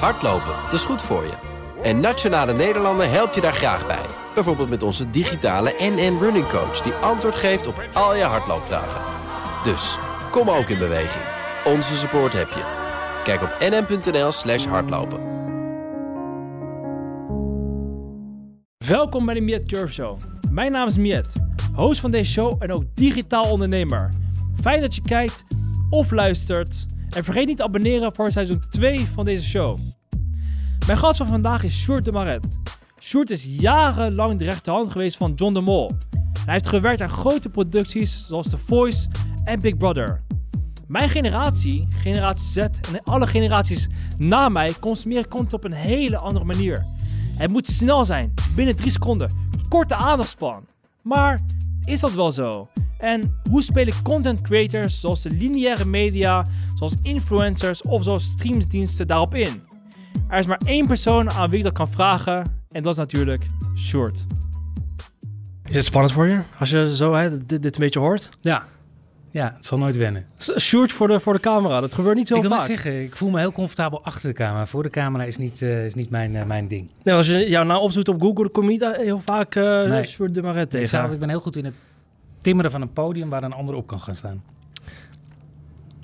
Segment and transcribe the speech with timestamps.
[0.00, 1.32] Hardlopen, dat is goed voor je.
[1.82, 4.06] En Nationale Nederlanden helpt je daar graag bij.
[4.34, 6.80] Bijvoorbeeld met onze digitale NN Running Coach...
[6.80, 9.00] die antwoord geeft op al je hardloopvragen.
[9.64, 9.98] Dus,
[10.30, 11.24] kom ook in beweging.
[11.64, 12.62] Onze support heb je.
[13.24, 15.20] Kijk op nn.nl slash hardlopen.
[18.86, 20.18] Welkom bij de Miet Curve Show.
[20.50, 21.32] Mijn naam is Miet,
[21.74, 24.08] host van deze show en ook digitaal ondernemer.
[24.60, 25.44] Fijn dat je kijkt
[25.90, 26.86] of luistert.
[27.14, 29.78] En vergeet niet te abonneren voor seizoen 2 van deze show.
[30.86, 32.46] Mijn gast van vandaag is Sjoerd de Maret.
[32.98, 35.90] Sjoerd is jarenlang de rechterhand geweest van John de Mol.
[36.44, 39.08] Hij heeft gewerkt aan grote producties zoals The Voice
[39.44, 40.22] en Big Brother.
[40.86, 46.44] Mijn generatie, generatie Z en alle generaties na mij consumeren content op een hele andere
[46.44, 46.86] manier.
[47.36, 49.34] Het moet snel zijn, binnen 3 seconden,
[49.68, 50.66] korte aandachtspan.
[51.02, 51.40] Maar
[51.84, 52.68] is dat wel zo?
[52.98, 59.34] En hoe spelen content creators zoals de lineaire media, zoals influencers of zoals streamsdiensten daarop
[59.34, 59.62] in?
[60.28, 63.46] Er is maar één persoon aan wie ik dat kan vragen en dat is natuurlijk
[63.76, 64.24] Short.
[65.64, 68.30] Is het spannend voor je als je zo hè, dit, dit een beetje hoort?
[68.40, 68.66] Ja.
[69.34, 70.26] Ja, het zal nooit wennen.
[70.58, 72.50] Short voor de, voor de camera, dat gebeurt niet zo ik vaak.
[72.58, 74.66] net zeggen, ik voel me heel comfortabel achter de camera.
[74.66, 76.90] Voor de camera is niet, eh, is niet mijn, eh, mijn ding.
[77.02, 80.04] Nee, als je jou nou opzoekt op Google, kom je niet heel vaak eh Nee.
[80.04, 80.88] Sjoerd de Maret Ik, tegen.
[80.88, 81.74] zou- ik ben heel goed in het
[82.40, 84.42] timmeren van een podium waar een ander op kan gaan staan.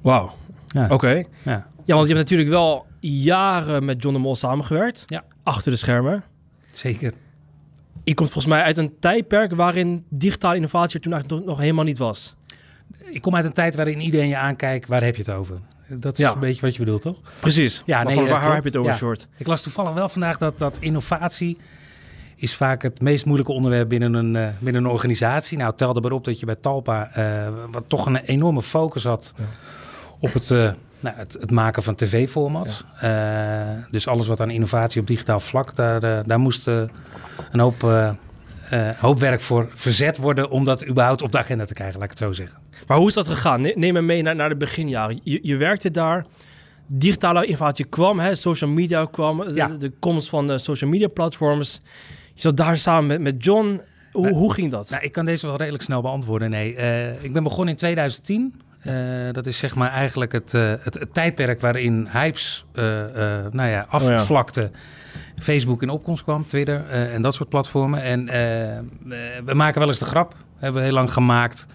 [0.03, 0.31] Wauw,
[0.67, 0.87] Ja.
[0.89, 1.25] oké.
[1.45, 1.67] Ja.
[1.85, 5.03] Ja, want je hebt natuurlijk wel jaren met John de Mol samengewerkt.
[5.07, 5.25] Ja.
[5.43, 6.23] Achter de schermen.
[6.71, 7.13] Zeker.
[8.05, 11.85] Je komt volgens mij uit een tijdperk waarin digitale innovatie er toen eigenlijk nog helemaal
[11.85, 12.35] niet was.
[12.99, 15.57] Ik kom uit een tijd waarin iedereen je aankijkt, waar heb je het over?
[15.89, 16.33] Dat is Ja.
[16.33, 17.17] een beetje wat je bedoelt, toch?
[17.41, 17.83] Precies.
[17.85, 18.95] Ja, Maar nee, van waar, waar heb je het over.
[18.95, 19.27] Short?
[19.37, 21.59] Ik las toevallig wel vandaag dat, dat innovatie
[22.37, 25.59] is vaak het meest moeilijke onderwerp binnen een, eh, binnen een organisatie.
[25.59, 29.05] Nou, tel er maar op dat je bij Talpa, eh, wat toch een enorme focus
[29.05, 29.35] had
[30.19, 32.85] op het, eh, nou, het, het maken van tv-formats.
[33.91, 36.91] Dus alles wat aan innovatie op digitaal vlak, daar, daar moest een
[37.61, 38.15] hoop,
[38.71, 42.05] eh, hoop werk voor verzet worden om dat überhaupt op de agenda te krijgen, laat
[42.05, 42.59] ik het zo zeggen.
[42.87, 43.61] Maar hoe is dat gegaan?
[43.61, 45.21] Ne- Neem me mee naar, naar de beginjaren.
[45.23, 46.27] Je, je werkte daar.
[46.87, 48.35] Digitale innovatie kwam, hè?
[48.35, 49.67] social media kwam, de- Ja.
[49.69, 51.81] de, komst van de social media platforms.
[52.35, 53.81] Je zat daar samen met, met John.
[54.13, 54.33] Hoe, Nee.
[54.35, 54.91] hoe ging dat?
[54.91, 56.51] Nou, ik kan deze wel redelijk snel beantwoorden.
[56.51, 58.61] Nee, Eh, ik ben begonnen in 2010.
[58.81, 58.95] Eh,
[59.33, 63.69] dat is zeg maar eigenlijk het, eh, het, het tijdperk waarin Hypes eh, eh, nou
[63.69, 64.71] ja, afvlakte.
[65.43, 68.03] Facebook in opkomst kwam, Twitter en dat soort platformen.
[68.03, 68.25] En
[69.45, 71.67] we maken wel eens de grap, hebben we heel lang gemaakt.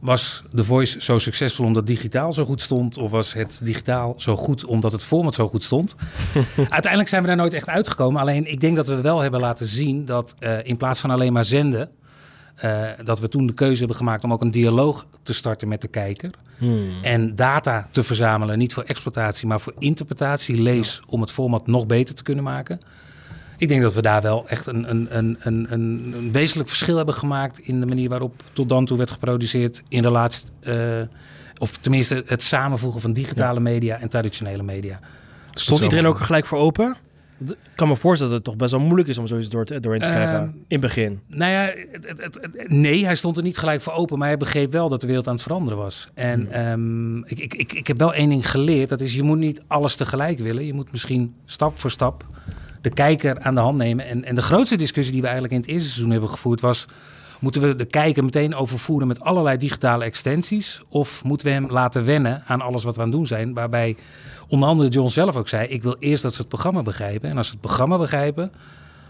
[0.00, 2.98] Was The Voice zo succesvol omdat digitaal zo goed stond?
[2.98, 5.96] Of was het digitaal zo goed omdat het format zo goed stond?
[6.56, 8.20] Uiteindelijk zijn we daar nooit echt uitgekomen.
[8.20, 11.44] Alleen ik denk dat we wel hebben laten zien dat in plaats van alleen maar
[11.44, 11.90] zenden...
[12.54, 15.80] eh, dat we toen de keuze hebben gemaakt om ook een dialoog te starten met
[15.80, 16.30] de kijker.
[16.58, 17.02] Hmm.
[17.02, 21.86] En data te verzamelen, niet voor exploitatie, maar voor interpretatie, lees, om het format nog
[21.86, 22.80] beter te kunnen maken.
[23.56, 27.14] Ik denk dat we daar wel echt een, een, een, een, een, wezenlijk verschil hebben
[27.14, 30.74] gemaakt in de manier waarop tot dan toe werd geproduceerd in relatie, eh,
[31.58, 35.00] of tenminste het samenvoegen van digitale media en traditionele media.
[35.50, 36.96] Stond iedereen ook gelijk voor open?
[37.50, 39.80] Ik kan me voorstellen dat het toch best wel moeilijk is om zoiets door te,
[39.80, 41.20] doorheen te krijgen Ehm, in het begin.
[41.26, 44.72] Nou ja, het, het, nee, hij stond er niet gelijk voor open, maar hij begreep
[44.72, 46.08] wel dat de wereld aan het veranderen was.
[46.14, 49.38] En ehm, ik, ik, ik, ik heb wel één ding geleerd, dat is je moet
[49.38, 50.66] niet alles tegelijk willen.
[50.66, 52.24] Je moet misschien stap voor stap
[52.80, 54.06] de kijker aan de hand nemen.
[54.06, 56.86] En, en de grootste discussie die we eigenlijk in het eerste seizoen hebben gevoerd was...
[57.40, 60.80] Moeten we de kijker meteen overvoeren met allerlei digitale extensies?
[60.88, 63.54] Of moeten we hem laten wennen aan alles wat we aan het doen zijn?
[63.54, 63.96] Waarbij
[64.48, 65.68] onder andere John zelf ook zei...
[65.68, 67.30] ik wil eerst dat ze het programma begrijpen.
[67.30, 68.52] En als ze het programma begrijpen,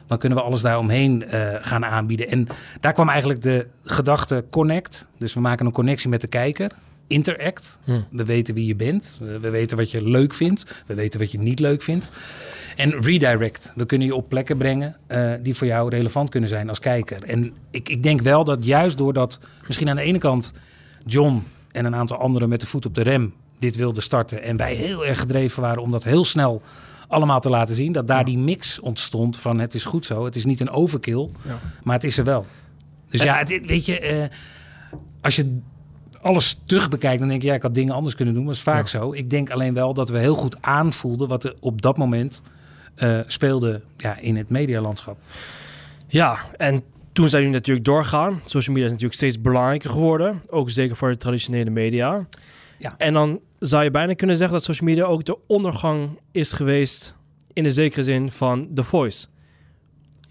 [0.07, 2.29] dan kunnen we alles daaromheen eh gaan aanbieden.
[2.29, 2.47] En
[2.81, 5.07] daar kwam eigenlijk de gedachte connect.
[5.19, 6.73] Dus we maken een connectie met de kijker.
[7.07, 7.79] Interact.
[7.85, 8.01] Hm.
[8.11, 9.17] We weten wie je bent.
[9.21, 10.83] We we weten wat je leuk vindt.
[10.87, 12.13] We weten wat je niet leuk vindt.
[12.77, 13.73] En redirect.
[13.75, 17.23] We kunnen je op plekken brengen eh, die voor jou relevant kunnen zijn als kijker.
[17.23, 20.53] En ik, ik denk wel dat juist doordat misschien aan de ene kant
[21.07, 24.43] John en een aantal anderen met de voet op de rem dit wilden starten.
[24.43, 26.63] En wij heel erg gedreven waren om dat heel snel
[27.09, 27.93] allemaal te laten zien.
[27.93, 30.25] Dat daar die mix ontstond van het is goed zo.
[30.25, 31.59] Het is niet een overkill, Ja.
[31.83, 32.47] maar het is er wel.
[33.09, 34.25] Dus ja, het, weet je, eh,
[35.21, 35.59] als je
[36.21, 38.45] alles terug bekijkt, dan denk je, ja, ik had dingen anders kunnen doen.
[38.45, 39.13] Dat is vaak zo.
[39.13, 42.43] Ik denk alleen wel dat we heel goed aanvoelden wat er op dat moment
[42.95, 45.19] eh, speelde ja, in het medialandschap.
[46.07, 46.83] Ja, en
[47.13, 48.41] toen zijn jullie natuurlijk doorgaan.
[48.47, 50.43] Social media is natuurlijk steeds belangrijker geworden.
[50.49, 52.27] Ook zeker voor de traditionele media.
[52.79, 52.95] Ja.
[52.99, 57.15] En dan zou je bijna kunnen zeggen dat social media ook de ondergang is geweest...
[57.53, 59.27] in de zekere zin van The Voice.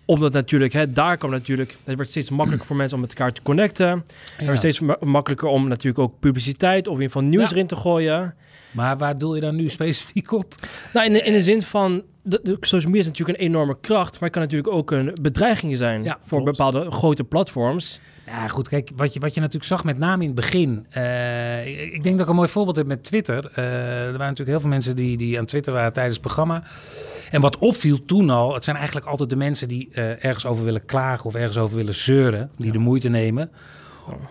[0.06, 3.34] Omdat natuurlijk, hè, daar kwam natuurlijk, het werd steeds makkelijker voor mensen om met elkaar
[3.34, 4.06] te connecten.
[4.36, 7.56] Het werd steeds ma- makkelijker om natuurlijk ook publiciteit of in ieder geval nieuws Ja.
[7.56, 8.36] erin te gooien.
[8.72, 10.56] Maar waar doel je dan nu specifiek op?
[10.94, 13.78] Nou, in de, in de zin van, de, de social media is natuurlijk een enorme
[13.82, 16.58] kracht, maar het kan natuurlijk ook een bedreiging zijn Ja, voor klopt.
[16.58, 18.00] bepaalde grote platforms.
[18.26, 20.86] Ja, goed, kijk, wat je, wat je natuurlijk zag met name in het begin.
[20.90, 23.52] eh, ik, ik denk dat ik een mooi voorbeeld heb met Twitter.
[23.54, 23.64] Eh,
[24.00, 26.64] er waren natuurlijk heel veel mensen die, die aan Twitter waren tijdens het programma.
[27.32, 30.64] En wat opviel toen al, het zijn eigenlijk altijd de mensen die eh, ergens over
[30.64, 33.52] willen klagen of ergens over willen zeuren, die de moeite nemen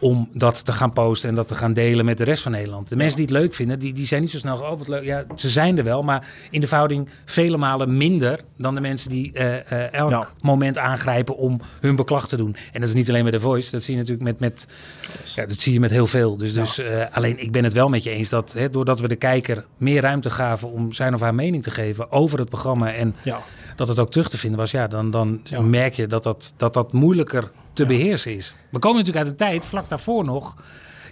[0.00, 2.88] om dat te gaan posten en dat te gaan delen met de rest van Nederland.
[2.88, 5.04] De mensen die het leuk vinden, die, die zijn niet zo snel, oh wat leuk.
[5.04, 9.10] Ja, ze zijn er wel, maar in de verhouding vele malen minder dan de mensen
[9.10, 10.28] die eh, eh, elk Ja.
[10.40, 12.56] moment aangrijpen om hun beklag te doen.
[12.72, 14.66] En dat is niet alleen met The Voice, dat zie je natuurlijk met, met
[15.34, 16.36] ja, dat zie je met heel veel.
[16.36, 19.08] Dus, dus eh, alleen ik ben het wel met je eens dat hè, doordat we
[19.08, 22.92] de kijker meer ruimte gaven om zijn of haar mening te geven over het programma
[22.92, 23.40] en Ja.
[23.76, 26.74] dat het ook terug te vinden was, ja, dan, dan merk je dat dat, dat
[26.74, 28.54] dat moeilijker te beheersen is.
[28.70, 30.56] We komen natuurlijk uit een tijd, vlak daarvoor nog,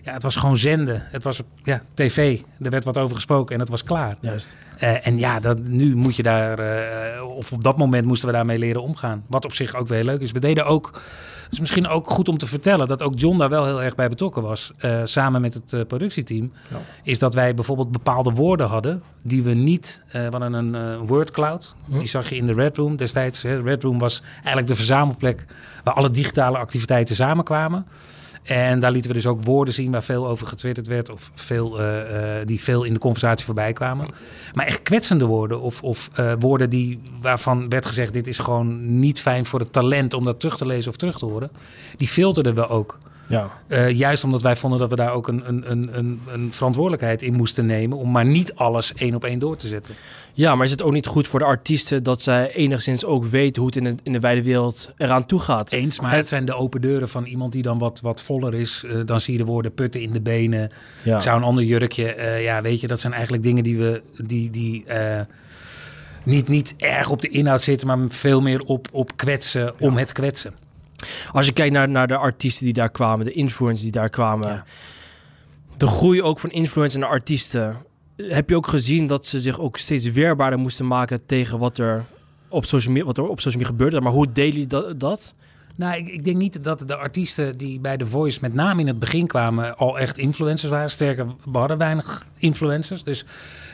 [0.03, 1.03] ja, het was gewoon zenden.
[1.11, 4.17] Het was ja, tv, er werd wat over gesproken en het was klaar.
[4.21, 4.57] Juist.
[4.79, 8.35] Eh, en ja, dat, nu moet je daar, eh, of op dat moment moesten we
[8.35, 9.25] daarmee leren omgaan.
[9.27, 10.33] Wat op zich ook weer leuk is.
[10.33, 10.91] We deden ook,
[11.45, 13.95] het is misschien ook goed om te vertellen, dat ook John daar wel heel erg
[13.95, 14.73] bij betrokken was.
[14.79, 16.53] eh, samen met het productieteam.
[16.69, 16.77] Ja.
[17.03, 21.31] Is dat wij bijvoorbeeld bepaalde woorden hadden die we niet, we hadden een eh, word
[21.31, 21.75] cloud.
[21.89, 21.99] Hm.
[21.99, 23.43] Die zag je in de Red Room destijds.
[23.43, 23.63] Hè.
[23.63, 25.45] Red Room was eigenlijk de verzamelplek
[25.85, 27.87] waar alle digitale activiteiten samenkwamen.
[28.43, 31.11] En daar lieten we dus ook woorden zien waar veel over getwitterd werd.
[31.11, 34.07] Of veel, eh, eh, die veel in de conversatie voorbij kwamen.
[34.55, 35.61] Maar echt kwetsende woorden.
[35.61, 39.73] Of, of eh, woorden die, waarvan werd gezegd: dit is gewoon niet fijn voor het
[39.73, 41.51] talent om dat terug te lezen of terug te horen.
[41.97, 42.99] Die filterden we ook.
[43.31, 43.51] Ja.
[43.67, 47.35] Eh, juist omdat wij vonden dat we daar ook een, een, een, een, verantwoordelijkheid in
[47.35, 47.99] moesten nemen.
[47.99, 49.95] Om maar niet alles één op één door te zetten.
[50.33, 53.63] ja, maar is het ook niet goed voor de artiesten dat zij enigszins ook weten
[53.63, 55.73] hoe het in de, in de wijde wereld eraan toe gaat?
[55.73, 58.85] Eens, maar het zijn de open deuren van iemand die dan wat, wat voller is.
[58.87, 60.71] Eh, dan zie je de woorden putten in de benen.
[61.03, 61.17] Ja.
[61.17, 62.15] Ik zou een ander jurkje.
[62.15, 64.03] eh, ja, weet je, dat zijn eigenlijk dingen die we.
[64.25, 64.85] Die, die,
[66.25, 70.13] niet, niet erg op de inhoud zitten, maar veel meer op, op kwetsen om het
[70.13, 70.55] kwetsen.
[71.33, 74.65] Als je kijkt naar, naar de artiesten die daar kwamen, de influencers die daar kwamen,
[75.77, 77.77] de groei ook van influencers naar artiesten,
[78.17, 82.05] heb je ook gezien dat ze zich ook steeds weerbaarder moesten maken tegen wat er
[82.49, 84.01] op social media, wat er op social media gebeurde.
[84.01, 85.01] Maar hoe delen jullie dat?
[85.01, 85.35] dat?
[85.77, 88.87] Nou, ik, ik denk niet dat de artiesten die bij The Voice met name in
[88.87, 90.91] het begin kwamen al echt influencers waren.
[90.91, 93.03] Sterker, we hadden weinig influencers.
[93.03, 93.25] Dus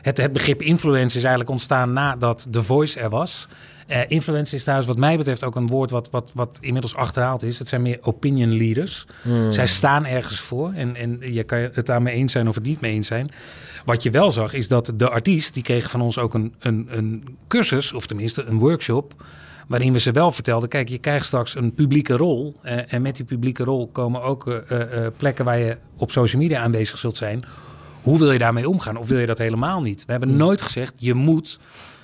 [0.02, 3.49] het, het begrip influencer is eigenlijk ontstaan nadat The Voice er was.
[3.86, 7.42] Eh influencer is trouwens wat mij betreft ook een woord wat, wat, wat inmiddels achterhaald
[7.42, 7.58] is.
[7.58, 9.06] Het zijn meer opinion leaders.
[9.50, 12.80] Zij staan ergens voor en, en je kan het daarmee eens zijn of het niet
[12.80, 13.28] mee eens zijn.
[13.84, 16.88] Wat je wel zag is dat de artiest, die kreeg van ons ook een, een,
[16.90, 19.24] een cursus, of tenminste een workshop,
[19.66, 22.56] waarin we ze wel vertelden, kijk, je krijgt straks een publieke rol.
[22.62, 26.60] eh, en met die publieke rol komen ook eh, plekken waar je op social media
[26.60, 27.44] aanwezig zult zijn.
[28.02, 28.96] Hoe wil je daarmee omgaan?
[28.96, 30.04] Of wil je dat helemaal niet?
[30.04, 31.58] We hebben nooit gezegd, je moet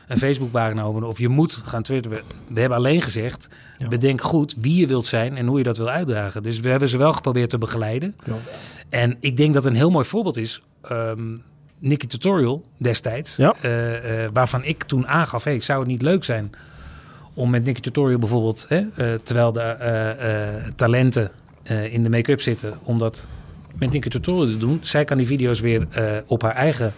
[0.09, 2.21] een Facebookpagina openen of je moet gaan twitteren.
[2.49, 3.89] We hebben alleen gezegd, Ja.
[3.89, 6.43] bedenk goed wie je wilt zijn en hoe je dat wil uitdragen.
[6.43, 8.15] Dus we hebben ze wel geprobeerd te begeleiden.
[8.25, 8.33] Ja.
[8.89, 10.63] En ik denk dat een heel mooi voorbeeld is.
[10.83, 11.37] ehm
[11.79, 13.37] Nicky Tutorial destijds.
[13.37, 13.55] Ja.
[13.61, 16.51] eh, eh, waarvan ik toen aangaf: hey, zou het niet leuk zijn
[17.35, 21.31] om met Nicky Tutorial bijvoorbeeld, hè, eh, terwijl de talenten
[21.91, 23.27] in de make-up zitten, om dat
[23.79, 24.79] met Nicky Tutorial te doen.
[24.83, 25.87] Zij kan die video's weer
[26.27, 26.93] op haar eigen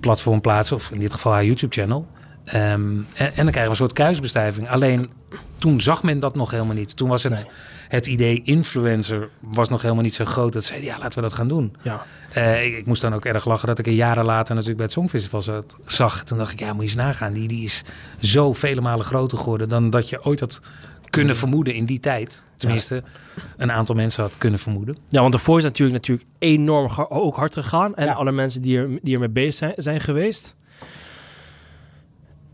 [0.00, 2.06] platform plaatsen, of in dit geval haar YouTube-channel.
[2.46, 4.68] Ehm, en, en dan krijgen we een soort kruisbestuiving.
[4.68, 5.10] Alleen
[5.58, 6.96] toen zag men dat nog helemaal niet.
[6.96, 7.44] Toen was het, Nee.
[7.88, 10.52] het idee influencer was nog helemaal niet zo groot.
[10.52, 11.76] Dat zeiden, ja, laten we dat gaan doen.
[11.82, 12.02] Ja.
[12.32, 14.84] Eh, ik, ik moest dan ook erg lachen dat ik er jaren later natuurlijk bij
[14.86, 16.24] het Songfestival zat, zag.
[16.24, 17.32] Toen dacht ik, ja, moet je eens nagaan.
[17.32, 17.84] Die, die is
[18.20, 20.60] zo vele malen groter geworden dan dat je ooit had
[21.10, 22.44] kunnen vermoeden in die tijd.
[22.56, 23.02] Tenminste,
[23.56, 24.96] een aantal mensen had kunnen vermoeden.
[25.08, 27.94] ja, want de Voice is natuurlijk, natuurlijk enorm ook hard gegaan.
[27.94, 28.12] En Ja.
[28.12, 30.54] alle mensen die er, die er mee bezig zijn, zijn geweest.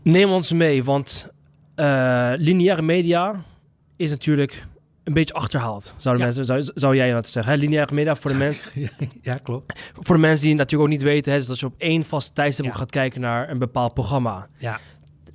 [0.03, 1.29] Neem ons mee, want
[1.75, 3.43] eh, lineaire media
[3.95, 4.65] is natuurlijk
[5.03, 5.93] een beetje achterhaald.
[5.97, 6.33] Zouden Ja.
[6.33, 7.53] mensen, zou, zou jij dat zeggen?
[7.53, 7.59] Hè?
[7.59, 8.71] Lineaire media voor de, mensen,
[9.21, 9.91] ja, klopt.
[9.99, 12.35] voor de mensen die natuurlijk ook niet weten, hè, is dat je op één vast
[12.35, 12.73] tijdstip Ja.
[12.73, 14.47] gaat kijken naar een bepaald programma.
[14.57, 14.79] Ja.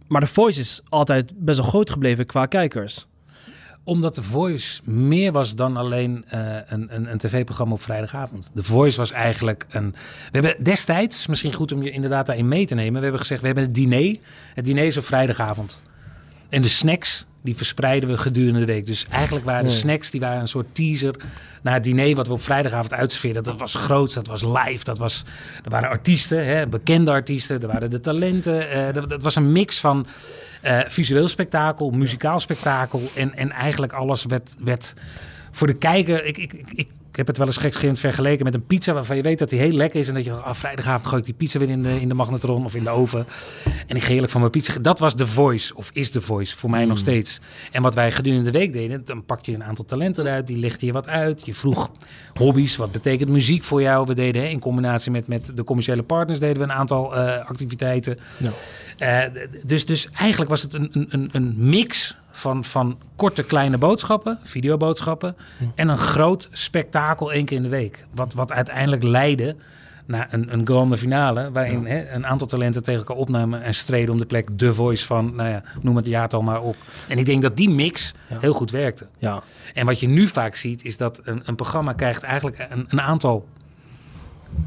[0.09, 3.07] Maar de Voice is altijd best wel groot gebleven qua kijkers.
[3.88, 8.50] Omdat The Voice meer was dan alleen eh, een, een, een tv-programma op vrijdagavond.
[8.54, 9.90] The Voice was eigenlijk een...
[10.30, 12.95] We hebben destijds, misschien goed om je inderdaad daarin mee te nemen...
[12.95, 14.16] we hebben gezegd, we hebben het diner.
[14.54, 15.83] Het diner is op vrijdagavond.
[16.49, 18.87] En de snacks die verspreiden we gedurende de week.
[18.87, 21.14] Dus eigenlijk waren de snacks, die waren een soort teaser
[21.62, 23.42] naar het diner wat we op vrijdagavond uitserveerden.
[23.42, 25.25] Dat was groot, dat was live, dat was,
[25.64, 28.92] er waren artiesten, hè, bekende artiesten, er waren de talenten.
[28.95, 30.07] dat, dat was een mix van
[30.62, 34.95] eh, visueel spektakel, muzikaal spektakel en, en eigenlijk alles werd, werd
[35.50, 36.25] voor de kijker.
[36.25, 36.88] Ik, ik, ik
[37.19, 39.73] heb het wel eens gekscherend vergeleken met een pizza waarvan je weet dat die heel
[39.73, 40.09] lekker is.
[40.09, 42.65] En dat je ah, vrijdagavond gooi ik die pizza weer in de, in de magnetron
[42.65, 43.27] of in de oven.
[43.87, 44.75] En ik ga heerlijk van mijn pizza.
[44.81, 47.41] Dat was The Voice, of is The Voice, voor mij nog steeds.
[47.73, 50.47] En wat wij gedurende de week deden, dan pakte je een aantal talenten eruit.
[50.47, 51.47] Die lichtte je wat uit.
[51.47, 51.91] Je vroeg
[52.33, 54.07] hobby's, wat betekent muziek voor jou?
[54.07, 57.47] We deden hè, in combinatie met, met de commerciële partners deden we een aantal eh,
[57.49, 58.19] activiteiten.
[58.39, 58.51] Ja.
[59.27, 64.38] Eh, dus, dus eigenlijk was het een- een, een mix van, van korte kleine boodschappen,
[64.42, 65.37] videoboodschappen,
[65.75, 68.07] en een groot spektakel één keer in de week.
[68.14, 69.57] Wat, wat uiteindelijk leidde
[70.07, 74.12] naar een, een grande finale, waarin hè, een aantal talenten tegen elkaar opnamen en streden
[74.12, 76.76] om de plek The Voice van, nou ja, noem het jaartal maar op.
[77.09, 78.38] En ik denk dat die mix Ja.
[78.40, 79.07] heel goed werkte.
[79.18, 79.42] Ja.
[79.75, 83.00] En wat je nu vaak ziet, is dat een, een programma krijgt eigenlijk een, een
[83.00, 83.47] aantal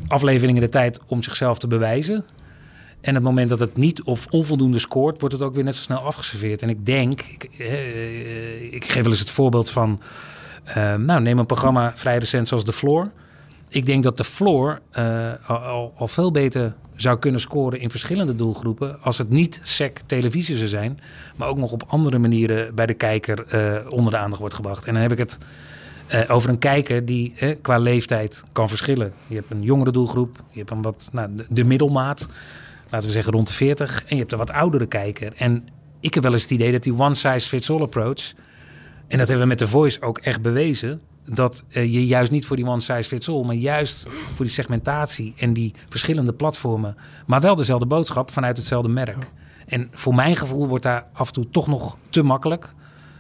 [0.08, 2.26] afleveringen de tijd om zichzelf te bewijzen.
[3.02, 5.82] En het moment dat het niet of onvoldoende scoort, wordt het ook weer net zo
[5.82, 6.62] snel afgeserveerd.
[6.62, 10.02] En ik denk, ik, eh, ik geef wel eens het voorbeeld van,
[10.64, 13.12] eh, nou neem een programma vrij recent zoals The Floor.
[13.68, 18.36] Ik denk dat The Floor eh, al, al, veel beter zou kunnen scoren in verschillende
[18.36, 19.02] doelgroepen.
[19.02, 21.00] als het niet sec televisie zou zijn.
[21.36, 24.86] maar ook nog op andere manieren bij de kijker eh, onder de aandacht wordt gebracht.
[24.86, 25.38] En dan heb ik het
[26.12, 29.14] eh, over een kijker die eh, qua leeftijd kan verschillen.
[29.28, 32.28] Je hebt een jongere doelgroep, je hebt een wat, nou, de middelmaat,
[32.92, 34.04] laten we zeggen rond de 40.
[34.04, 35.34] En je hebt een wat oudere kijker.
[35.36, 35.68] En
[36.00, 38.34] ik heb wel eens het idee dat die one size fits all approach.
[39.08, 41.02] En dat hebben we met The Voice ook echt bewezen.
[41.26, 44.54] Dat eh, je juist niet voor die one size fits all, maar juist voor die
[44.54, 46.96] segmentatie en die verschillende platformen.
[47.26, 49.30] Maar wel dezelfde boodschap vanuit hetzelfde merk.
[49.66, 52.74] En voor mijn gevoel wordt daar af en toe toch nog te makkelijk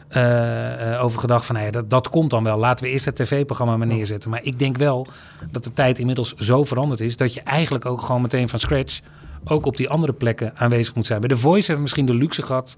[0.07, 2.57] eh, eh, over gedacht van nou ja, dat, dat komt dan wel.
[2.57, 4.29] Laten we eerst het tv-programma maar neerzetten.
[4.29, 5.07] Maar ik denk wel
[5.51, 8.99] dat de tijd inmiddels zo veranderd is dat je eigenlijk ook gewoon meteen van scratch
[9.45, 11.19] ook op die andere plekken aanwezig moet zijn.
[11.19, 12.77] Bij The Voice hebben we misschien de luxe gehad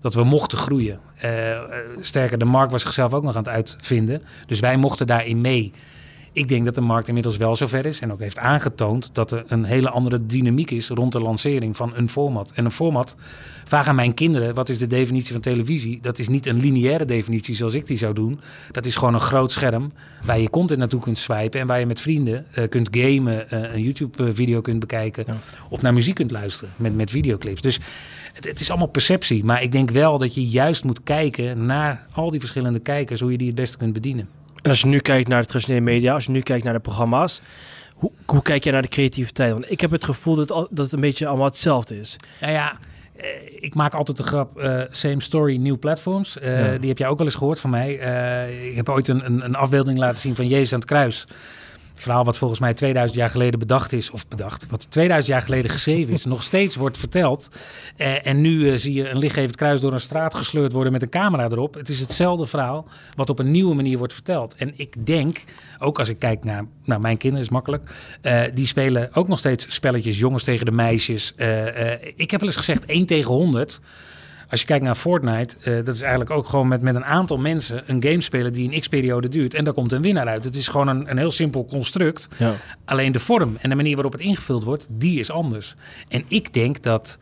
[0.00, 1.00] dat we mochten groeien.
[1.14, 1.58] Eh, eh,
[2.00, 4.22] sterker, de markt was zichzelf ook nog aan het uitvinden.
[4.46, 5.72] Dus wij mochten daarin mee.
[6.34, 9.44] Ik denk dat de markt inmiddels wel zover is en ook heeft aangetoond dat er
[9.46, 12.52] een hele andere dynamiek is rond de lancering van een format.
[12.54, 13.16] En een format,
[13.64, 15.98] vraag aan mijn kinderen, wat is de definitie van televisie?
[16.00, 18.40] Dat is niet een lineaire definitie zoals ik die zou doen.
[18.70, 19.92] Dat is gewoon een groot scherm
[20.24, 23.74] waar je content naartoe kunt swipen en waar je met vrienden eh, kunt gamen, eh,
[23.74, 25.36] een YouTube-video kunt bekijken Ja.
[25.68, 27.60] of naar muziek kunt luisteren met, met videoclips.
[27.60, 27.80] Dus
[28.32, 32.06] het, het is allemaal perceptie, maar ik denk wel dat je juist moet kijken naar
[32.12, 34.28] al die verschillende kijkers, hoe je die het beste kunt bedienen.
[34.64, 36.80] En als je nu kijkt naar de traditionele media, als je nu kijkt naar de
[36.80, 37.40] programma's,
[37.94, 39.52] hoe, hoe kijk jij naar de creativiteit?
[39.52, 42.16] Want ik heb het gevoel dat, dat het een beetje allemaal hetzelfde is.
[42.40, 42.78] Nou ja,
[43.16, 43.26] eh,
[43.58, 46.38] ik maak altijd de grap, eh, same story, new platforms.
[46.38, 46.78] Eh, Ja.
[46.78, 47.92] Die heb jij ook wel eens gehoord van mij.
[48.70, 51.26] Ik heb ooit een, een, een afbeelding laten zien van Jezus aan het kruis.
[51.94, 55.70] Verhaal wat volgens mij 2000 jaar geleden bedacht is, of bedacht, wat 2000 jaar geleden
[55.70, 57.48] geschreven is, nog steeds wordt verteld.
[57.96, 61.02] Eh, en nu eh, zie je een lichtgevend kruis door een straat gesleurd worden met
[61.02, 61.74] een camera erop.
[61.74, 64.54] Het is hetzelfde verhaal, wat op een nieuwe manier wordt verteld.
[64.54, 65.44] En ik denk,
[65.78, 67.90] ook als ik kijk naar, naar mijn kinderen, is makkelijk,
[68.22, 71.32] eh, die spelen ook nog steeds spelletjes, jongens tegen de meisjes.
[72.16, 73.80] Ik heb wel eens gezegd 1 tegen 100.
[74.54, 77.38] Als je kijkt naar Fortnite, eh, dat is eigenlijk ook gewoon met, met een aantal
[77.38, 79.54] mensen een game spelen die een x-periode duurt.
[79.54, 80.44] En daar komt een winnaar uit.
[80.44, 82.28] Het is gewoon een, een heel simpel construct.
[82.36, 82.54] Ja.
[82.84, 85.74] Alleen de vorm en de manier waarop het ingevuld wordt, die is anders.
[86.08, 87.18] En ik denk dat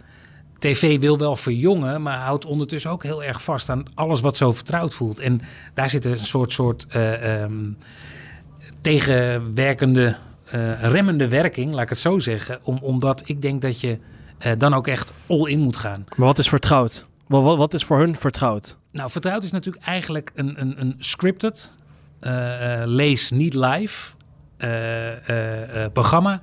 [0.59, 4.53] tv wil wel verjongen, maar houdt ondertussen ook heel erg vast aan alles wat zo
[4.53, 5.19] vertrouwd voelt.
[5.19, 5.41] En
[5.75, 7.71] daar zit een soort, soort eh, ehm,
[8.81, 10.17] tegenwerkende,
[10.51, 12.59] eh, remmende werking, laat ik het zo zeggen.
[12.63, 13.99] Om, omdat ik denk dat je
[14.59, 16.05] dan ook echt all in moet gaan.
[16.17, 17.07] Maar wat is vertrouwd?
[17.33, 18.77] Wat, wat, wat is voor hun vertrouwd?
[18.91, 21.77] Nou, vertrouwd is natuurlijk eigenlijk een, een, een scripted,
[22.21, 24.13] eh, eh, lees niet live
[24.57, 26.41] eh, programma.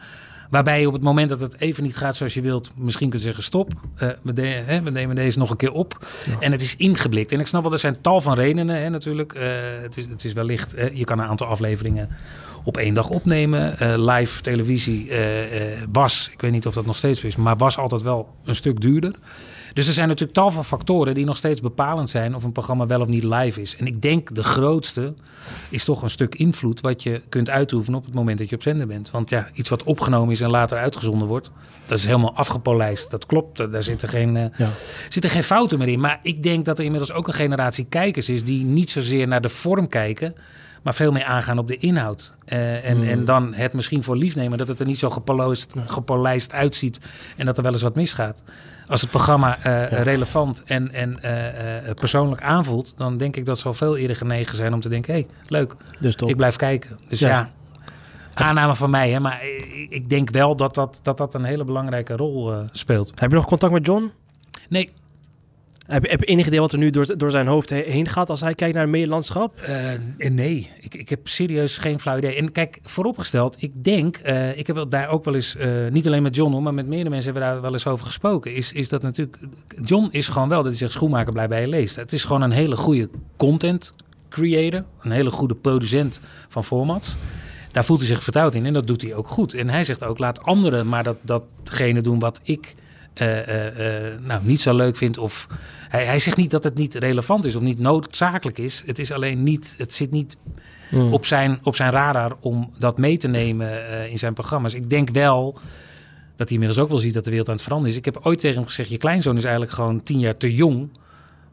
[0.49, 3.21] Waarbij je op het moment dat het even niet gaat zoals je wilt, misschien kunt
[3.21, 3.73] zeggen stop.
[4.21, 6.07] we, de- hè, we nemen deze nog een keer op.
[6.39, 7.31] En het is ingeblikt.
[7.31, 9.33] En ik snap wel, er zijn tal van redenen hè, natuurlijk.
[9.81, 12.09] Het, is, het is wellicht, eh, je kan een aantal afleveringen
[12.63, 13.75] op één dag opnemen.
[14.05, 15.11] Live televisie
[15.91, 18.55] was, ik weet niet of dat nog steeds zo is, maar was altijd wel een
[18.55, 19.13] stuk duurder.
[19.73, 22.87] Dus er zijn natuurlijk tal van factoren die nog steeds bepalend zijn of een programma
[22.87, 23.75] wel of niet live is.
[23.75, 25.13] En ik denk de grootste
[25.69, 28.61] is toch een stuk invloed wat je kunt uitoefenen op het moment dat je op
[28.61, 29.11] zender bent.
[29.11, 31.51] Want ja, iets wat opgenomen is en later uitgezonden wordt,
[31.85, 33.11] dat is helemaal afgepolijst.
[33.11, 34.69] Dat klopt, daar- zitten geen, eh, Ja.
[35.09, 35.99] zitten geen fouten meer in.
[35.99, 39.41] Maar ik denk dat er inmiddels ook een generatie kijkers is die niet zozeer naar
[39.41, 40.35] de vorm kijken,
[40.83, 42.33] Maar veel meer aangaan op de inhoud.
[42.45, 43.07] Eh, en, Hmm.
[43.07, 46.99] en dan het misschien voor lief nemen dat het er niet zo gepolijst, gepolijst uitziet.
[47.37, 48.43] En dat er wel eens wat misgaat.
[48.89, 53.59] Als het programma eh, relevant en, en eh, eh, persoonlijk aanvoelt, dan denk ik dat
[53.59, 56.55] ze al veel eerder genegen zijn om te denken: hé, hey, leuk, Dus ik blijf
[56.55, 56.99] kijken.
[57.07, 57.27] Dus Ja.
[57.27, 57.49] ja,
[58.33, 59.43] aanname van mij, hè, maar
[59.89, 63.11] ik, denk wel dat dat, dat dat een hele belangrijke rol speelt.
[63.15, 64.11] Heb je nog contact met John?
[64.69, 64.91] Nee,
[65.89, 68.41] Heb heb enig idee wat er nu door, door zijn hoofd he- heen gaat als
[68.41, 69.59] hij kijkt naar het medielandschap?
[69.59, 72.35] Eh, nee, ik, ik heb serieus geen flauw idee.
[72.35, 76.23] En kijk, vooropgesteld, ik denk, eh, ik heb daar ook wel eens, eh, niet alleen
[76.23, 78.53] met John, maar met meerdere mensen hebben we daar wel eens over gesproken.
[78.53, 79.37] Is, is dat natuurlijk,
[79.85, 81.95] John is gewoon wel dat hij zegt schoenmaker blij bij je leest.
[81.95, 83.93] Het is gewoon een hele goede content
[84.29, 87.15] creator, een hele goede producent van formats.
[87.71, 89.53] Daar voelt hij zich vertrouwd in en dat doet hij ook goed.
[89.53, 92.88] En hij zegt ook, laat anderen maar dat, datgene doen wat ik eh, eh, eh,
[94.21, 95.17] nou, niet zo leuk vind.
[95.17, 95.47] Of
[95.89, 98.83] hij, hij zegt niet dat het niet relevant is of niet noodzakelijk is.
[98.85, 100.37] Het is alleen niet, het zit niet
[100.89, 101.13] Hmm.
[101.13, 104.73] op zijn, op zijn radar om dat mee te nemen eh, in zijn programma's.
[104.73, 105.53] Ik denk wel
[106.35, 107.99] dat hij inmiddels ook wel ziet dat de wereld aan het veranderen is.
[107.99, 110.89] Ik heb ooit tegen hem gezegd, je kleinzoon is eigenlijk gewoon tien jaar te jong.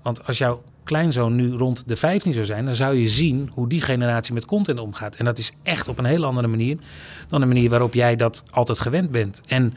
[0.03, 3.69] Want als jouw kleinzoon nu rond de 15 zou zijn, dan zou je zien hoe
[3.69, 5.17] die generatie met content omgaat.
[5.17, 6.79] En dat is echt op een hele andere manier
[7.27, 9.41] dan de manier waarop jij dat altijd gewend bent.
[9.47, 9.75] En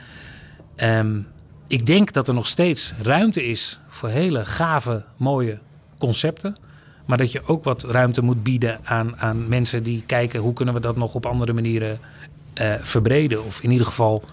[0.76, 1.20] ehm,
[1.70, 5.60] ik denk dat er nog steeds ruimte is voor hele gave, mooie
[5.98, 6.58] concepten.
[7.06, 10.74] Maar dat je ook wat ruimte moet bieden aan, aan mensen die kijken hoe kunnen
[10.74, 12.00] we dat nog op andere manieren
[12.54, 13.46] eh, verbreden.
[13.46, 14.24] Of in ieder geval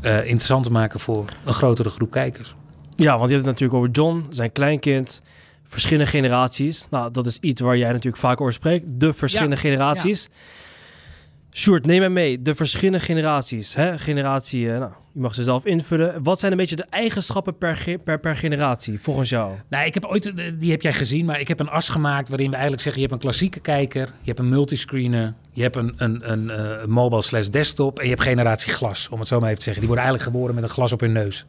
[0.00, 2.54] eh, interessanter maken voor een grotere groep kijkers.
[2.96, 5.22] Ja, want je hebt het natuurlijk over John, zijn kleinkind,
[5.68, 6.86] verschillende generaties.
[6.90, 8.84] Nou, dat is iets waar jij natuurlijk vaak over spreekt.
[8.88, 10.28] De verschillende Ja, generaties.
[11.52, 12.42] Sjoerd, neem mij mee.
[12.42, 13.74] De verschillende generaties.
[13.74, 13.98] Hè?
[13.98, 16.22] Generatie, eh, nou, je mag ze zelf invullen.
[16.22, 19.52] Wat zijn een beetje de eigenschappen per, ge- per, per generatie, volgens jou?
[19.68, 22.28] Nou, ik heb ooit, eh, die heb jij gezien, maar ik heb een as gemaakt
[22.28, 25.76] waarin we eigenlijk zeggen: je hebt een klassieke kijker, je hebt een multiscreener, je hebt
[25.76, 29.36] een, een, een, eh, mobile slash desktop en je hebt generatie glas, om het zo
[29.40, 29.82] maar even te zeggen.
[29.82, 31.44] Die worden eigenlijk geboren met een glas op hun neus.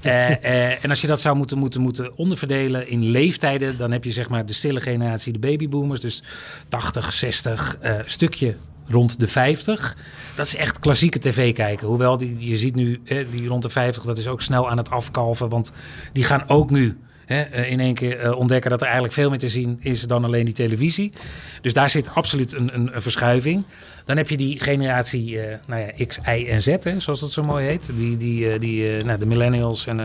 [0.00, 4.04] Eh, eh, en als je dat zou moeten, moeten, moeten onderverdelen in leeftijden, dan heb
[4.04, 6.22] je zeg maar de stille generatie, de babyboomers, dus
[6.68, 8.54] 80, 60, eh, stukje
[8.88, 9.96] rond de 50.
[10.34, 11.86] Dat is echt klassieke tv kijken.
[11.86, 14.76] Hoewel die, je ziet nu, hè, die rond de 50, dat is ook snel aan
[14.76, 15.72] het afkalven, want
[16.12, 16.96] die gaan ook nu
[17.26, 20.02] hè, eh, in één keer eh, ontdekken dat er eigenlijk veel meer te zien is
[20.02, 21.12] dan alleen die televisie.
[21.60, 23.64] Dus daar zit absoluut een, een, verschuiving.
[24.04, 27.42] Dan heb je die generatie eh, nou ja, X, Y en Z, zoals dat zo
[27.42, 27.90] mooi heet.
[27.94, 30.00] Die, die, die, nou, de millennials en,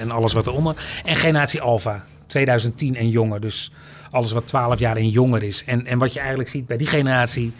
[0.00, 0.74] en alles wat eronder.
[1.04, 3.40] En generatie Alpha, 2010 en jonger.
[3.40, 3.72] Dus
[4.10, 5.64] alles wat 12 jaar en jonger is.
[5.64, 7.52] En, en wat je eigenlijk ziet bij die generatie...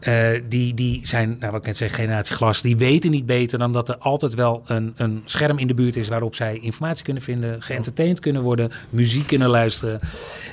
[0.00, 3.58] eh, die, die zijn, nou wat ik net zeg, generatie glas, die weten niet beter
[3.58, 7.04] dan dat er altijd wel een, een scherm in de buurt is waarop zij informatie
[7.04, 10.00] kunnen vinden, geëntertained kunnen worden, muziek kunnen luisteren.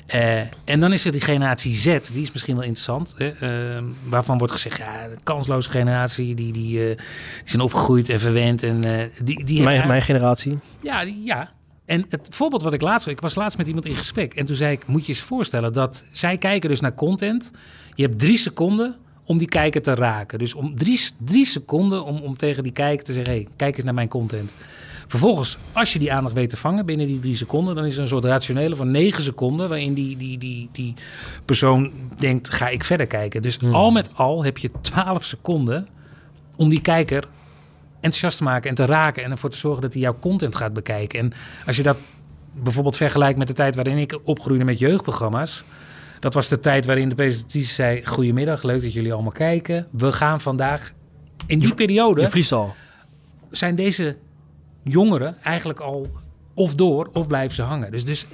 [0.06, 3.84] Eh, en dan is er die generatie Z, die is misschien wel interessant, hè, eh,
[4.04, 6.98] waarvan wordt gezegd, ja, de kansloze generatie, die, die, eh, die
[7.44, 8.64] zijn opgegroeid en verwend.
[8.64, 8.82] En,
[9.24, 10.60] die, die Mijn, mijn generatie.
[10.82, 11.54] ja, ja.
[11.86, 13.08] En het voorbeeld wat ik laatst...
[13.08, 14.34] Ik was laatst met iemand in gesprek.
[14.34, 17.52] En toen zei ik, moet je eens voorstellen dat zij kijken dus naar content.
[17.94, 20.40] Je hebt drie seconden om die kijker te raken.
[20.40, 23.34] Dus om drie, drie seconden om, om tegen die kijker te zeggen...
[23.34, 24.56] Hey, kijk eens naar mijn content.
[25.08, 27.76] Vervolgens, als je die aandacht weet te vangen binnen die drie seconden...
[27.76, 29.70] dan is er een soort rationele van negen seconden...
[29.70, 30.94] waarin die, die, die, die
[31.46, 33.42] persoon denkt, ga ik verder kijken.
[33.42, 35.88] Dus al met al heb je twaalf seconden
[36.56, 37.28] om die kijker
[37.96, 40.74] enthousiast te maken en te raken en ervoor te zorgen dat hij jouw content gaat
[40.74, 41.20] bekijken.
[41.20, 41.34] En
[41.66, 41.98] als je dat
[42.64, 45.64] bijvoorbeeld vergelijkt met de tijd waarin ik opgroeide met jeugdprogramma's.
[46.26, 49.88] Dat was de tijd waarin de presentatrice zei: Goedemiddag, leuk dat jullie allemaal kijken.
[49.92, 50.94] We gaan vandaag.
[51.48, 52.74] In die periode vliest al.
[53.50, 54.18] zijn deze
[54.84, 56.08] jongeren eigenlijk al
[56.54, 57.92] of door of blijven ze hangen.
[57.92, 58.26] Dus, dus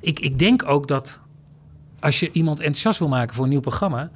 [0.00, 1.20] ik, ik denk ook dat
[2.00, 4.10] als je iemand enthousiast wil maken voor een nieuw programma,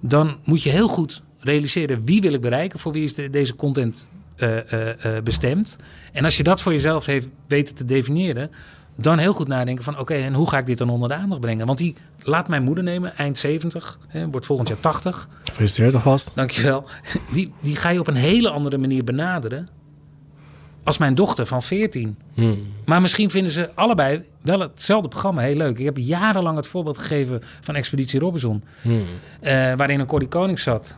[0.00, 3.56] dan moet je heel goed realiseren wie wil ik bereiken, voor wie is de, deze
[3.56, 4.06] content
[4.36, 5.78] eh, eh, eh, bestemd.
[6.12, 8.50] En als je dat voor jezelf heeft weten te definiëren,
[8.96, 11.40] dan heel goed nadenken van oké, en hoe ga ik dit dan onder de aandacht
[11.40, 11.66] brengen?
[11.66, 15.28] Want die laat mijn moeder nemen, eind 70, hè, wordt volgend jaar 80.
[15.42, 16.34] Gefeliciteerd alvast.
[16.34, 16.84] Dankjewel.
[17.32, 19.68] Die, die ga je op een hele andere manier benaderen
[20.84, 22.18] als mijn dochter van 14.
[22.34, 22.66] Hmm.
[22.84, 25.78] Maar misschien vinden ze allebei wel hetzelfde programma heel leuk.
[25.78, 28.64] Ik heb jarenlang het voorbeeld gegeven van Expeditie Robinson.
[28.82, 29.04] Hmm.
[29.40, 30.96] eh, waarin een Corrie Konings zat.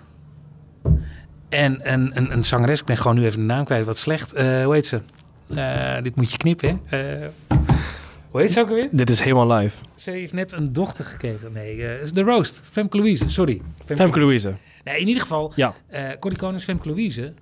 [1.49, 4.33] En een, een, een zangeres, ik ben gewoon nu even de naam kwijt, wat slecht.
[4.33, 5.01] Eh, hoe heet ze?
[5.55, 7.31] Eh, dit moet je knippen, hè?
[8.35, 8.89] Hoe heet ze ook alweer?
[8.91, 9.77] Dit is helemaal live.
[9.95, 11.53] Ze heeft net een dochter gekregen.
[11.53, 12.61] Nee, eh, de Roast.
[12.71, 13.61] Femke Louise, sorry.
[13.85, 14.55] Femke Louise.
[14.85, 15.75] Nee, in ieder geval, Ja.
[15.89, 17.33] eh Corrie Konings, Femke Louise,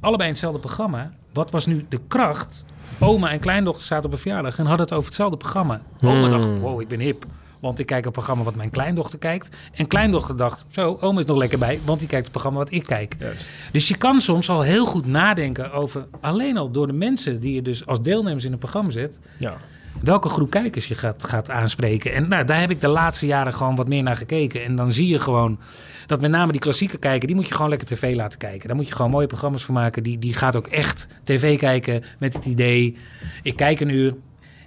[0.00, 1.12] allebei in hetzelfde programma.
[1.32, 2.64] Wat was nu de kracht?
[2.98, 5.80] Oma en kleindochter zaten op een verjaardag en hadden het over hetzelfde programma.
[6.02, 6.30] Oma Hmm.
[6.30, 7.24] dacht, wow, ik ben hip.
[7.60, 9.56] want ik kijk een programma wat mijn kleindochter kijkt.
[9.74, 12.72] En kleindochter dacht, zo, oma is nog lekker bij, want die kijkt het programma wat
[12.72, 13.16] ik kijk.
[13.72, 17.54] Dus je kan soms al heel goed nadenken over, alleen al door de mensen die
[17.54, 19.56] je dus als deelnemers in een programma zet, Ja.
[20.02, 22.12] Welke groep kijkers je gaat, gaat aanspreken.
[22.14, 24.64] En nou, daar heb ik de laatste jaren gewoon wat meer naar gekeken.
[24.64, 25.58] En dan zie je gewoon
[26.06, 28.68] dat met name die klassieke kijker, die moet je gewoon lekker tv laten kijken.
[28.68, 30.02] Daar moet je gewoon mooie programma's voor maken.
[30.02, 32.96] Die, die gaat ook echt tv kijken met het idee,
[33.42, 34.14] ik kijk een uur.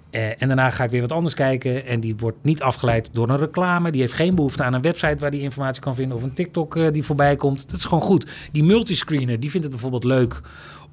[0.10, 1.86] eh, en daarna ga ik weer wat anders kijken.
[1.86, 3.92] En die wordt niet afgeleid door een reclame.
[3.92, 6.18] Die heeft geen behoefte aan een website waar die informatie kan vinden.
[6.18, 7.70] Of een TikTok eh, die voorbij komt.
[7.70, 8.28] Dat is gewoon goed.
[8.52, 10.42] Die multiscreener, die vindt het bijvoorbeeld leuk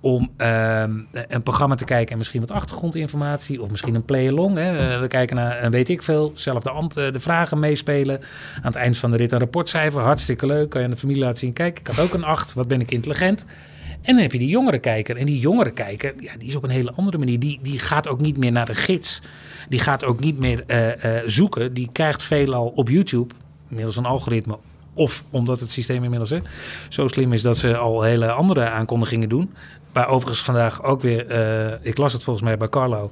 [0.00, 4.58] om ehm, een programma te kijken en misschien wat achtergrondinformatie of misschien een play-along.
[4.58, 8.20] Eh, we kijken naar, een weet ik veel, zelf de, ant- eh, de vragen meespelen.
[8.56, 10.70] Aan het eind van de rit een rapportcijfer, hartstikke leuk.
[10.70, 12.80] Kan je aan de familie laten zien, kijk, ik had ook een 8, wat ben
[12.80, 13.46] ik intelligent.
[14.02, 15.16] En dan heb je die jongere kijker.
[15.16, 17.38] En die jongere kijker, ja, die is op een hele andere manier.
[17.38, 19.22] Die, die gaat ook niet meer naar de gids.
[19.68, 21.74] Die gaat ook niet meer eh, eh, zoeken.
[21.74, 23.34] Die krijgt veelal op YouTube,
[23.68, 24.58] middels een algoritme
[24.94, 26.34] of omdat het systeem inmiddels
[26.88, 29.54] zo slim is dat ze al hele andere aankondigingen doen.
[29.92, 33.10] Waar overigens vandaag ook weer, eh, ik las het volgens mij bij Carlo.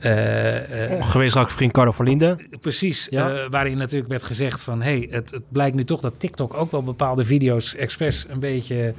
[0.00, 2.38] eh, eh, Geweest vriend Carlo van Linden.
[2.60, 3.30] Precies, Ja.
[3.30, 4.82] eh, waarin natuurlijk werd gezegd van...
[4.82, 8.94] hey, het, het blijkt nu toch dat TikTok ook wel bepaalde video's expres een beetje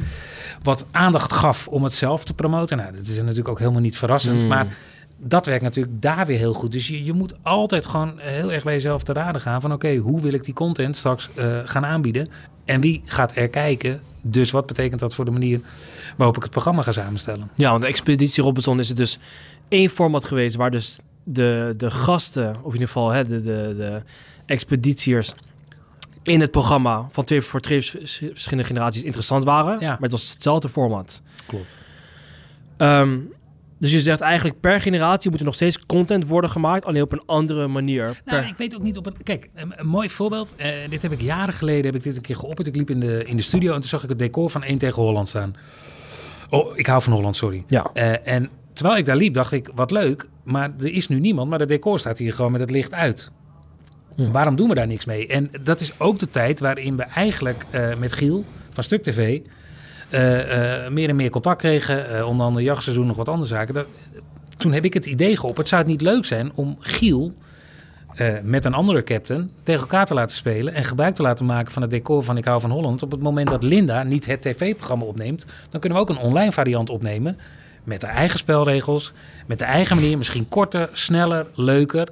[0.64, 2.78] wat aandacht gaf om het zelf te promoten.
[2.78, 4.48] Nou, dat is natuurlijk ook helemaal niet verrassend, Mm.
[4.48, 4.68] maar
[5.18, 6.72] dat werkt natuurlijk daar weer heel goed.
[6.72, 9.74] Dus je, je moet altijd gewoon heel erg bij jezelf te raden gaan van...
[9.74, 12.28] oké, hoe wil ik die content straks eh, gaan aanbieden?
[12.66, 14.02] En wie gaat er kijken?
[14.22, 15.62] Dus wat betekent dat voor de manier
[16.18, 17.50] waarop ik het programma ga samenstellen?
[17.56, 19.20] Ja, want de Expeditie Robinson is het dus
[19.68, 23.74] één format geweest waar dus de, de gasten, of in ieder geval hè, de, de,
[23.78, 24.02] de
[24.46, 25.34] expeditiërs
[26.24, 29.80] in het programma van twee, voor twee vers- verschillende generaties interessant waren.
[29.80, 29.90] Ja.
[29.90, 31.22] Maar het was hetzelfde format.
[31.46, 31.66] Klopt.
[32.78, 33.18] Ehm,
[33.80, 37.12] dus je zegt eigenlijk per generatie moet er nog steeds content worden gemaakt, alleen op
[37.12, 38.04] een andere manier.
[38.04, 39.16] Nou, Per- ik weet ook niet op een.
[39.24, 40.54] Kijk, een, een mooi voorbeeld.
[40.56, 42.68] Eh, dit heb ik jaren geleden heb ik dit een keer geopperd.
[42.68, 44.78] Ik liep in de, in de studio en toen zag ik het decor van 1
[44.78, 45.56] tegen Holland staan.
[46.50, 47.64] Oh, ik hou van Holland, sorry.
[47.68, 47.90] ja.
[47.94, 50.28] Eh, en terwijl ik daar liep, dacht ik, wat leuk.
[50.44, 53.32] Maar er is nu niemand, maar het decor staat hier gewoon met het licht uit.
[54.16, 55.28] Waarom doen we daar niks mee?
[55.28, 59.40] En dat is ook de tijd waarin we eigenlijk eh, met Giel van Stuk TV...
[60.10, 62.10] eh, eh, meer en meer contact kregen.
[62.10, 63.86] eh, onder andere jachtseizoen, nog wat andere zaken.
[64.58, 67.32] Toen heb ik het idee geopperd, zou het niet leuk zijn om Giel...
[68.44, 70.74] met een andere captain tegen elkaar te laten spelen...
[70.74, 73.04] en gebruik te laten maken van het decor van Ik hou van Holland.
[73.04, 75.46] Op het moment dat Linda niet het tv-programma opneemt...
[75.70, 77.38] dan kunnen we ook een online variant opnemen...
[77.84, 79.14] met de eigen spelregels,
[79.48, 80.18] met de eigen manier...
[80.18, 82.08] misschien korter, sneller, leuker.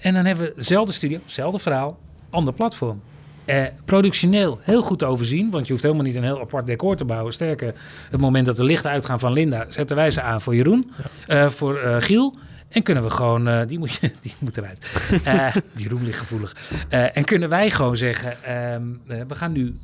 [0.00, 1.98] En dan hebben we dezelfde studio, hetzelfde verhaal,
[2.30, 3.00] ander platform.
[3.46, 6.96] Eh, productioneel heel goed te overzien, want je hoeft helemaal niet een heel apart decor
[6.96, 7.32] te bouwen.
[7.32, 7.74] Sterker,
[8.10, 10.90] het moment dat de lichten uitgaan van Linda, zetten wij ze aan voor Jeroen,
[11.26, 12.34] eh, voor eh, Giel.
[12.68, 14.86] En kunnen we gewoon, eh, die, moet je, die moet eruit.
[15.24, 16.56] Eh Jeroen ligt gevoelig.
[16.88, 19.78] Eh, en kunnen wij gewoon zeggen, ehm, eh, we gaan nu,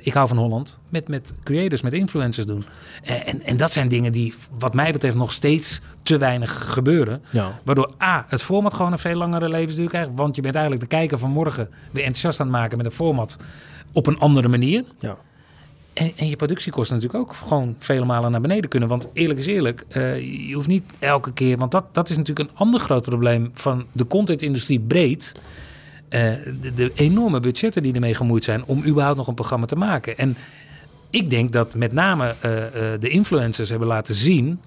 [0.00, 2.64] ik hou van Holland, met, met creators, met influencers doen.
[3.02, 7.22] En, en dat zijn dingen die, wat mij betreft, nog steeds te weinig gebeuren.
[7.30, 7.60] ja.
[7.64, 10.10] Waardoor A, het format gewoon een veel langere levensduur krijgt.
[10.14, 12.92] Want je bent eigenlijk de kijker van morgen weer enthousiast aan het maken met een
[12.92, 13.38] format
[13.92, 14.84] op een andere manier.
[14.98, 15.16] Ja.
[15.92, 18.88] En, je productiekosten natuurlijk ook gewoon vele malen naar beneden kunnen.
[18.88, 21.56] Want eerlijk is eerlijk, eh, je hoeft niet elke keer...
[21.56, 25.34] Want dat, dat is natuurlijk een ander groot probleem van de contentindustrie breed.
[26.08, 26.32] Eh,
[26.74, 30.18] de, enorme budgetten die ermee gemoeid zijn om überhaupt nog een programma te maken.
[30.18, 30.36] En
[31.10, 32.50] ik denk dat met name eh,
[32.98, 34.60] de influencers hebben laten zien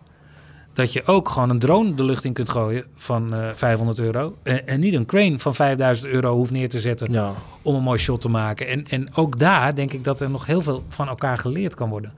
[0.75, 4.37] dat je ook gewoon een drone de lucht in kunt gooien van eh 500 euro.
[4.43, 7.33] En, en niet een crane van 5000 euro hoeft neer te zetten ja.
[7.61, 8.67] om een mooi shot te maken.
[8.67, 11.89] En, en ook daar denk ik dat er nog heel veel van elkaar geleerd kan
[11.89, 12.13] worden.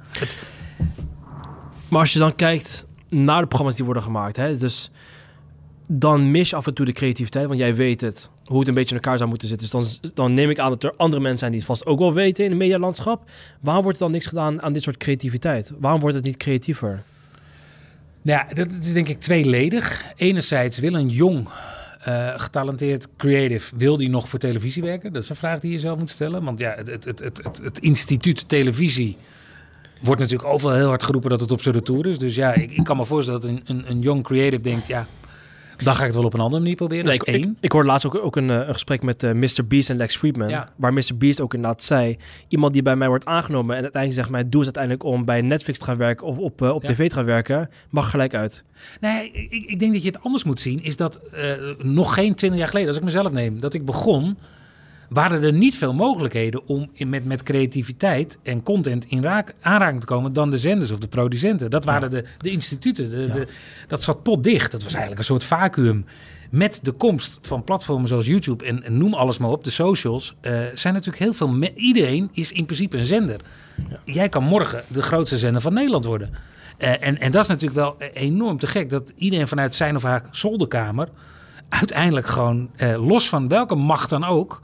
[1.87, 4.91] Maar als je dan kijkt naar de programma's die worden gemaakt, hè, dus
[5.87, 8.73] dan mis je af en toe de creativiteit, want jij weet het, hoe het een
[8.73, 9.79] beetje in elkaar zou moeten zitten.
[9.79, 11.99] Dus dan, dan neem ik aan dat er andere mensen zijn die het vast ook
[11.99, 13.29] wel weten in het medialandschap.
[13.59, 15.71] Waarom wordt er dan niks gedaan aan dit soort creativiteit?
[15.79, 17.03] Waarom wordt het niet creatiever?
[18.27, 20.03] Nou ja, dat is denk ik tweeledig.
[20.15, 21.47] Enerzijds wil een jong,
[22.03, 25.13] eh, getalenteerd creative, wil die nog voor televisie werken?
[25.13, 26.43] Dat is een vraag die je zelf moet stellen.
[26.43, 29.17] Want ja, het, het, het, het, instituut televisie
[30.01, 32.19] wordt natuurlijk overal heel hard geroepen dat het op zijn retour is.
[32.19, 35.07] Dus ja, ik, ik kan me voorstellen dat een, een, een jong creative denkt, ja,
[35.83, 37.05] dan ga ik het wel op een andere manier proberen.
[37.05, 37.57] Nee, ik, één.
[37.59, 39.67] ik hoorde laatst ook, ook een, eh, een gesprek met eh, Mr.
[39.67, 40.49] Beast en Lex Friedman.
[40.49, 40.69] Ja.
[40.75, 41.17] Waar Mr.
[41.17, 44.59] Beast ook inderdaad zei: iemand die bij mij wordt aangenomen en uiteindelijk zegt: Mijn doel
[44.61, 46.89] is uiteindelijk om bij Netflix te gaan werken of op, eh, op Ja.
[46.89, 48.63] tv te gaan werken, mag gelijk uit.
[48.99, 50.83] Nee, ik, ik denk dat je het anders moet zien.
[50.83, 51.19] Is dat
[51.77, 54.37] nog geen twintig jaar geleden, als ik mezelf neem, dat ik begon,
[55.09, 59.99] waren er niet veel mogelijkheden om in, met, met creativiteit en content in raak, aanraking
[59.99, 61.69] te komen dan de zenders of de producenten.
[61.69, 63.09] Dat waren de, de instituten.
[63.09, 63.47] De, de,
[63.87, 64.71] dat zat potdicht.
[64.71, 66.05] Dat was eigenlijk een soort vacuüm.
[66.49, 70.35] Met de komst van platformen zoals YouTube en, en noem alles maar op, de socials,
[70.41, 71.63] eh, zijn natuurlijk heel veel.
[71.75, 73.41] Iedereen is in principe een zender.
[74.03, 76.33] Jij kan morgen de grootste zender van Nederland worden.
[76.77, 80.03] Eh, en, en dat is natuurlijk wel enorm te gek dat iedereen vanuit zijn of
[80.03, 81.09] haar zolderkamer
[81.69, 84.59] uiteindelijk gewoon, eh, los van welke macht dan ook,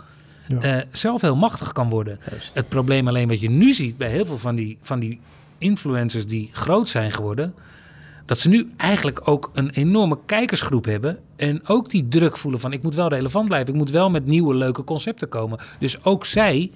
[0.62, 0.78] Ja.
[0.80, 2.20] eh, zelf heel machtig kan worden.
[2.30, 2.52] Juist.
[2.54, 5.20] Het probleem alleen wat je nu ziet bij heel veel van die, van die
[5.58, 7.54] influencers die groot zijn geworden,
[8.26, 12.74] dat ze nu eigenlijk ook een enorme kijkersgroep hebben en ook die druk voelen van
[12.74, 15.60] ik moet wel relevant blijven, ik moet wel met nieuwe leuke concepten komen.
[15.80, 16.72] Dus ook zij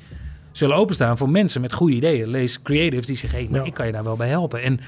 [0.51, 2.27] zullen openstaan voor mensen met goede ideeën.
[2.29, 3.65] Lees creatives die zeggen, hey, maar Ja.
[3.65, 4.61] ik kan je daar wel bij helpen.
[4.63, 4.79] En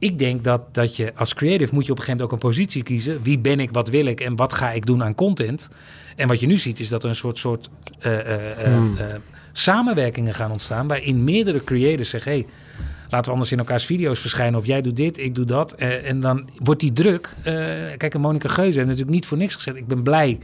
[0.00, 2.48] ik denk dat, dat je als creative moet je op een gegeven moment ook een
[2.48, 3.22] positie kiezen.
[3.22, 5.70] Wie ben ik, wat wil ik en wat ga ik doen aan content?
[6.16, 8.96] En wat je nu ziet is dat er een soort, soort eh, eh, eh, Hmm.
[9.52, 10.88] samenwerkingen gaan ontstaan...
[10.88, 12.32] waarin meerdere creators zeggen...
[12.32, 12.46] Hey,
[13.08, 14.58] laten we anders in elkaars video's verschijnen...
[14.58, 15.72] of jij doet dit, ik doe dat.
[15.74, 17.36] En dan wordt die druk...
[17.96, 19.76] kijk, en Monica Geuze heeft natuurlijk niet voor niks gezegd...
[19.76, 20.38] ik ben blij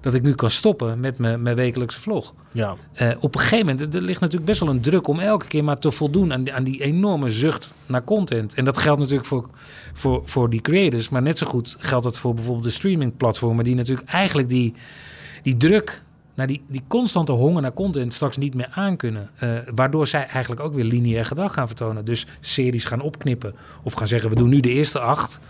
[0.00, 2.34] dat ik nu kan stoppen met mijn, mijn wekelijkse vlog.
[2.52, 2.76] Ja.
[2.92, 5.64] Eh, op een gegeven moment, er ligt natuurlijk best wel een druk om elke keer
[5.64, 8.54] maar te voldoen aan die, aan die enorme zucht naar content.
[8.54, 9.48] En dat geldt natuurlijk voor,
[9.92, 13.74] voor, voor die creators, maar net zo goed geldt dat voor bijvoorbeeld de streamingplatformen, die
[13.74, 14.74] natuurlijk eigenlijk die,
[15.42, 16.02] die druk,
[16.38, 19.30] naar die, die constante honger naar content straks niet meer aankunnen.
[19.38, 22.04] Eh waardoor zij eigenlijk ook weer lineair gedrag gaan vertonen.
[22.04, 25.40] Dus series gaan opknippen of gaan zeggen, we doen nu de eerste acht.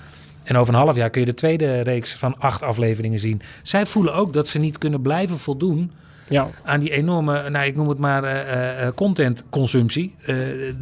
[0.48, 3.40] En over een half jaar kun je de tweede reeks van acht afleveringen zien.
[3.62, 5.90] Zij voelen ook dat ze niet kunnen blijven voldoen
[6.28, 6.48] Ja.
[6.64, 10.14] aan die enorme, nou ik noem het maar, eh, contentconsumptie.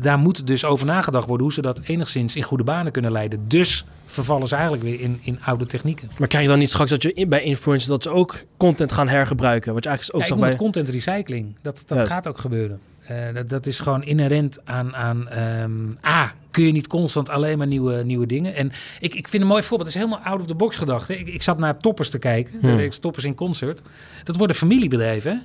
[0.01, 3.45] Daar moet dus over nagedacht worden hoe ze dat enigszins in goede banen kunnen leiden.
[3.49, 6.09] Dus vervallen ze eigenlijk weer in, in oude technieken.
[6.19, 8.93] Maar krijg je dan niet straks dat je in- bij influencers dat ze ook content
[8.93, 9.75] gaan hergebruiken?
[9.75, 10.53] Wat je eigenlijk ook Ja, ik noem bij...
[10.55, 11.57] het content recycling.
[11.63, 12.81] Dat, dat gaat ook gebeuren.
[13.09, 17.59] Eh, dat, dat is gewoon inherent aan, aan ehm, A, kun je niet constant alleen
[17.59, 18.55] maar nieuwe, nieuwe dingen.
[18.55, 21.09] En ik, ik vind een mooi voorbeeld, het is helemaal out of the box gedacht.
[21.09, 21.15] Hè.
[21.15, 22.77] Ik, ik zat naar Toppers te kijken, de Hmm.
[22.77, 23.81] reeks Toppers in Concert.
[24.25, 25.33] Dat worden familiebedrijven.
[25.33, 25.39] hè.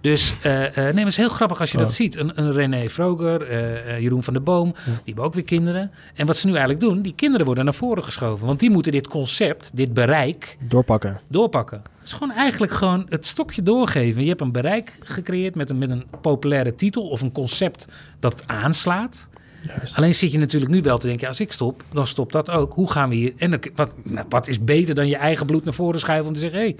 [0.00, 1.82] Dus eh eh, nee, het is heel grappig als je Oh.
[1.82, 2.16] dat ziet.
[2.16, 5.90] Een, een René Vroger, eh, Jeroen van der Boom, die hebben ook weer kinderen.
[6.14, 8.46] En wat ze nu eigenlijk doen, die kinderen worden naar voren geschoven.
[8.46, 11.20] Want die moeten dit concept, dit bereik, Doorpakken.
[11.28, 11.76] doorpakken.
[11.98, 14.22] Het is gewoon eigenlijk gewoon het stokje doorgeven.
[14.22, 17.86] Je hebt een bereik gecreëerd met een, met een populaire titel of een concept
[18.20, 19.28] dat aanslaat.
[19.66, 19.96] Juist.
[19.96, 22.72] Alleen zit je natuurlijk nu wel te denken, als ik stop, dan stopt dat ook.
[22.74, 23.32] Hoe gaan we hier...
[23.36, 26.40] En wat, nou, wat is beter dan je eigen bloed naar voren schuiven om te
[26.40, 26.58] zeggen...
[26.58, 26.76] Hey,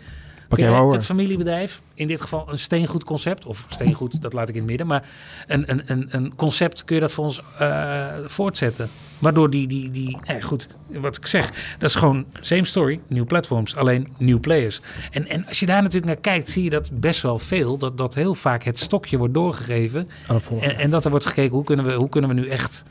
[0.49, 4.61] Maar het familiebedrijf, in dit geval een steengoed concept, of steengoed, dat laat ik in
[4.61, 5.09] het midden, maar
[5.47, 8.89] een, een, een, een concept kun je dat voor ons eh, voortzetten.
[9.19, 13.27] Waardoor die, die, die nee, goed, wat ik zeg, dat is gewoon same story, nieuwe
[13.27, 14.81] platforms, alleen nieuw players.
[15.11, 17.99] En, en als je daar natuurlijk naar kijkt, zie je dat best wel veel, dat,
[17.99, 20.75] dat heel vaak het stokje wordt doorgegeven volgende.
[20.75, 22.85] en, en dat er wordt gekeken, hoe kunnen we, hoe kunnen we nu echt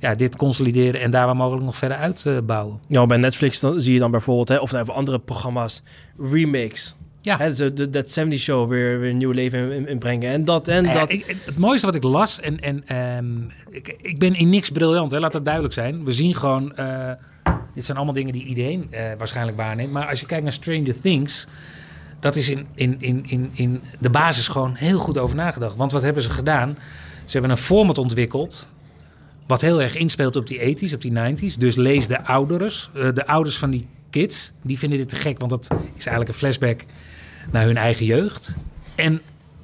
[0.00, 2.78] ja, dit consolideren en daar waar mogelijk nog verder uitbouwen.
[2.88, 5.82] Ja, bij Netflix dan, zie je dan bijvoorbeeld, hè, of nou, bij andere programma's,
[6.18, 6.94] remakes.
[7.20, 7.36] Ja.
[7.38, 10.30] Hè, dus de, dat 70 Show weer, weer een nieuw leven in, brengen.
[10.32, 11.12] En dat en Nou dat.
[11.12, 13.26] ik- het mooiste wat ik las, en, en ehm,
[13.70, 16.04] ik, ik ben in niks briljant, hè, laat dat duidelijk zijn.
[16.04, 17.10] We zien gewoon, eh,
[17.74, 19.92] dit zijn allemaal dingen die iedereen eh, waarschijnlijk waarneemt.
[19.92, 21.46] Maar als je kijkt naar Stranger Things,
[22.20, 25.76] dat is in, in, in, in, in de basis gewoon heel goed over nagedacht.
[25.76, 26.78] Want wat hebben ze gedaan?
[27.24, 28.68] Ze hebben een format ontwikkeld
[29.46, 31.54] wat heel erg inspeelt op die 80s, op die 90s.
[31.58, 35.38] Dus lees de ouders, eh, de ouders van die kids, die vinden dit te gek,
[35.38, 36.80] want dat is eigenlijk een flashback
[37.50, 38.54] naar hun eigen jeugd.
[38.94, 39.20] En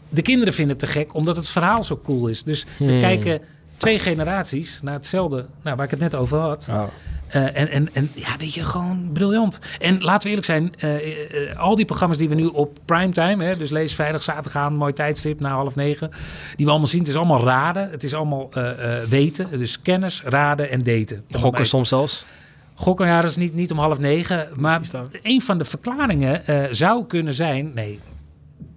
[0.09, 2.43] de kinderen vinden het te gek omdat het verhaal zo cool is.
[2.43, 3.01] Dus er Hmm.
[3.01, 3.41] kijken
[3.77, 6.67] twee generaties naar hetzelfde, nou, waar ik het net over had.
[6.71, 6.83] Oh.
[7.31, 9.59] Eh, en, en, en ja, weet je, gewoon briljant.
[9.79, 13.45] En laten we eerlijk zijn, eh, eh, al die programma's die we nu op primetime,
[13.45, 16.11] hè, dus lees vrijdag, zaterdag aan, mooi tijdstip na half negen,
[16.57, 18.51] die we allemaal zien, het is allemaal raden, het is allemaal
[19.09, 21.25] weten, dus kennis, raden en daten.
[21.31, 22.25] Gokken soms zelfs.
[22.75, 24.49] Gokken, ja, dat is niet, niet om half negen.
[24.57, 24.81] Maar
[25.23, 27.71] een van de verklaringen zou kunnen zijn...
[27.75, 28.01] Nee,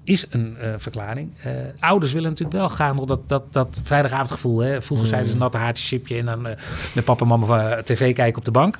[0.03, 1.31] is een eh, verklaring.
[1.43, 4.59] Eh, ouders willen natuurlijk wel graag nog dat, dat, dat vrijdagavondgevoel.
[4.59, 4.81] Hè?
[4.81, 5.05] Vroeger Hmm.
[5.05, 6.55] zeiden ze een natte haartje en dan eh,
[6.95, 8.79] met papa en mama eh, tv kijken op de bank.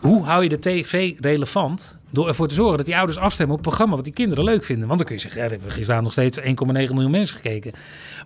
[0.00, 1.96] Hoe hou je de tv relevant?
[2.10, 4.86] Door ervoor te zorgen dat die ouders afstemmen op programma wat die kinderen leuk vinden.
[4.86, 7.72] Want dan kun je zeggen, ja, er hebben gisteren nog steeds 1,9 miljoen mensen gekeken.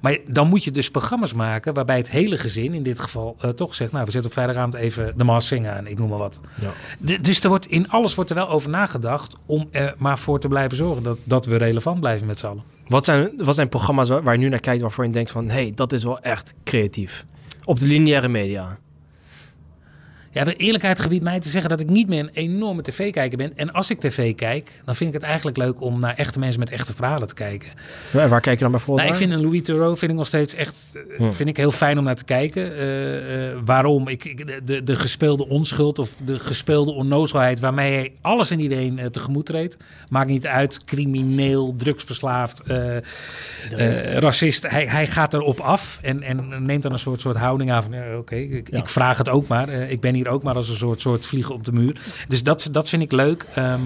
[0.00, 3.50] Maar dan moet je dus programma's maken waarbij het hele gezin, in dit geval, eh,
[3.50, 6.40] toch zegt, nou, we zetten op vrijdagavond even de Maas aan, ik noem maar wat.
[6.60, 6.70] Ja.
[6.98, 10.40] De- dus er wordt, in alles wordt er wel over nagedacht om er maar voor
[10.40, 12.62] te blijven zorgen dat, dat we relevant blijven met z'n allen.
[12.86, 15.46] Wat zijn, wat zijn programma's waar, waar je nu naar kijkt waarvoor je denkt van...
[15.48, 17.24] hé, hey, dat is wel echt creatief.
[17.64, 18.78] Op de lineaire media.
[20.32, 23.56] Ja, de eerlijkheid gebiedt mij te zeggen dat ik niet meer een enorme tv-kijker ben.
[23.56, 26.60] En als ik tv kijk, dan vind ik het eigenlijk leuk om naar echte mensen
[26.60, 27.68] met echte verhalen te kijken.
[28.12, 30.26] Ja, waar kijk je dan bijvoorbeeld Nou, ik vind een Louis Theroux vind ik nog
[30.26, 30.84] steeds echt
[31.18, 32.76] eh, vind ik heel fijn om naar te kijken.
[32.78, 34.08] Eh, eh, waarom?
[34.08, 38.60] Ik, ik, de- de, de gespeelde onschuld of de gespeelde onnozelheid waarmee hij alles en
[38.60, 39.76] iedereen eh, tegemoet treedt.
[40.08, 43.02] Maakt niet uit, crimineel, drugsverslaafd, eh, eh,
[44.18, 44.66] racist.
[44.70, 47.92] Hij, hij gaat erop af en, en neemt dan een soort, soort houding aan van
[47.92, 48.78] ja, oké, ik, Ja.
[48.78, 49.68] ik vraag het ook maar.
[49.68, 52.00] Eh, ik ben ook maar als een soort, soort vliegen op de muur.
[52.28, 53.46] Dus dat, dat vind ik leuk.
[53.54, 53.80] Ehm,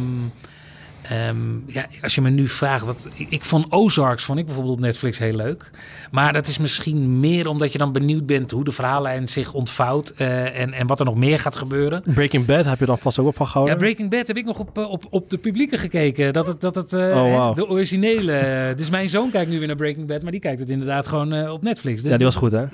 [1.08, 1.36] Ehm,
[1.66, 4.80] ja, als je me nu vraagt, wat, ik, ik vond Ozarks vond ik bijvoorbeeld op
[4.80, 5.70] Netflix heel leuk.
[6.10, 10.10] Maar dat is misschien meer omdat je dan benieuwd bent hoe de verhaallijn zich ontvouwt
[10.16, 12.02] eh, en, en wat er nog meer gaat gebeuren.
[12.14, 13.74] Breaking Bad heb je dan vast ook wel van gehouden?
[13.74, 16.32] Ja, Breaking Bad heb ik nog op, eh, op, op de publieke gekeken.
[16.32, 18.32] Dat het, dat het eh, Oh, de originele.
[18.76, 21.48] Dus mijn zoon kijkt nu weer naar Breaking Bad, maar die kijkt het inderdaad gewoon
[21.48, 22.02] op Netflix.
[22.02, 22.64] Dus ja, die was goed, hè?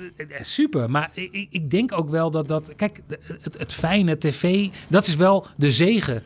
[0.41, 2.75] Super, maar ik, ik- denk ook wel dat dat.
[2.75, 3.01] Kijk,
[3.41, 6.23] het, het fijne tv, dat is wel de zegen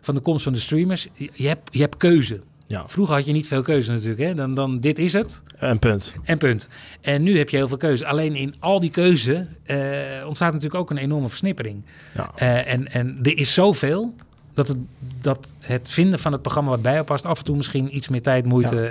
[0.00, 1.08] van de komst van de streamers.
[1.12, 2.40] Je, je hebt, je hebt keuze.
[2.70, 2.82] Ja.
[2.86, 4.20] Vroeger had je niet veel keuze natuurlijk.
[4.20, 4.34] Hè?
[4.34, 6.14] Dan, dan dit is het En punt.
[6.24, 6.68] en punt.
[7.00, 8.06] En nu heb je heel veel keuze.
[8.06, 9.78] Alleen in al die keuze eh,
[10.26, 11.82] ontstaat natuurlijk ook een enorme versnippering.
[12.14, 12.32] Ja.
[12.34, 14.14] Eh, en, en er is zoveel
[14.54, 14.76] dat het,
[15.20, 17.26] dat het vinden van het programma wat bij jou past...
[17.26, 18.86] af en toe misschien iets meer tijd, moeite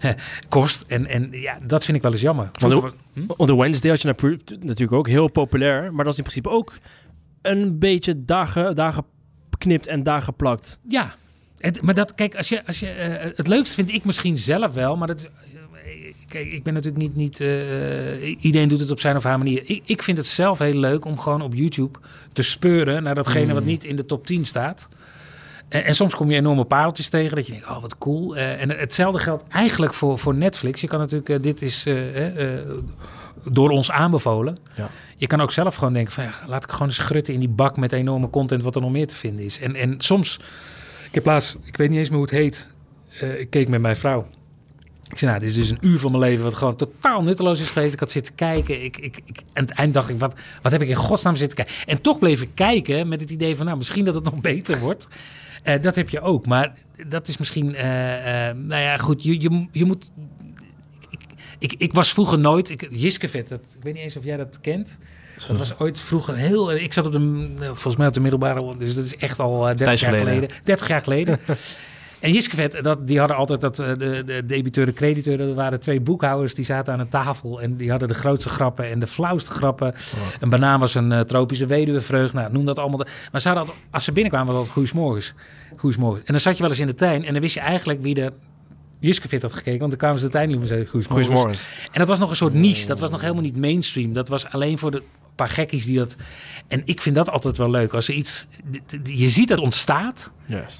[0.00, 0.10] eh,
[0.48, 0.84] kost.
[0.88, 2.50] En, en ja, dat vind ik wel eens jammer.
[2.58, 3.44] Want hm?
[3.44, 5.94] The Wednesday had je natuurlijk ook heel populair.
[5.94, 6.72] Maar dat is in principe ook
[7.42, 9.04] een beetje dagen, dagen
[9.62, 10.78] geknipt en daar geplakt.
[10.88, 11.14] Ja,
[11.58, 14.74] het, maar dat, kijk, als je, als je, eh, het leukste vind ik misschien zelf
[14.74, 18.90] wel, maar dat is, eh, kijk, ik ben natuurlijk niet, niet eh, iedereen doet het
[18.90, 19.62] op zijn of haar manier.
[19.64, 21.98] Ik, ik vind het zelf heel leuk om gewoon op YouTube
[22.32, 23.68] te speuren naar datgene wat Mm.
[23.68, 24.88] niet in de top 10 staat.
[25.68, 28.36] En, en soms kom je enorme pareltjes tegen dat je denkt, oh wat cool.
[28.36, 30.80] En hetzelfde geldt eigenlijk voor, voor Netflix.
[30.80, 31.86] Je kan natuurlijk, dit is
[33.50, 34.58] door ons aanbevolen.
[34.76, 34.90] Ja.
[35.16, 37.48] Je kan ook zelf gewoon denken van, ja, laat ik gewoon eens grutten in die
[37.48, 39.58] bak met enorme content wat er nog meer te vinden is.
[39.58, 40.40] En, en soms,
[41.06, 42.70] ik heb laatst, ik weet niet eens meer hoe het heet,
[43.20, 44.26] eh, ik keek met mijn vrouw.
[45.12, 47.60] Ik zei, nou, dit is dus een uur van mijn leven wat gewoon totaal nutteloos
[47.60, 47.92] is geweest.
[47.92, 48.84] Ik had zitten kijken.
[48.84, 51.56] Ik, ik, ik, aan het eind dacht ik, wat, wat heb ik in godsnaam zitten
[51.56, 51.74] kijken?
[51.86, 54.78] En toch bleef ik kijken met het idee van, nou, misschien dat het nog beter
[54.78, 55.08] wordt.
[55.62, 56.46] Eh, dat heb je ook.
[56.46, 56.74] Maar
[57.08, 57.84] dat is misschien, eh,
[58.54, 60.10] nou ja, goed, je, je, je moet...
[61.62, 64.58] Ik, ik, was vroeger nooit, ik, Jiskevet, dat, ik weet niet eens of jij dat
[64.60, 64.98] kent.
[65.48, 66.72] Dat was ooit vroeger heel.
[66.72, 69.68] Ik zat op de, eh, volgens mij op de middelbare, dus dat is echt al
[69.68, 70.34] eh, 30 Tijdje jaar geleden.
[70.34, 70.64] geleden.
[70.64, 71.38] 30 jaar geleden.
[72.22, 75.80] En Jiskevet, dat, die hadden altijd dat, eh, de, de debiteur, de crediteur, dat waren
[75.80, 79.06] twee boekhouders die zaten aan een tafel en die hadden de grootste grappen en de
[79.06, 79.94] flauwste grappen.
[80.40, 83.06] Een banaan was een eh, tropische weduwevreugd, nou noem dat allemaal.
[83.32, 85.34] Maar ze hadden als ze binnenkwamen, was goeiesmorgens.
[85.76, 86.24] Goeiesmorgens.
[86.24, 88.20] En dan zat je wel eens in de tuin en dan wist je eigenlijk wie
[88.22, 88.32] er
[89.02, 90.88] Jiskevet had gekeken, want dan kwamen ze in en zeiden.
[90.88, 91.66] Goedemorgen.
[91.92, 92.86] En dat was nog een soort niche.
[92.86, 94.12] Dat was nog helemaal niet mainstream.
[94.12, 95.02] Dat was alleen voor de
[95.34, 96.16] paar gekkies die dat.
[96.68, 97.92] En ik vind dat altijd wel leuk.
[97.92, 98.46] Als er iets.
[99.04, 100.32] Je ziet dat ontstaat.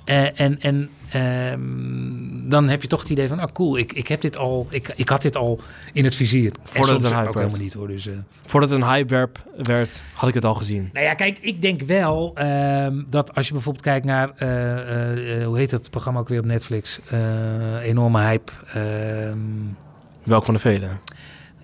[0.04, 3.42] Eh, en en ehm, dan heb je toch het idee van.
[3.42, 3.78] Oh, cool.
[3.78, 4.66] Ik, ik heb dit al.
[4.70, 5.60] Ik, ik had dit al
[5.92, 6.52] in het vizier.
[6.52, 7.58] En Voordat het een hype werd.
[7.58, 7.88] niet hoor.
[7.88, 8.14] Dus, eh.
[8.46, 10.90] Voordat het een hype werd, had ik het al gezien.
[10.92, 15.40] Nou ja, kijk, ik denk wel ehm, dat als je bijvoorbeeld kijkt naar, eh, eh,
[15.40, 17.00] eh, hoe heet dat programma ook weer op Netflix?
[17.10, 17.18] Eh,
[17.86, 18.52] enorme hype.
[18.74, 19.38] Ehm,
[20.22, 21.00] Welk van de velen?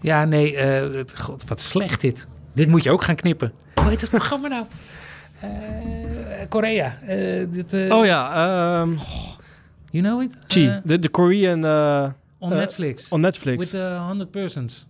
[0.01, 2.27] ja, nee, eh, het, god, wat slecht dit.
[2.59, 3.53] Dit moet je ook gaan knippen.
[3.75, 4.65] Hoe heet het programma nou?
[5.41, 6.99] Eh, Korea.
[7.07, 8.33] Eh, dit, eh, Oh ja,
[8.83, 8.91] ehm
[9.91, 10.31] You know it?
[10.47, 13.09] Chi, de, Korean eh, on Netflix.
[13.09, 13.59] on Netflix.
[13.59, 14.87] With uh, 100 persons.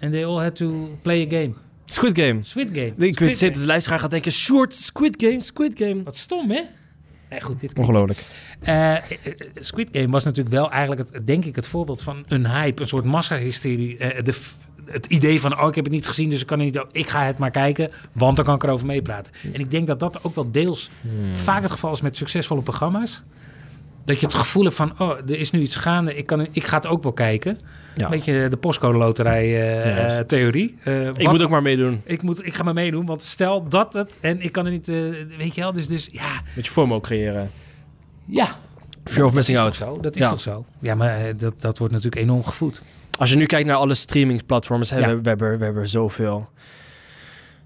[0.00, 1.54] And they all had to play a game.
[1.84, 2.42] Squid Game.
[2.42, 2.92] Squid Game.
[2.96, 6.02] Ik Squid weet dat de luisteraar gaat denken, short, Squid Game, Squid Game.
[6.02, 6.62] Wat stom, hè?
[7.30, 8.18] Nee, goed, dit Ongelooflijk.
[8.60, 8.96] Eh,
[9.60, 12.88] Squid Game was natuurlijk wel eigenlijk, het, denk ik, het voorbeeld van een hype, een
[12.88, 13.98] soort massahysterie.
[13.98, 14.34] Eh, de,
[14.90, 17.08] het idee van, oh, ik heb het niet gezien, dus ik kan er niet, ik
[17.08, 19.32] ga het maar kijken, want dan kan ik erover meepraten.
[19.52, 20.90] En ik denk dat dat ook wel deels
[21.34, 23.22] vaak het geval is met succesvolle programma's.
[24.04, 26.64] Dat je het gevoel hebt van, oh, er is nu iets gaande, ik, kan, ik
[26.64, 27.58] ga het ook wel kijken.
[27.96, 28.04] Ja.
[28.04, 30.76] Een beetje de postcode loterij eh, eh, theorie.
[30.82, 32.00] Eh, Ik wat- moet ook maar meedoen.
[32.04, 34.88] ik, moet, ik ga maar meedoen, want stel dat het, en ik kan er niet,
[34.88, 34.96] eh,
[35.38, 37.50] weet je wel, dus, dus ja, Met je FOMO creëren.
[38.24, 38.46] ja.
[39.04, 39.76] Fear of Dat missing is out.
[39.78, 40.00] toch zo?
[40.00, 40.30] Dat is Ja.
[40.30, 40.64] toch zo?
[40.78, 42.82] Ja, maar dat, dat wordt natuurlijk enorm gevoed.
[43.18, 45.08] Als je nu kijkt naar alle streamingplatforms, hè, Ja.
[45.08, 46.48] we, we, hebben, we hebben zoveel.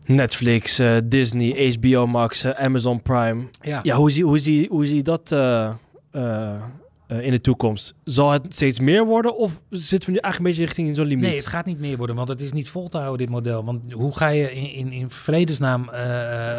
[0.04, 3.48] Netflix, eh, Disney, HBO Max, eh, Amazon Prime.
[3.60, 3.80] Ja.
[3.82, 5.70] Ja, hoe zie, hoe zie, hoe zie je dat eh,
[7.20, 7.94] in de toekomst?
[8.04, 11.06] Zal het steeds meer worden of zitten we nu eigenlijk een beetje richting in zo'n
[11.06, 11.24] limiet?
[11.24, 13.64] Nee, het gaat niet meer worden, want het is niet vol te houden, dit model.
[13.64, 15.88] Want hoe ga je in, in, in vredesnaam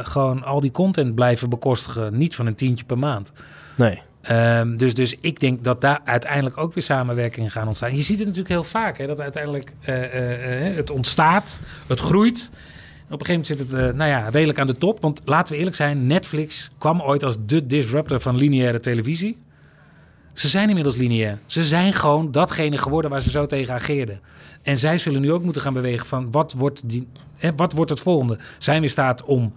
[0.03, 2.17] gewoon al die content blijven bekostigen?
[2.17, 3.31] Niet van een tientje per maand.
[3.77, 4.01] Nee.
[4.21, 7.95] Ehm, dus, dus ik denk dat daar uiteindelijk ook weer samenwerkingen gaan ontstaan.
[7.95, 11.99] Je ziet het natuurlijk heel vaak, hè, dat uiteindelijk eh, eh, eh, het ontstaat, het
[11.99, 12.49] groeit.
[13.09, 15.01] Op een gegeven moment zit het nou ja, redelijk aan de top.
[15.01, 19.37] Want laten we eerlijk zijn, Netflix kwam ooit als de disruptor van lineaire televisie.
[20.33, 21.37] Ze zijn inmiddels lineair.
[21.45, 24.19] Ze zijn gewoon datgene geworden waar ze zo tegen ageerden.
[24.61, 27.07] En zij zullen nu ook moeten gaan bewegen van wat wordt, die,
[27.37, 28.37] hè, wat wordt het volgende?
[28.57, 29.53] Zijn we in staat om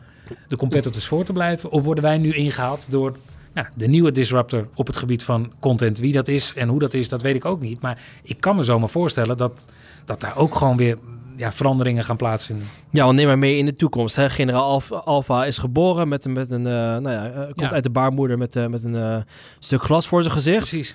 [0.46, 1.70] de competitors voor te blijven?
[1.70, 3.16] Of worden wij nu ingehaald door
[3.55, 5.98] nou, de nieuwe disruptor op het gebied van content?
[5.98, 7.80] Wie dat is en hoe dat is, dat weet ik ook niet.
[7.80, 9.68] Maar ik kan me zomaar voorstellen dat,
[10.05, 10.98] dat daar ook gewoon weer
[11.36, 12.66] ja, veranderingen gaan plaatsvinden.
[12.90, 14.16] Ja, want neem maar mee in de toekomst.
[14.16, 14.30] Hè.
[14.30, 17.70] Generaal Alpha, is geboren met, een- met een, eh, nou ja, eh, komt Ja.
[17.70, 19.24] uit de baarmoeder met, eh, met een
[19.59, 20.68] stuk glas voor zijn gezicht.
[20.68, 20.94] Precies.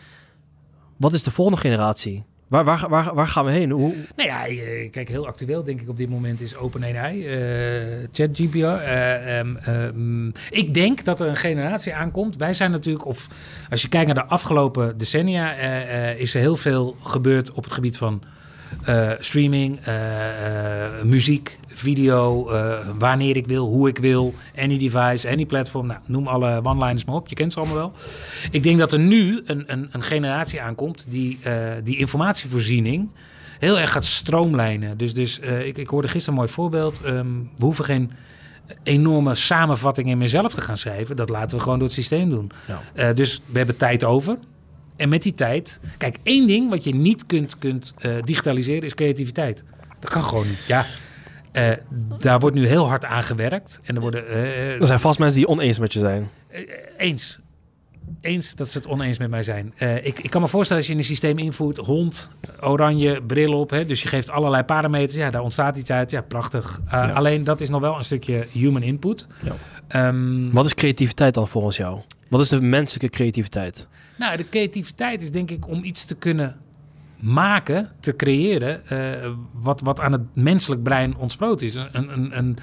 [0.97, 2.23] Wat is de volgende generatie?
[2.47, 3.71] Waar, waar, waar, gaan we heen?
[3.71, 4.43] Hoe, Nou ja,
[4.91, 8.55] kijk, heel actueel denk ik op dit moment is OpenAI, eh ChatGPT.
[9.57, 12.35] ehm, ik denk dat er een generatie aankomt.
[12.35, 13.27] Wij zijn natuurlijk, of
[13.69, 17.73] als je kijkt naar de afgelopen decennia, eh, is er heel veel gebeurd op het
[17.73, 18.23] gebied van
[18.87, 22.51] eh, streaming, eh, eh, muziek, video,
[22.97, 25.87] wanneer ik wil, hoe ik wil, any device, any platform.
[25.87, 27.93] Nou, noem alle one-liners maar op, je kent ze allemaal wel.
[28.51, 31.39] Ik denk dat er nu een, een, een generatie aankomt die
[31.83, 33.11] die informatievoorziening
[33.59, 34.97] heel erg gaat stroomlijnen.
[34.97, 37.01] Dus, dus ik, ik hoorde gisteren een mooi voorbeeld.
[37.03, 37.27] Ehm,
[37.57, 38.11] we hoeven geen
[38.83, 41.15] enorme samenvatting in mezelf te gaan schrijven.
[41.15, 42.51] Dat laten we gewoon door het systeem doen.
[42.95, 43.13] Ja.
[43.13, 44.37] Dus we hebben tijd over.
[44.97, 45.79] En met die tijd...
[45.97, 49.63] Kijk, één ding wat je niet kunt, kunt eh, digitaliseren is creativiteit.
[49.99, 50.63] Dat kan gewoon niet.
[50.67, 50.85] Ja,
[51.51, 51.71] eh,
[52.19, 53.79] daar wordt nu heel hard aan gewerkt.
[53.83, 54.27] En er worden...
[54.27, 56.29] eh, er zijn vast mensen die oneens met je zijn.
[56.97, 57.39] eens.
[58.21, 59.73] Eens dat ze het oneens met mij zijn.
[60.03, 62.29] Ik, ik kan me voorstellen als je in een systeem invoert, hond,
[62.61, 63.69] oranje, bril op.
[63.69, 65.17] Hè, dus je geeft allerlei parameters.
[65.17, 66.11] Ja, daar ontstaat iets uit.
[66.11, 66.81] Ja, prachtig.
[66.91, 67.09] Ja.
[67.09, 69.27] Alleen dat is nog wel een stukje human input.
[69.43, 69.55] Ja.
[69.87, 71.99] Ehm, Wat is creativiteit dan volgens jou?
[72.27, 73.87] Wat is de menselijke creativiteit?
[74.17, 76.55] Nou, de creativiteit is denk ik om iets te kunnen
[77.19, 81.75] maken, te creëren, eh, wat, wat aan het menselijk brein ontsproot is.
[81.75, 82.57] Een, een, een,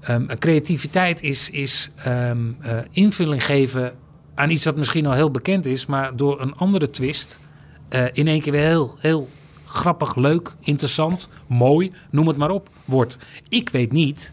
[0.00, 3.92] ehm, een creativiteit is, is ehm, eh, invulling geven
[4.34, 7.40] aan iets wat misschien al heel bekend is, maar door een andere twist
[7.88, 9.28] eh, in één keer weer heel, heel
[9.64, 13.18] grappig, leuk, interessant, mooi, noem het maar op, wordt.
[13.48, 14.32] Ik weet niet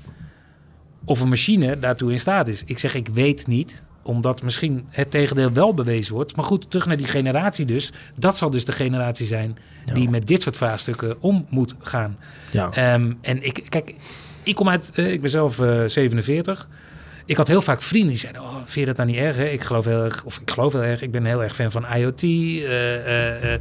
[1.06, 2.64] of een machine daartoe in staat is.
[2.64, 6.36] Ik zeg ik weet niet, omdat misschien het tegendeel wel bewezen wordt.
[6.36, 7.92] Maar goed, terug naar die generatie dus.
[8.16, 9.58] Dat zal dus de generatie zijn
[9.94, 12.18] die met dit soort vraagstukken om moet gaan.
[12.52, 12.70] Ja.
[12.74, 13.96] Ehm, en ik, kijk,
[14.44, 16.68] ik kom uit, eh, ik ben zelf eh, 47.
[17.26, 19.36] Ik had heel vaak vrienden die zeiden: Oh, vind je dat dan niet erg?
[19.36, 19.46] Hè?
[19.50, 21.86] Ik geloof heel erg, of ik geloof heel erg, ik ben heel erg fan van
[21.96, 23.54] IoT, eh, eh,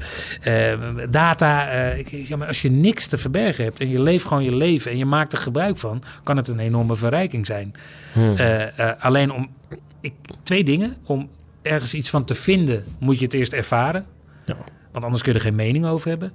[0.43, 0.79] eh, eh,
[1.11, 1.69] data.
[1.69, 4.57] eh, ik, ja, maar als je niks te verbergen hebt en je leeft gewoon je
[4.57, 7.75] leven en je maakt er gebruik van, kan het een enorme verrijking zijn.
[8.13, 8.37] Hmm.
[8.37, 9.49] Eh, eh, alleen om
[10.07, 10.97] ik, twee dingen.
[11.05, 11.29] Om
[11.63, 14.07] ergens iets van te vinden, moet je het eerst ervaren.
[14.45, 14.57] Ja.
[14.93, 16.33] Want anders kun je er geen mening over hebben.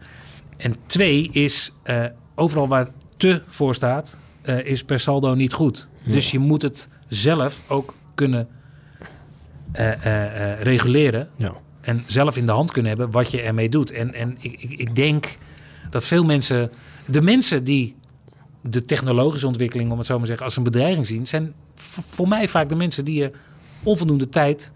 [0.58, 2.06] En twee is, eh,
[2.36, 5.90] overal waar te voor staat, eh, is per saldo niet goed.
[6.04, 6.12] Ja.
[6.12, 8.48] Dus je moet het zelf ook kunnen
[9.72, 11.30] eh, reguleren.
[11.36, 11.54] Ja.
[11.82, 13.92] En zelf in de hand kunnen hebben wat je ermee doet.
[13.92, 15.38] En, en ik, ik, ik denk
[15.90, 16.72] dat veel mensen,
[17.06, 17.96] de mensen die
[18.62, 21.54] de technologische ontwikkeling, om het zo maar te zeggen, als een bedreiging zien, zijn
[22.08, 23.32] voor mij vaak de mensen die er
[23.84, 24.72] onvoldoende tijd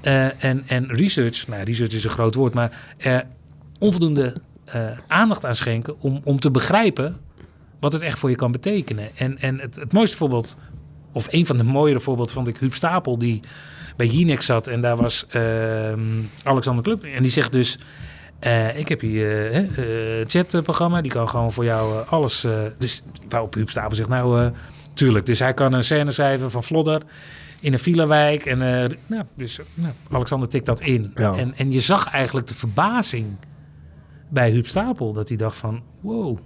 [0.00, 3.26] eh, en, en research, nou research is een groot woord, maar er
[3.78, 4.32] onvoldoende
[4.64, 7.16] eh, aandacht aan schenken om, om te begrijpen
[7.80, 9.16] wat het echt voor je kan betekenen.
[9.16, 10.56] En, en het, het mooiste voorbeeld,
[11.12, 13.40] of een van de mooiere voorbeelden, vond ik Huub Stapel, die
[13.96, 16.00] bij Jinex zat en daar was ehm,
[16.42, 17.04] Alexander Club.
[17.04, 17.78] En die zegt dus,
[18.38, 22.44] eh, ik heb hier een uh, chatprogramma, die kan gewoon voor jou eh, alles...
[22.44, 24.50] eh, dus waarop Huub Stapel zegt, nou, eh,
[24.92, 25.26] tuurlijk.
[25.26, 27.02] Dus hij kan een scène schrijven van Vlodder
[27.60, 28.46] in een filawijk.
[28.46, 31.12] En eh, nou, dus nou, Alexander tikt dat in.
[31.14, 31.34] Ja.
[31.34, 33.26] En, en je zag eigenlijk de verbazing
[34.28, 35.12] bij Huub Stapel.
[35.12, 36.38] Dat hij dacht van, wow,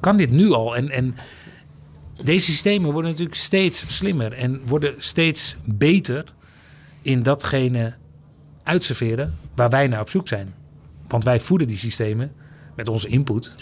[0.00, 0.76] kan dit nu al?
[0.76, 1.16] En, en
[2.24, 6.24] deze systemen worden natuurlijk steeds slimmer en worden steeds beter
[7.02, 7.94] in datgene
[8.62, 10.54] uitserveren waar wij naar op zoek zijn.
[11.08, 12.32] Want wij voeden die systemen
[12.76, 13.56] met onze input.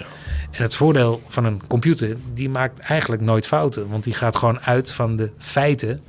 [0.50, 3.88] En het voordeel van een computer, die maakt eigenlijk nooit fouten.
[3.88, 6.02] Want die gaat gewoon uit van de feiten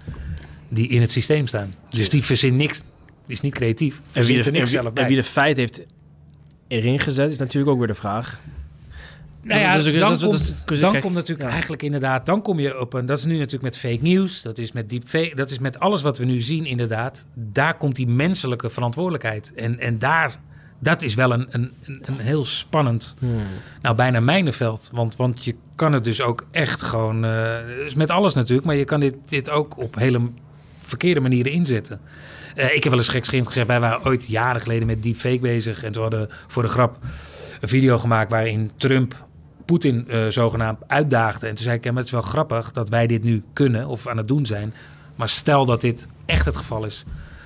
[0.70, 1.74] die in het systeem staan.
[1.90, 2.82] Dus die verzint niks,
[3.28, 4.02] is niet creatief.
[4.12, 5.08] En wie, de, er niks en zelf en bij.
[5.08, 5.82] wie de feit heeft
[6.68, 8.40] erin gezet, is natuurlijk ook weer de vraag.
[9.42, 11.50] Nou ja, Dus- dus- dan, dus- dus- komt, dan komt natuurlijk ja.
[11.50, 14.58] eigenlijk inderdaad, dan kom je op een, dat is nu natuurlijk met fake news, dat
[14.58, 17.28] is met deepfake, dat is met alles wat we nu zien inderdaad.
[17.34, 19.54] Daar komt die menselijke verantwoordelijkheid.
[19.54, 20.40] En, en daar,
[20.80, 23.42] dat is wel een, een, een, heel spannend, Hmm.
[23.82, 24.90] nou bijna mijnenveld.
[24.94, 27.22] Want, want je kan het dus ook echt gewoon,
[27.84, 30.20] dus met alles natuurlijk, maar je kan dit, dit ook op hele
[30.88, 32.00] verkeerde manieren inzetten.
[32.56, 35.84] Eh, ik heb wel eens gekscherend gezegd, wij waren ooit jaren geleden met deepfake bezig.
[35.84, 36.98] En toen hadden voor de grap
[37.60, 39.26] een video gemaakt waarin Trump
[39.66, 41.48] Poetin eh, zogenaamd uitdaagde.
[41.48, 43.88] En toen zei ik, ja, maar het is wel grappig dat wij dit nu kunnen
[43.88, 44.74] of aan het doen zijn.
[45.16, 47.04] Maar stel dat dit echt het geval is.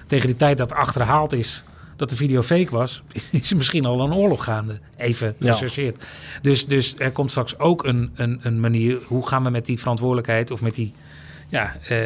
[0.08, 1.64] Tegen die tijd dat achterhaald is
[1.96, 4.80] dat de video fake was, is er misschien al een oorlog gaande.
[4.98, 5.52] Even Ja.
[5.52, 6.04] gechercheerd.
[6.42, 9.80] Dus, dus er komt straks ook een, een, een manier, hoe gaan we met die
[9.80, 10.94] verantwoordelijkheid of met die,
[11.52, 11.98] ja, eh,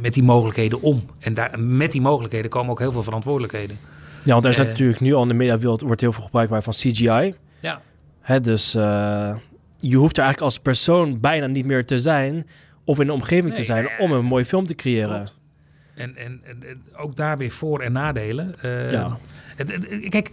[0.00, 1.04] met die mogelijkheden om?
[1.18, 3.78] En daar, met die mogelijkheden komen ook heel veel verantwoordelijkheden.
[4.24, 4.66] Ja, want er is Eh.
[4.66, 7.34] natuurlijk nu al in de mediawereld wordt heel veel gebruik van CGI.
[7.60, 7.80] Ja.
[8.20, 9.34] Hè, dus eh,
[9.78, 12.46] je hoeft er eigenlijk als persoon bijna niet meer te zijn
[12.84, 15.14] of in de omgeving te zijn om een mooie film te creëren.
[15.16, 15.34] Klopt.
[15.94, 18.54] En, en, en, ook daar weer voor- en nadelen.
[18.90, 19.18] Ja.
[19.56, 20.30] het, het- kijk,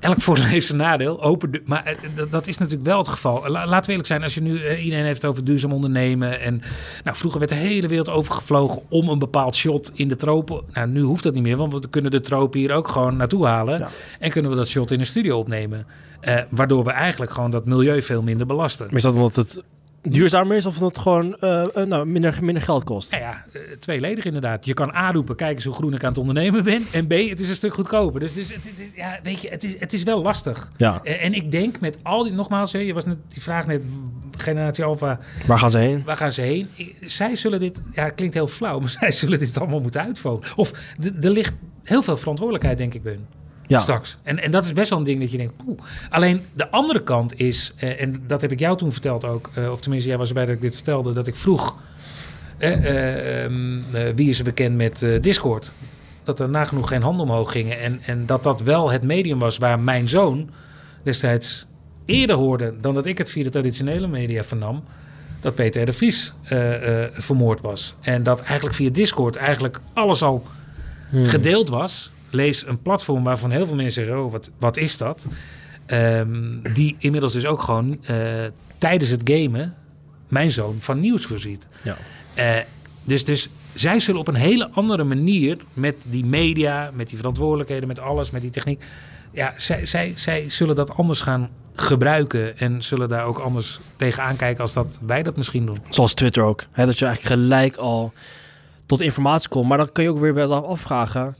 [0.00, 1.22] elk voordeel heeft zijn nadeel.
[1.22, 3.48] Open de- maar eh, dat, dat is natuurlijk wel het geval.
[3.48, 6.40] La- laten we eerlijk zijn, als je nu eh, iedereen heeft over duurzaam ondernemen.
[6.40, 6.62] En
[7.04, 10.60] nou, vroeger werd de hele wereld overgevlogen om een bepaald shot in de tropen.
[10.72, 13.46] Nou, nu hoeft dat niet meer, want we kunnen de tropen hier ook gewoon naartoe
[13.46, 13.78] halen.
[13.78, 13.88] Ja.
[14.18, 15.86] En kunnen we dat shot in de studio opnemen.
[16.20, 18.86] Eh, waardoor we eigenlijk gewoon dat milieu veel minder belasten.
[18.86, 19.62] Maar is dat omdat het
[20.02, 23.10] duurzamer is of het gewoon eh, eh, nou, minder, minder geld kost?
[23.10, 24.64] Nou ja, eh, tweeledig inderdaad.
[24.64, 26.82] Je kan A roepen, kijk eens hoe groen ik aan het ondernemen ben.
[26.92, 28.20] En B, het is een stuk goedkoper.
[28.20, 30.70] Dus het is, het, het- ja, weet je, het is, het is wel lastig.
[30.76, 33.86] Ja, En, en ik denk met al die, nogmaals, je was net, die vraag net,
[34.36, 36.02] generatie Alpha, waar gaan ze heen?
[36.04, 36.68] waar gaan ze heen?
[37.06, 40.56] Zij zullen dit, ja, klinkt heel flauw, maar zij zullen dit allemaal moeten uitvoeren.
[40.56, 40.72] Of
[41.20, 43.26] er ligt heel veel verantwoordelijkheid, denk ik, bij hun
[43.68, 44.16] Ja, straks.
[44.22, 45.78] En, en dat is best wel een ding dat je denkt, poeh.
[46.10, 49.70] Alleen de andere kant is, eh, en dat heb ik jou toen verteld ook, eh,
[49.70, 51.76] of tenminste jij was erbij dat ik dit vertelde, dat ik vroeg,
[52.58, 55.72] eh, eh, ehm, eh, wie is er bekend met Discord?
[56.22, 59.58] Dat er nagenoeg geen handen omhoog gingen en, en dat dat wel het medium was
[59.58, 60.50] waar mijn zoon
[61.02, 61.66] destijds
[62.04, 64.84] eerder hoorde dan dat ik het via de traditionele media vernam.
[65.40, 65.84] Dat Peter R.
[65.84, 66.32] de Vries
[67.12, 67.94] vermoord was.
[68.00, 70.46] En dat eigenlijk via Discord eigenlijk alles al
[71.10, 71.24] Hmm.
[71.26, 72.10] gedeeld was.
[72.30, 75.26] Lees een platform waarvan heel veel mensen zeggen: Oh, wat, wat is dat?
[75.86, 78.16] Ehm, die inmiddels dus ook gewoon eh,
[78.78, 79.74] tijdens het gamen
[80.28, 81.68] mijn zoon van nieuws voorziet.
[81.82, 81.96] Ja.
[82.34, 82.64] Eh,
[83.04, 87.88] dus, dus zij zullen op een hele andere manier met die media, met die verantwoordelijkheden,
[87.88, 88.84] met alles, met die techniek.
[89.32, 94.36] Ja, zij, zij, zij zullen dat anders gaan gebruiken en zullen daar ook anders tegenaan
[94.36, 95.78] kijken als dat wij dat misschien doen.
[95.88, 96.64] Zoals Twitter ook.
[96.72, 98.12] Hè, dat je eigenlijk gelijk al
[98.86, 99.68] tot informatie komt.
[99.68, 101.36] Maar dan kun je ook weer bij jezelf afvragen.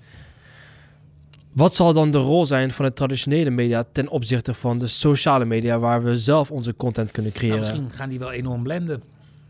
[1.59, 5.45] Wat zal dan de rol zijn van de traditionele media ten opzichte van de sociale
[5.45, 7.59] media waar we zelf onze content kunnen Nou, creëren?
[7.61, 9.03] misschien gaan die wel enorm blenden.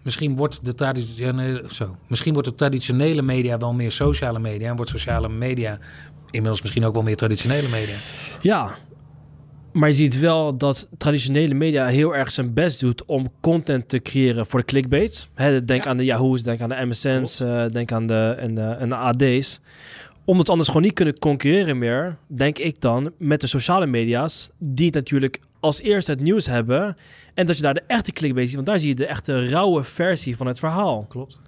[0.02, 4.68] Misschien wordt, de traditionele, zo, misschien wordt de traditionele media wel meer sociale media.
[4.70, 5.78] En wordt sociale media
[6.30, 7.96] inmiddels misschien ook wel meer traditionele media.
[8.40, 8.70] Ja,
[9.72, 13.98] maar je ziet wel dat traditionele media heel erg zijn best doet om content te
[13.98, 15.28] creëren voor de clickbaits.
[15.64, 15.84] Denk Ja.
[15.84, 18.94] aan de Yahoo's, denk aan de MSN's, eh, denk aan de, en de, en de
[18.96, 19.60] AD's.
[20.28, 24.86] Omdat anders gewoon niet kunnen concurreren meer, denk ik dan, met de sociale media's, die
[24.86, 26.96] het natuurlijk als eerste het nieuws hebben.
[27.34, 29.84] En dat je daar de echte clickbait ziet, want daar zie je de echte rauwe
[29.84, 31.04] versie van het verhaal.
[31.08, 31.40] Klopt.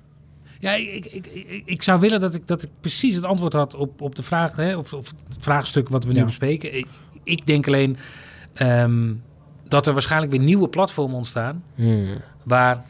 [0.59, 3.75] Ja, ik, ik, ik, ik zou willen dat ik, dat ik precies het antwoord had
[3.75, 6.25] op, op de vraag, hè, of, of het vraagstuk wat we nu Ja.
[6.25, 6.77] bespreken.
[6.77, 6.87] Ik,
[7.25, 7.97] ik denk alleen
[8.55, 9.13] ehm,
[9.69, 11.65] dat er waarschijnlijk weer nieuwe platformen ontstaan.
[12.45, 12.85] waar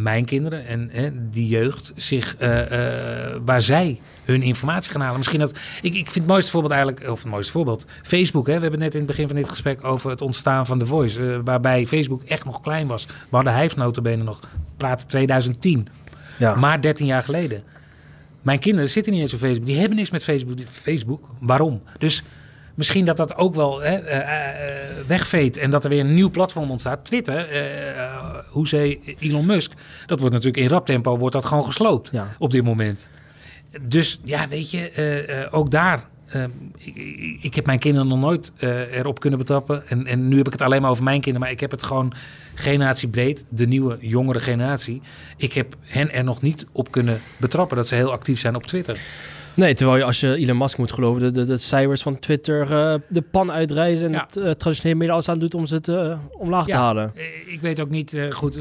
[0.00, 5.16] mijn kinderen en hè, die jeugd zich, eh, eh, waar zij hun informatie gaan halen.
[5.18, 5.50] Misschien dat,
[5.82, 8.46] ik, ik vind het mooiste voorbeeld eigenlijk, of het mooiste voorbeeld, Facebook.
[8.46, 8.54] Hè?
[8.54, 11.32] We hebben net in het begin van dit gesprek over het ontstaan van The Voice,
[11.32, 13.06] eh, waarbij Facebook echt nog klein was.
[13.06, 14.40] We hadden Hive notabene nog,
[14.76, 15.88] praten 2010,
[16.38, 16.54] Ja.
[16.54, 17.62] maar 13 jaar geleden.
[18.42, 20.58] Mijn kinderen zitten niet eens op Facebook, die hebben niks met Facebook.
[20.70, 21.82] Facebook, waarom?
[21.98, 22.22] Dus
[22.74, 26.30] misschien dat dat ook wel hè, eh, eh, wegveet en dat er weer een nieuw
[26.30, 27.04] platform ontstaat.
[27.04, 29.72] Twitter, eh, hoe zei Elon Musk,
[30.06, 32.28] dat wordt natuurlijk in rap tempo wordt dat gewoon gesloopt Ja.
[32.38, 33.08] op dit moment.
[33.82, 36.10] Dus ja, weet je, eh, eh, ook daar.
[36.26, 36.44] eh,
[36.78, 36.96] ik,
[37.42, 39.86] ik- heb mijn kinderen nog nooit eh, erop kunnen betrappen.
[39.88, 41.40] En, en nu heb ik het alleen maar over mijn kinderen.
[41.40, 42.12] Maar ik heb het gewoon
[42.54, 45.02] generatiebreed, de nieuwe, jongere generatie.
[45.36, 48.66] Ik heb hen er nog niet op kunnen betrappen dat ze heel actief zijn op
[48.66, 48.98] Twitter.
[49.54, 52.72] Nee, terwijl je als je Elon Musk moet geloven, de, de, de cijfers van Twitter
[52.72, 54.24] eh, de pan uitreizen en Ja.
[54.26, 56.78] het eh, traditionele media alles aan doet om ze te, eh, omlaag te Ja.
[56.78, 57.12] halen.
[57.14, 58.56] Eh, Ik weet ook niet goed.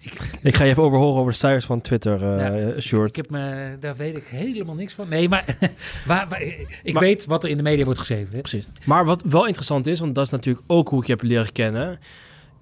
[0.00, 0.12] Ik,
[0.42, 2.80] Ik ga je even overhoren over de cijfers van Twitter, Ja.
[2.80, 3.08] Short.
[3.08, 5.08] ik heb me, daar weet ik helemaal niks van.
[5.08, 5.44] Nee, maar,
[6.06, 6.42] waar, waar-
[6.82, 8.34] ik Maar- weet wat er in de media wordt geschreven.
[8.34, 8.40] Hè?
[8.40, 8.66] Precies.
[8.84, 11.52] Maar wat wel interessant is, want dat is natuurlijk ook hoe ik je heb leren
[11.52, 11.98] kennen,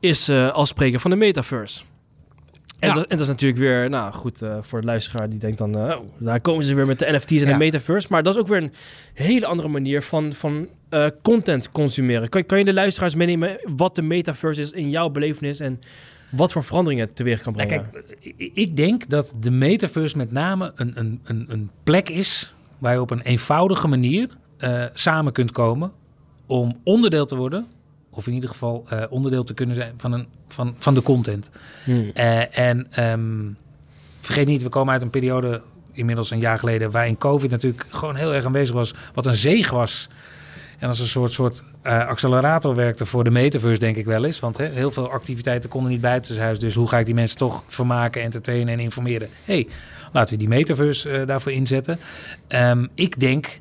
[0.01, 1.83] is als spreker van de metaverse.
[2.85, 2.95] En, Ja.
[2.95, 5.79] dat, en dat is natuurlijk weer, nou goed, eh, voor de luisteraar die denkt dan,
[5.79, 7.53] eh, oh, daar komen ze weer met de NFT's en Ja.
[7.53, 8.07] de metaverse.
[8.11, 8.73] Maar dat is ook weer een
[9.15, 12.29] hele andere manier van, van eh, content consumeren.
[12.29, 15.81] Kan, kan je de luisteraars meenemen wat de metaverse is in jouw belevenis en
[16.31, 17.91] wat voor veranderingen het teweeg kan Nou, brengen?
[18.21, 22.93] kijk, ik- denk dat de metaverse met name een, een, een, een plek is waar
[22.93, 24.29] je op een eenvoudige manier
[24.95, 25.93] samen kunt komen
[26.47, 27.67] om onderdeel te worden
[28.17, 31.51] Of in ieder geval eh, onderdeel te kunnen zijn van, een, van, van de content.
[31.85, 32.11] Hmm.
[32.15, 33.51] Eh, en ehm,
[34.21, 35.63] vergeet niet, we komen uit een periode,
[35.93, 38.95] inmiddels een jaar geleden, waarin COVID natuurlijk gewoon heel erg aanwezig was.
[39.15, 40.09] Wat een zegen was.
[40.79, 44.41] En als een soort, soort eh, accelerator werkte voor de metaverse, denk ik wel eens.
[44.41, 46.59] Want hè, heel veel activiteiten konden niet buitenshuis.
[46.59, 49.29] Dus hoe ga ik die mensen toch vermaken, entertainen en informeren?
[49.45, 49.69] hey,
[50.13, 51.99] laten we die metaverse daarvoor inzetten.
[52.49, 53.61] Ehm, ik denk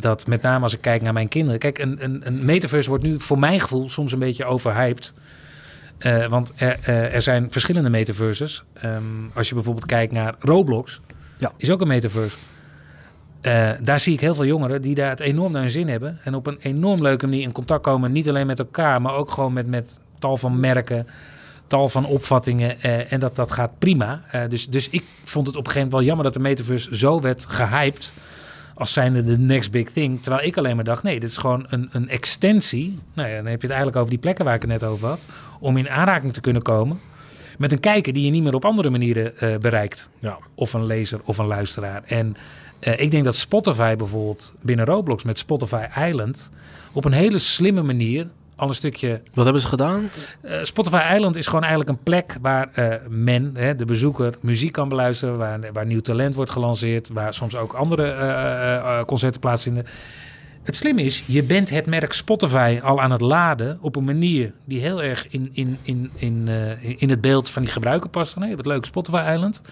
[0.00, 1.58] dat met name als ik kijk naar mijn kinderen.
[1.58, 5.12] Kijk, een, een, een metaverse wordt nu voor mijn gevoel soms een beetje overhyped.
[5.98, 8.62] Eh, want er, eh, er zijn verschillende metaverses.
[8.72, 9.02] Ehm,
[9.34, 11.00] als je bijvoorbeeld kijkt naar Roblox,
[11.38, 11.52] Ja.
[11.56, 12.36] is ook een metaverse.
[13.40, 16.18] Eh, daar zie ik heel veel jongeren die daar het enorm naar hun zin hebben.
[16.24, 18.12] En op een enorm leuke manier in contact komen.
[18.12, 21.06] Niet alleen met elkaar, maar ook gewoon met, met tal van merken,
[21.66, 22.80] tal van opvattingen.
[22.80, 24.20] eh, en dat, dat gaat prima.
[24.30, 26.96] Eh, dus, dus ik vond het op een gegeven moment wel jammer dat de metaverse
[26.96, 28.12] zo werd gehyped.
[28.82, 30.22] Als zijnde de next big thing.
[30.22, 32.98] Terwijl ik alleen maar dacht, nee, dit is gewoon een, een extensie.
[33.14, 35.08] Nou ja, dan heb je het eigenlijk over die plekken waar ik het net over
[35.08, 35.26] had.
[35.60, 37.00] Om in aanraking te kunnen komen
[37.58, 40.38] met een kijker die je niet meer op andere manieren eh, bereikt Ja.
[40.54, 42.02] of een lezer of een luisteraar.
[42.06, 42.36] En
[42.80, 46.50] eh, ik denk dat Spotify bijvoorbeeld binnen Roblox met Spotify Island
[46.92, 48.26] op een hele slimme manier
[48.62, 49.20] al een stukje.
[49.34, 50.10] Wat hebben ze gedaan?
[50.40, 54.72] eh, Spotify Island is gewoon eigenlijk een plek waar eh, men, hè, de bezoeker, muziek
[54.72, 59.84] kan beluisteren, waar, waar nieuw talent wordt gelanceerd, waar soms ook andere eh, concerten plaatsvinden.
[60.62, 64.52] Het slimme is, je bent het merk Spotify al aan het laden op een manier
[64.64, 66.48] die heel erg in, in, in, in,
[66.98, 68.32] in het beeld van die gebruiker past.
[68.32, 69.62] Van, hey, wat leuk, Spotify Island.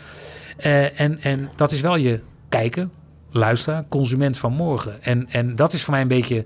[0.97, 2.89] En, en dat is wel je kijker,
[3.31, 5.03] luisteraar, consument van morgen.
[5.03, 6.45] En, en dat is voor mij een beetje...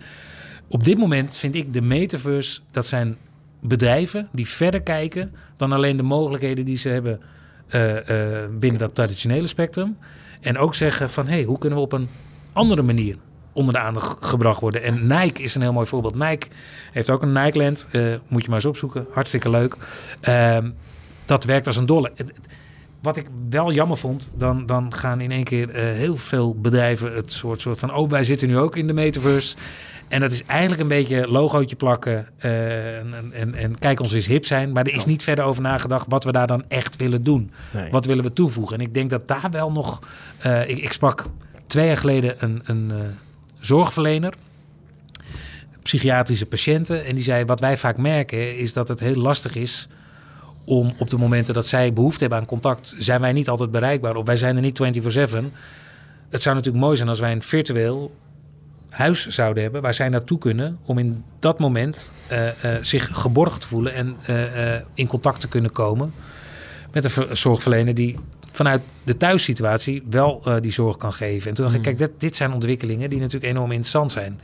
[0.74, 3.16] Op dit moment vind ik de metaverse, dat zijn
[3.60, 7.20] bedrijven die verder kijken dan alleen de mogelijkheden die ze hebben
[7.68, 7.96] eh,
[8.42, 9.96] eh, binnen dat traditionele spectrum.
[10.40, 12.08] En ook zeggen van, hé, hey, hoe kunnen we op een
[12.52, 13.16] andere manier
[13.52, 14.82] onder de aandacht gebracht worden?
[14.82, 16.14] En Nike is een heel mooi voorbeeld.
[16.14, 16.46] Nike
[16.92, 19.06] heeft ook een Nike-land, eh, moet je maar eens opzoeken.
[19.10, 19.76] Hartstikke leuk.
[20.20, 20.70] Ehm,
[21.24, 22.12] dat werkt als een dolle.
[23.02, 27.32] Wat ik wel jammer vond, dan, dan gaan in één keer heel veel bedrijven het
[27.32, 27.94] soort, soort van...
[27.94, 29.56] oh, wij zitten nu ook in de metaverse.
[30.09, 34.26] En dat is eigenlijk een beetje logootje plakken eh, en, en, en, kijk ons eens
[34.26, 34.72] hip zijn.
[34.72, 37.50] Maar er is niet verder over nagedacht wat we daar dan echt willen doen.
[37.70, 37.90] Nee.
[37.90, 38.78] Wat willen we toevoegen?
[38.78, 40.00] En ik denk dat daar wel nog...
[40.38, 41.24] eh, ik, ik sprak
[41.66, 42.98] twee jaar geleden een, een eh,
[43.61, 44.34] zorgverlener,
[45.82, 47.05] psychiatrische patiënten.
[47.05, 49.88] En die zei, wat wij vaak merken is dat het heel lastig is
[50.64, 54.16] om op de momenten dat zij behoefte hebben aan contact, zijn wij niet altijd bereikbaar.
[54.16, 55.44] Of wij zijn er niet 24-7.
[56.30, 58.14] Het zou natuurlijk mooi zijn als wij een virtueel
[58.95, 63.61] huis zouden hebben waar zij naartoe kunnen om in dat moment eh, eh, zich geborgd
[63.61, 66.12] te voelen en eh, in contact te kunnen komen
[66.92, 68.16] met een ver- zorgverlener die
[68.51, 71.49] vanuit de thuissituatie wel die zorg kan geven.
[71.49, 74.40] En toen dacht ik, kijk, dit, dit zijn ontwikkelingen die natuurlijk enorm interessant zijn.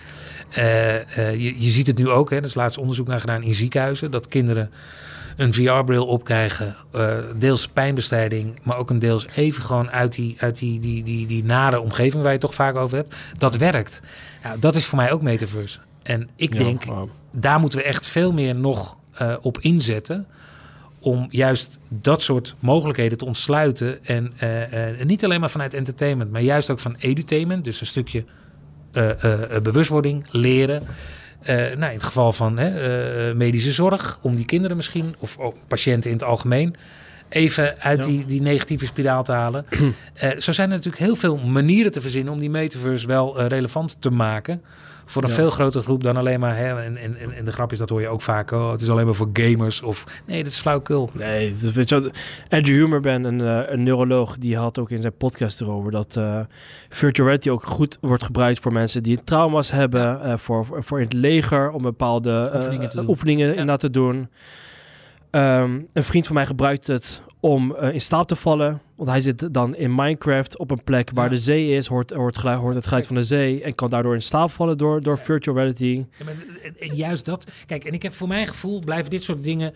[1.38, 4.10] Je, je ziet het nu ook, hè, er is laatst onderzoek naar gedaan in ziekenhuizen,
[4.10, 4.70] dat kinderen
[5.40, 10.58] een VR-bril opkrijgen, eh, deels pijnbestrijding, maar ook een deels even gewoon uit die, uit
[10.58, 13.14] die, die, die, die nare omgeving waar je het toch vaak over hebt.
[13.38, 14.00] Dat werkt.
[14.42, 15.78] Ja, dat is voor mij ook metaverse.
[16.02, 16.82] En ik Ja, denk,
[17.30, 20.26] daar moeten we echt veel meer nog eh, op inzetten.
[20.98, 24.04] Om juist dat soort mogelijkheden te ontsluiten.
[24.04, 27.64] En eh, eh, niet alleen maar vanuit entertainment, maar juist ook van edutainment.
[27.64, 28.24] Dus een stukje
[29.62, 30.82] bewustwording, leren.
[31.42, 32.68] Eh, nou, in het geval van hè,
[33.28, 36.74] eh, medische zorg, om die kinderen misschien, of ook patiënten in het algemeen,
[37.28, 38.06] even uit Ja.
[38.06, 39.64] die, die negatieve spiraal te halen.
[40.14, 44.00] Eh, zo zijn er natuurlijk heel veel manieren te verzinnen om die metaverse wel relevant
[44.00, 44.62] te maken.
[45.10, 45.34] Voor een Ja.
[45.34, 46.56] veel grotere groep dan alleen maar.
[46.56, 48.50] Hè, en, en, en- de grap is, dat hoor je ook vaak.
[48.50, 49.82] Oh, het is alleen maar voor gamers.
[49.82, 51.10] Of nee, dat is flauwkul.
[51.18, 52.12] Nee, dat, weet je wat,
[52.48, 56.40] Andrew Humerman, een, eh, een neuroloog, die had ook in zijn podcast erover dat eh
[56.88, 61.04] virtual reality ook goed wordt gebruikt voor mensen die trauma's hebben, eh, voor, voor in
[61.04, 63.08] het leger om bepaalde Oefeningen te doen.
[63.08, 63.50] oefeningen Ja.
[63.52, 64.28] inderdaad te doen.
[65.30, 69.20] Ehm, een vriend van mij gebruikt het om eh, in slaap te vallen, want hij
[69.20, 71.30] zit dan in Minecraft op een plek waar Ja.
[71.30, 74.14] de zee is, hoort, hoort, geluid, hoort het geluid van de zee en kan daardoor
[74.14, 76.04] in slaap vallen door, door virtual reality.
[76.18, 77.50] Ja, maar, en- en juist dat.
[77.66, 79.74] Kijk, en ik heb voor mijn gevoel blijven dit soort dingen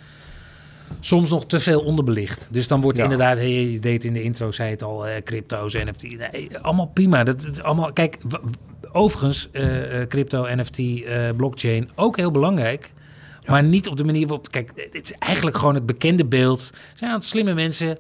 [1.01, 2.49] soms nog te veel onderbelicht.
[2.51, 3.03] Dus dan wordt Ja.
[3.05, 6.03] inderdaad, hey, je deed in de intro, zei het al, eh, crypto's, NFT.
[6.03, 7.25] Nee, allemaal prima.
[7.25, 8.17] Dat, dat allemaal, kijk,
[8.93, 12.93] overigens, eh, eh, crypto, NFT, eh, blockchain, ook heel belangrijk.
[13.47, 14.51] Maar niet op de manier waarop...
[14.51, 16.71] Kijk, het is eigenlijk gewoon het bekende beeld.
[16.73, 17.99] Er zijn aantal slimme mensen,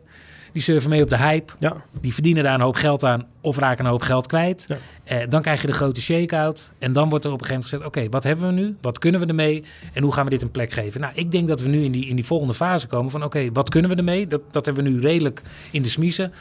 [0.52, 1.52] die surfen mee op de hype.
[1.58, 4.64] Ja, Die verdienen daar een hoop geld aan of raken een hoop geld kwijt.
[4.68, 4.76] Ja.
[5.04, 6.72] Eh, dan krijg je de grote shake-out.
[6.78, 8.04] En dan wordt er op een gegeven moment gezegd...
[8.04, 8.76] oké, wat hebben we nu?
[8.80, 9.64] Wat kunnen we ermee?
[9.92, 11.00] En hoe gaan we dit een plek geven?
[11.00, 13.24] Nou, ik denk dat we nu in die, in die volgende fase komen van...
[13.24, 14.26] oké, wat kunnen we ermee?
[14.26, 16.32] Dat, dat hebben we nu redelijk in de smiezen.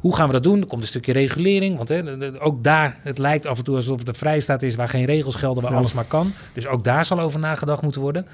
[0.00, 0.60] Hoe gaan we dat doen?
[0.60, 1.76] Er komt een stukje regulering.
[1.76, 2.02] Want hè,
[2.40, 5.34] ook daar, het lijkt af en toe alsof het een vrijstaat is waar geen regels
[5.34, 5.78] gelden, waar Ja.
[5.78, 6.32] alles maar kan.
[6.52, 8.26] Dus ook daar zal over nagedacht moeten worden.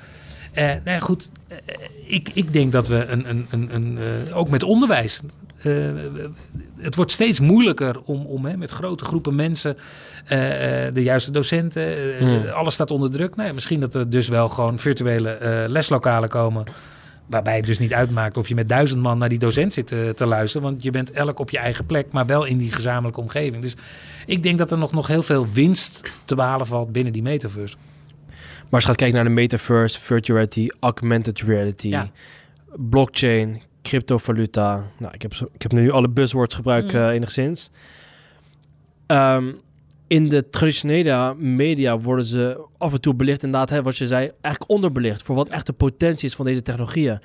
[0.52, 1.56] Eh nou ja, goed, eh,
[2.06, 3.98] ik, ik denk dat we een, een, een, een,
[4.28, 5.20] eh, ook met onderwijs.
[6.78, 9.76] het wordt steeds moeilijker om, om hè, met grote groepen mensen,
[10.92, 12.42] de juiste docenten, Hmm.
[12.54, 13.36] alles staat onder druk.
[13.36, 16.64] Nou ja, misschien dat er dus wel gewoon virtuele leslokalen komen.
[17.26, 20.12] Waarbij het dus niet uitmaakt of je met duizend man naar die docent zit te,
[20.16, 20.68] te luisteren.
[20.68, 23.62] Want je bent elk op je eigen plek, maar wel in die gezamenlijke omgeving.
[23.62, 23.74] Dus
[24.26, 27.76] ik denk dat er nog, nog heel veel winst te behalen valt binnen die metaverse.
[28.28, 32.10] Maar als je gaat kijken naar de metaverse, virtual reality, augmented reality, Ja.
[32.76, 34.82] blockchain, cryptovaluta.
[34.98, 36.98] Nou, ik heb, ik heb nu alle buzzwords gebruikt Mm.
[37.00, 37.70] eh, enigszins.
[39.06, 39.52] Ehm,
[40.06, 44.30] in de traditionele media worden ze af en toe belicht, inderdaad, hè, wat je zei,
[44.40, 47.18] eigenlijk onderbelicht voor wat echt de potentie is van deze technologieën.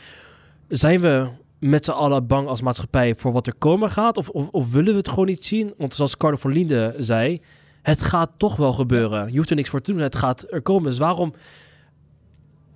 [0.67, 1.27] Zijn we
[1.59, 4.17] met z'n allen bang als maatschappij voor wat er komen gaat?
[4.17, 5.73] Of, of, of willen we het gewoon niet zien?
[5.77, 7.41] Want zoals Carlo van Linde zei,
[7.81, 9.31] het gaat toch wel gebeuren.
[9.31, 10.89] Je hoeft er niks voor te doen, het gaat er komen.
[10.89, 11.33] Dus waarom,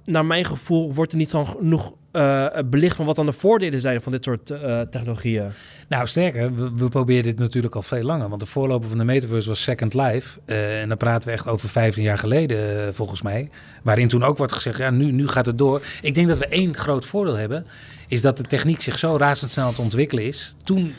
[0.05, 3.81] naar mijn gevoel, wordt er niet dan genoeg eh, belicht van wat dan de voordelen
[3.81, 5.51] zijn van dit soort eh, technologieën?
[5.87, 8.29] Nou, sterker, we, we proberen dit natuurlijk al veel langer.
[8.29, 10.39] Want de voorloper van de metaverse was Second Life.
[10.45, 13.49] Eh, en dan praten we echt over 15 jaar geleden, eh, volgens mij.
[13.81, 15.81] Waarin toen ook wordt gezegd, ja, nu, nu gaat het door.
[16.01, 17.65] Ik denk dat we één groot voordeel hebben.
[18.07, 20.55] Is dat de techniek zich zo razendsnel aan het ontwikkelen is.
[20.63, 20.93] Toen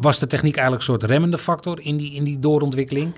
[0.00, 3.14] was de techniek eigenlijk een soort remmende factor in die, in die doorontwikkeling.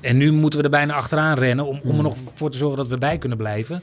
[0.00, 2.76] En nu moeten we er bijna achteraan rennen om, om er nog voor te zorgen
[2.76, 3.82] dat we bij kunnen blijven.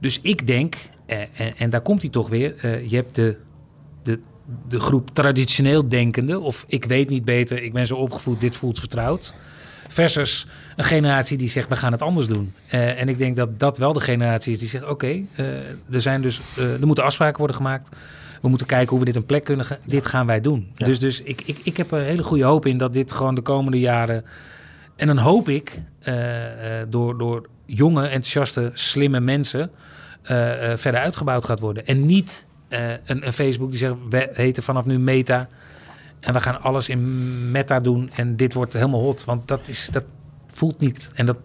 [0.00, 3.36] Dus ik denk, eh, en, en daar komt hij toch weer, eh, je hebt de,
[4.02, 4.20] de,
[4.68, 8.78] de groep traditioneel denkende, of ik weet niet beter, ik ben zo opgevoed, dit voelt
[8.78, 9.34] vertrouwd.
[9.88, 10.46] Versus
[10.76, 12.52] een generatie die zegt, we gaan het anders doen.
[12.66, 15.46] Eh, en ik denk dat dat wel de generatie is die zegt, oké, eh,
[15.90, 17.88] er zijn dus, eh, er moeten afspraken worden gemaakt.
[18.42, 19.78] We moeten kijken hoe we dit een plek kunnen gaan.
[19.84, 20.72] Dit gaan wij doen.
[20.76, 20.86] Ja.
[20.86, 23.40] Dus, dus ik, ik, ik heb er hele goede hoop in dat dit gewoon de
[23.40, 24.24] komende jaren.
[24.96, 29.70] En dan hoop ik eh, eh, door, door jonge, enthousiaste, slimme mensen eh, eh,
[30.76, 31.86] verder uitgebouwd gaat worden.
[31.86, 35.48] En niet eh, een, een Facebook die zegt, we heten vanaf nu Meta.
[36.20, 38.10] En we gaan alles in Meta doen.
[38.14, 39.24] En dit wordt helemaal hot.
[39.24, 40.04] Want dat, is, dat
[40.46, 41.10] voelt niet.
[41.14, 41.36] En dat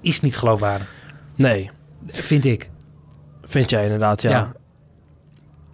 [0.00, 0.94] is niet geloofwaardig.
[1.34, 1.70] Nee,
[2.06, 2.70] Vind ik.
[3.44, 4.30] vind jij inderdaad, ja.
[4.30, 4.52] Ja.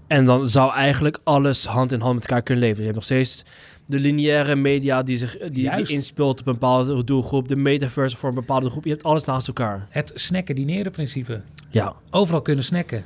[0.07, 2.77] En dan zou eigenlijk alles hand in hand met elkaar kunnen leven.
[2.83, 3.45] Dus je hebt nog steeds
[3.87, 7.49] de lineaire media die, zich, die, die inspeelt op een bepaalde doelgroep.
[7.49, 8.85] De metaverse voor een bepaalde groep.
[8.85, 9.87] Je hebt alles naast elkaar.
[9.89, 11.41] Het snacken dineren principe.
[11.71, 13.05] Ja, Overal kunnen snacken.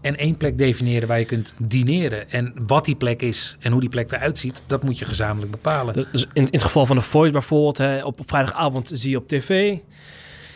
[0.00, 2.30] En één plek definiëren waar je kunt dineren.
[2.30, 5.50] En wat die plek is en hoe die plek eruit ziet, dat moet je gezamenlijk
[5.50, 6.06] bepalen.
[6.12, 9.28] dus in, in het geval van de Voice bijvoorbeeld, hè, op vrijdagavond zie je op
[9.28, 9.78] tv.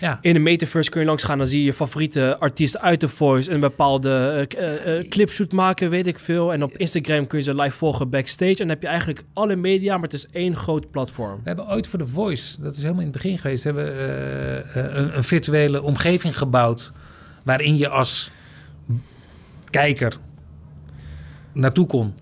[0.04, 0.18] Ja.
[0.20, 3.08] In de metaverse kun je langs gaan, dan zie je je favoriete artiest uit de
[3.08, 6.52] Voice een bepaalde eh, eh, clipshoot maken, weet ik veel.
[6.52, 8.50] En op Instagram kun je ze live volgen backstage.
[8.50, 11.36] En dan heb je eigenlijk alle media, maar het is één groot platform.
[11.36, 14.62] We hebben ooit voor The Voice, dat is helemaal in het begin geweest, hebben we
[14.74, 16.92] eh, een, een virtuele omgeving gebouwd.
[17.42, 18.30] Waarin je als
[19.70, 20.18] kijker
[21.52, 22.14] naartoe kon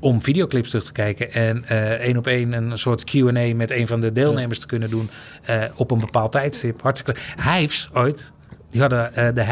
[0.00, 1.32] om videoclips terug te kijken.
[1.32, 4.90] En eh, één op één een soort Q&A met een van de deelnemers te kunnen
[4.90, 5.10] doen
[5.44, 6.82] eh, op een bepaald tijdstip.
[6.82, 8.32] Hartstikke Hives ooit,
[8.70, 9.44] die hadden eh, de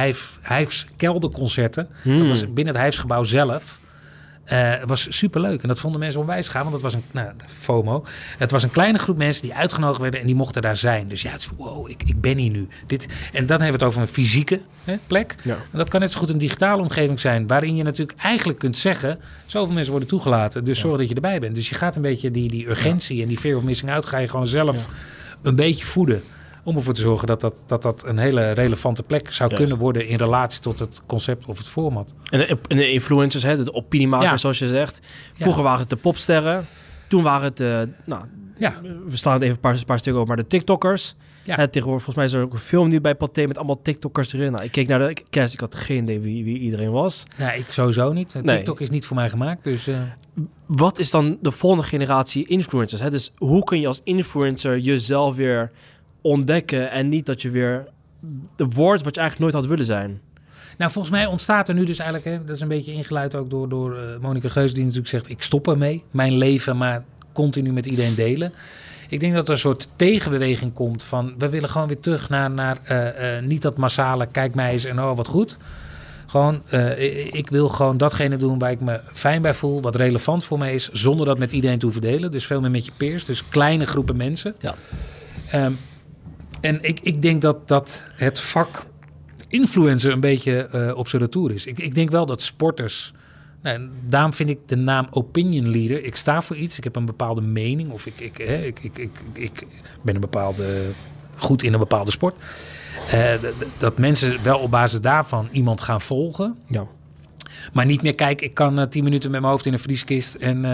[0.48, 1.88] Hives kelderconcerten.
[2.04, 3.80] Dat was binnen het Hijfsgebouw zelf.
[4.46, 7.28] Eh, Het was superleuk en dat vonden mensen onwijs gaaf, want dat was een nou,
[7.46, 8.04] FOMO.
[8.38, 11.08] Het was een kleine groep mensen die uitgenodigd werden en die mochten daar zijn.
[11.08, 12.68] Dus ja, het is wow, ik, ik ben hier nu.
[12.86, 15.34] Dit, en dan hebben we het over een fysieke hè, plek.
[15.42, 15.54] Ja.
[15.72, 18.78] En dat kan net zo goed een digitale omgeving zijn, waarin je natuurlijk eigenlijk kunt
[18.78, 21.54] zeggen: zoveel mensen worden toegelaten, dus zorg dat je erbij bent.
[21.54, 24.18] Dus je gaat een beetje die, die urgentie en die fear of missing out, ga
[24.18, 24.88] je gewoon zelf
[25.42, 26.22] een beetje voeden.
[26.66, 30.06] Om ervoor te zorgen dat dat, dat, dat een hele relevante plek zou kunnen worden
[30.08, 32.14] in relatie tot het concept of het format.
[32.30, 34.36] En de, en de influencers, hè, de opiniemakers Ja.
[34.36, 35.00] zoals je zegt.
[35.34, 36.64] Vroeger waren het de popsterren.
[37.08, 38.24] Toen waren het, eh, nou,
[38.58, 38.74] Ja,
[39.06, 41.14] we slaan het even een paar, een paar stukken over, maar de TikTokkers.
[41.42, 41.54] Ja.
[41.56, 44.32] Hè, tegenwoordig, volgens mij is er ook een film nu bij Pathé met allemaal TikTokkers
[44.32, 44.52] erin.
[44.52, 47.24] Nou, ik keek naar de cast, ik had geen idee wie, wie iedereen was.
[47.36, 48.34] nou, ik sowieso niet.
[48.42, 48.56] Nee.
[48.56, 49.86] TikTok is niet voor mij gemaakt, dus...
[49.86, 49.96] eh,
[50.66, 53.00] Wat is dan de volgende generatie influencers?
[53.00, 53.10] Hè?
[53.10, 55.70] Dus hoe kun je als influencer jezelf weer
[56.26, 57.86] ontdekken en niet dat je weer
[58.56, 60.20] de wordt wat je eigenlijk nooit had willen zijn?
[60.78, 63.50] Nou, volgens mij ontstaat er nu dus eigenlijk, hè, dat is een beetje ingeluid ook
[63.50, 67.72] door, door eh Monika Geus, die natuurlijk zegt: Ik stop ermee, mijn leven, maar continu
[67.72, 68.52] met iedereen delen.
[69.08, 72.50] Ik denk dat er een soort tegenbeweging komt van we willen gewoon weer terug naar,
[72.50, 75.56] naar eh, eh, niet dat massale kijk mij eens en oh wat goed.
[76.26, 79.96] Gewoon, eh, ik- ik wil gewoon datgene doen waar ik me fijn bij voel, wat
[79.96, 82.30] relevant voor mij is, zonder dat met iedereen te hoeven delen.
[82.30, 84.54] Dus veel meer met je peers, dus kleine groepen mensen.
[84.60, 84.74] Ja.
[85.50, 85.72] Ehm,
[86.60, 88.86] en ik, ik denk dat, dat het vak
[89.48, 91.66] influencer een beetje eh, op zijn retour is.
[91.66, 93.12] Ik, ik denk wel dat sporters
[93.62, 96.04] Nou, daarom vind ik de naam opinion leader.
[96.04, 98.98] Ik sta voor iets, ik heb een bepaalde mening of ik, ik, hè, ik, ik,
[98.98, 99.66] ik, ik
[100.02, 100.90] ben een bepaalde,
[101.36, 102.34] goed in een bepaalde sport.
[103.10, 103.34] Eh,
[103.78, 106.56] dat mensen wel op basis daarvan iemand gaan volgen.
[106.66, 106.86] Ja.
[107.72, 110.34] Maar niet meer kijken, ik kan eh, tien minuten met mijn hoofd in een vrieskist
[110.34, 110.64] en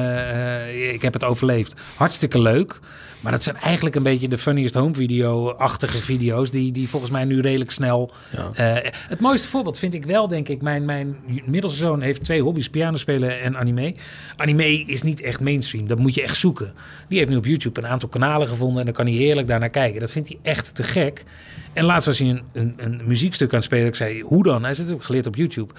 [0.92, 1.74] ik heb het overleefd.
[1.96, 2.80] Hartstikke leuk.
[3.22, 7.24] Maar dat zijn eigenlijk een beetje de funniest home video-achtige video's die, die volgens mij
[7.24, 8.12] nu redelijk snel...
[8.36, 8.50] Ja.
[8.54, 12.42] Eh, het mooiste voorbeeld vind ik wel, denk ik, mijn, mijn middelste zoon heeft twee
[12.42, 13.94] hobby's, piano spelen en anime.
[14.36, 16.72] Anime is niet echt mainstream, dat moet je echt zoeken.
[17.08, 19.70] Die heeft nu op YouTube een aantal kanalen gevonden en dan kan hij heerlijk daarnaar
[19.70, 20.00] kijken.
[20.00, 21.24] Dat vindt hij echt te gek.
[21.72, 23.86] En laatst was hij een, een, een muziekstuk aan het spelen.
[23.86, 24.64] Ik zei, hoe dan?
[24.64, 25.72] Hij zit ook geleerd op YouTube.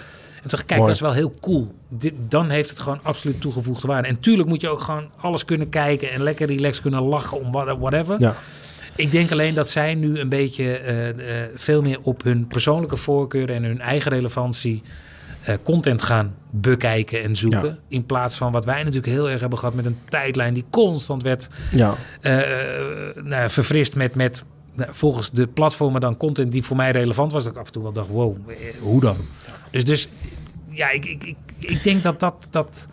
[0.44, 0.86] En toen kijk, Mooi.
[0.86, 1.74] dat is wel heel cool.
[1.90, 4.08] Dit, dan heeft het gewoon absoluut toegevoegde waarde.
[4.08, 7.52] En tuurlijk moet je ook gewoon alles kunnen kijken en lekker relaxed kunnen lachen om
[7.52, 8.16] what- whatever.
[8.20, 8.36] Ja.
[8.96, 11.16] Ik denk alleen dat zij nu een beetje eh, eh,
[11.56, 14.82] veel meer op hun persoonlijke voorkeuren en hun eigen relevantie
[15.44, 17.66] eh, content gaan bekijken en zoeken.
[17.66, 17.78] Ja.
[17.88, 21.24] In plaats van wat wij natuurlijk heel erg hebben gehad met een tijdlijn die constant
[21.24, 21.96] werd Ja.
[23.24, 27.44] nou, verfrist met, met nou, volgens de platformen dan content die voor mij relevant was.
[27.44, 28.36] Dat ik af en toe wel dacht, wow,
[28.80, 29.18] hoe dan?
[29.72, 30.08] Dus, dus
[30.74, 32.48] ja, ik, ik, ik, ik denk dat dat...
[32.50, 32.88] dat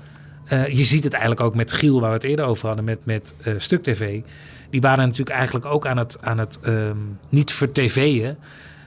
[0.51, 3.05] eh, je ziet het eigenlijk ook met Giel, waar we het eerder over hadden, met,
[3.05, 4.21] met eh, Stuk TV.
[4.71, 6.97] Die waren natuurlijk eigenlijk ook aan het, aan het ehm,
[7.29, 8.39] niet voor tv'en,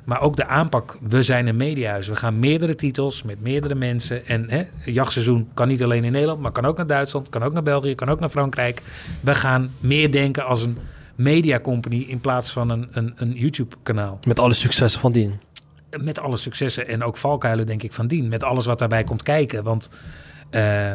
[0.03, 0.97] maar ook de aanpak.
[1.01, 2.07] We zijn een mediahuis.
[2.07, 4.25] We gaan meerdere titels met meerdere mensen.
[4.25, 7.53] En hè, jachtseizoen kan niet alleen in Nederland, maar kan ook naar Duitsland, kan ook
[7.53, 8.81] naar België, kan ook naar Frankrijk.
[9.21, 10.77] We gaan meer denken als een
[11.15, 14.19] media company in plaats van een, een, een YouTube-kanaal.
[14.27, 15.39] Met alle successen van dien.
[16.01, 18.29] Met alle successen en ook valkuilen, denk ik, van dien.
[18.29, 19.63] Met alles wat daarbij komt kijken.
[19.63, 19.89] Want
[20.49, 20.93] eh,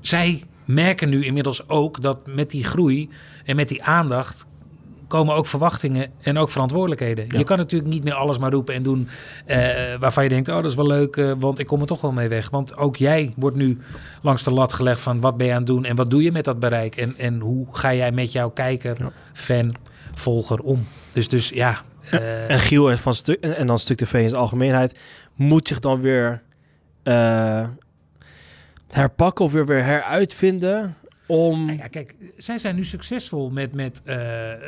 [0.00, 3.10] zij merken nu inmiddels ook dat met die groei
[3.44, 4.46] en met die aandacht
[5.10, 7.26] komen ook verwachtingen en ook verantwoordelijkheden.
[7.28, 7.38] Ja.
[7.38, 9.08] Je kan natuurlijk niet meer alles maar roepen en doen
[9.46, 9.58] eh,
[10.00, 12.12] waarvan je denkt, oh dat is wel leuk, eh, want ik kom er toch wel
[12.12, 12.50] mee weg.
[12.50, 13.78] Want ook jij wordt nu
[14.22, 16.32] langs de lat gelegd van wat ben je aan het doen en wat doe je
[16.32, 19.10] met dat bereik en, en hoe ga jij met jouw kijker, Ja.
[19.32, 19.70] fan,
[20.14, 20.86] volger om.
[21.12, 21.80] Dus, dus ja,
[22.48, 24.98] En Giel en, van stuk, en en dan Stuk TV in zijn algemeenheid
[25.36, 26.42] moet zich dan weer
[27.02, 27.68] eh,
[28.88, 30.94] herpakken of weer, weer heruitvinden
[31.26, 31.70] om...
[31.70, 34.16] Ja, kijk, zij zijn nu succesvol met, met eh,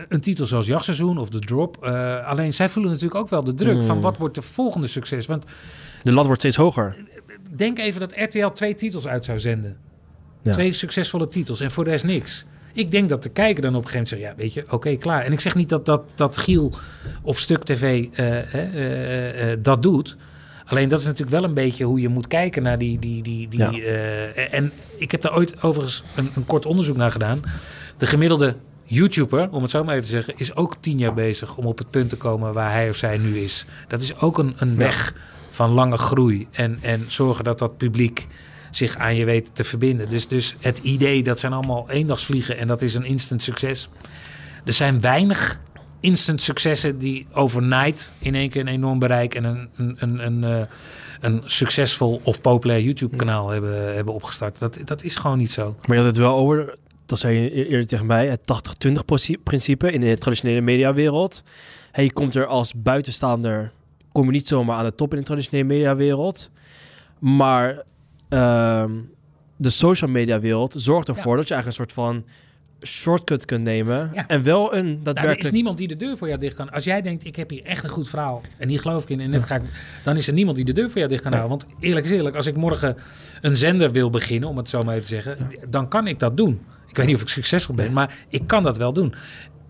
[0.09, 1.84] een titel zoals Jachtseizoen of The Drop.
[1.84, 3.82] Eh, alleen zij voelen natuurlijk ook wel de druk Mm.
[3.82, 5.26] van wat wordt de volgende succes.
[5.26, 5.45] Want
[6.03, 6.97] De lat wordt steeds hoger.
[7.51, 9.76] denk even dat RTL twee titels uit zou zenden.
[10.43, 10.51] Ja.
[10.53, 12.45] Twee succesvolle titels en voor de rest niks.
[12.73, 14.97] Ik denk dat de kijker dan op een gegeven moment zegt, ja, weet je, oké,
[14.97, 15.25] klaar.
[15.25, 16.73] En ik zeg niet dat, dat, dat Giel
[17.23, 20.16] of Stuk TV eh, eh, eh, dat doet.
[20.64, 22.99] Alleen dat is natuurlijk wel een beetje hoe je moet kijken naar die...
[22.99, 23.70] die, die, die Ja.
[24.51, 27.43] en ik heb daar ooit overigens een, een kort onderzoek naar gedaan.
[27.97, 31.57] De gemiddelde YouTuber, om het zo maar even te zeggen, is ook tien jaar bezig
[31.57, 33.64] om op het punt te komen waar hij of zij nu is.
[33.89, 35.14] Dat is ook een, een weg
[35.51, 38.27] van lange groei en, en zorgen dat dat publiek
[38.77, 40.09] zich aan je weet te verbinden.
[40.09, 43.89] Dus, dus het idee, dat zijn allemaal eendagsvliegen en dat is een instant succes.
[44.64, 45.61] Er zijn weinig
[46.01, 50.45] instant successen die overnight in één keer een enorm bereik en een, een, een, een,
[50.45, 50.66] eh,
[51.20, 54.59] een succesvol of populair YouTube kanaal hebben, hebben opgestart.
[54.59, 55.77] Dat, dat is gewoon niet zo.
[55.87, 56.75] Maar je had het wel over,
[57.07, 58.41] dat zei je e- eerder tegen mij, het
[58.89, 61.43] 80-20 proci- principe in de traditionele mediawereld.
[61.93, 63.73] Je komt er als buitenstaander,
[64.12, 66.51] kom je niet zomaar aan de top in de traditionele mediawereld.
[67.18, 67.83] Maar
[68.33, 68.91] ehm,
[69.57, 72.24] de social media wereld zorgt ervoor dat je eigenlijk een soort van
[72.87, 74.11] shortcut kunt nemen.
[74.12, 74.26] Ja.
[74.26, 75.45] En wel een Nou, er daadwerkelijk...
[75.45, 76.70] is niemand die de deur voor jou dicht kan.
[76.70, 79.20] Als jij denkt, ik heb hier echt een goed verhaal en hier geloof ik in
[79.20, 79.62] en net ga ik,
[80.05, 81.59] dan is er niemand die de deur voor jou dicht kan houden.
[81.59, 82.97] Want eerlijk is eerlijk, als ik morgen
[83.41, 86.37] een zender wil beginnen, om het zo maar even te zeggen, dan kan ik dat
[86.37, 86.61] doen.
[86.89, 89.14] Ik weet niet of ik succesvol ben, maar ik kan dat wel doen.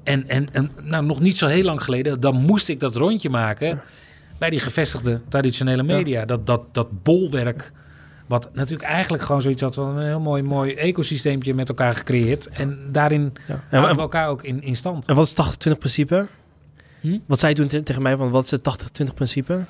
[0.03, 3.31] En, en, en nou, nog niet zo heel lang geleden, dan moest ik dat rondje
[3.31, 3.83] maken
[4.39, 6.25] bij die gevestigde traditionele media.
[6.25, 7.73] Dat, dat, dat bolwerk,
[8.33, 12.49] wat natuurlijk eigenlijk gewoon zoiets had van een heel mooi, mooi ecosysteempje met elkaar gecreëerd.
[12.49, 13.55] En daarin Ja.
[13.55, 15.07] En, houden en, we elkaar ook in, in stand.
[15.07, 16.27] en wat is het 80-20 principe?
[17.01, 17.19] Hm?
[17.27, 18.63] Wat zei je toen te- tegen mij, van wat is het
[19.11, 19.61] 80-20 principe?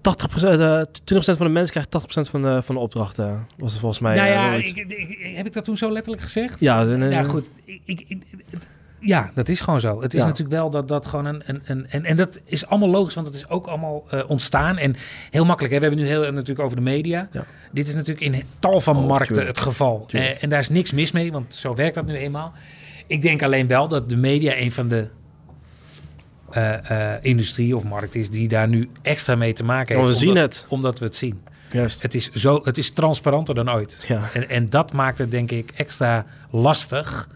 [0.00, 3.46] 80%, eh, 20% van de mensen krijgt 80% van de, van de opdrachten.
[3.56, 4.14] Was het volgens mij.
[4.16, 6.60] nou eh, ja, ik, ik- heb ik dat toen zo letterlijk gezegd?
[6.60, 7.46] ja, en, eh, Ja, goed.
[7.64, 8.18] Ik, ik,
[9.06, 10.02] ja, dat is gewoon zo.
[10.02, 10.26] Het is Ja.
[10.26, 11.42] natuurlijk wel dat dat gewoon een...
[11.46, 14.78] een, een en, en dat is allemaal logisch, want het is ook allemaal eh, ontstaan.
[14.78, 14.96] En
[15.30, 15.74] heel makkelijk.
[15.74, 15.80] Hè?
[15.80, 17.28] We hebben nu heel natuurlijk over de media.
[17.32, 17.44] Ja.
[17.72, 19.56] Dit is natuurlijk in tal van Oh, markten tuurlijk.
[19.56, 20.06] het geval.
[20.10, 22.52] Eh, en daar is niks mis mee, want zo werkt dat nu eenmaal.
[23.06, 25.06] Ik denk alleen wel dat de media een van de...
[26.50, 30.12] eh, industrie of markt is die daar nu extra mee te maken Oh, heeft.
[30.12, 30.64] we zien omdat, het.
[30.68, 31.42] Omdat we het zien.
[31.72, 32.02] Juist.
[32.02, 34.04] Het is, zo, het is transparanter dan ooit.
[34.08, 34.20] Ja.
[34.32, 37.28] En, en dat maakt het denk ik extra lastig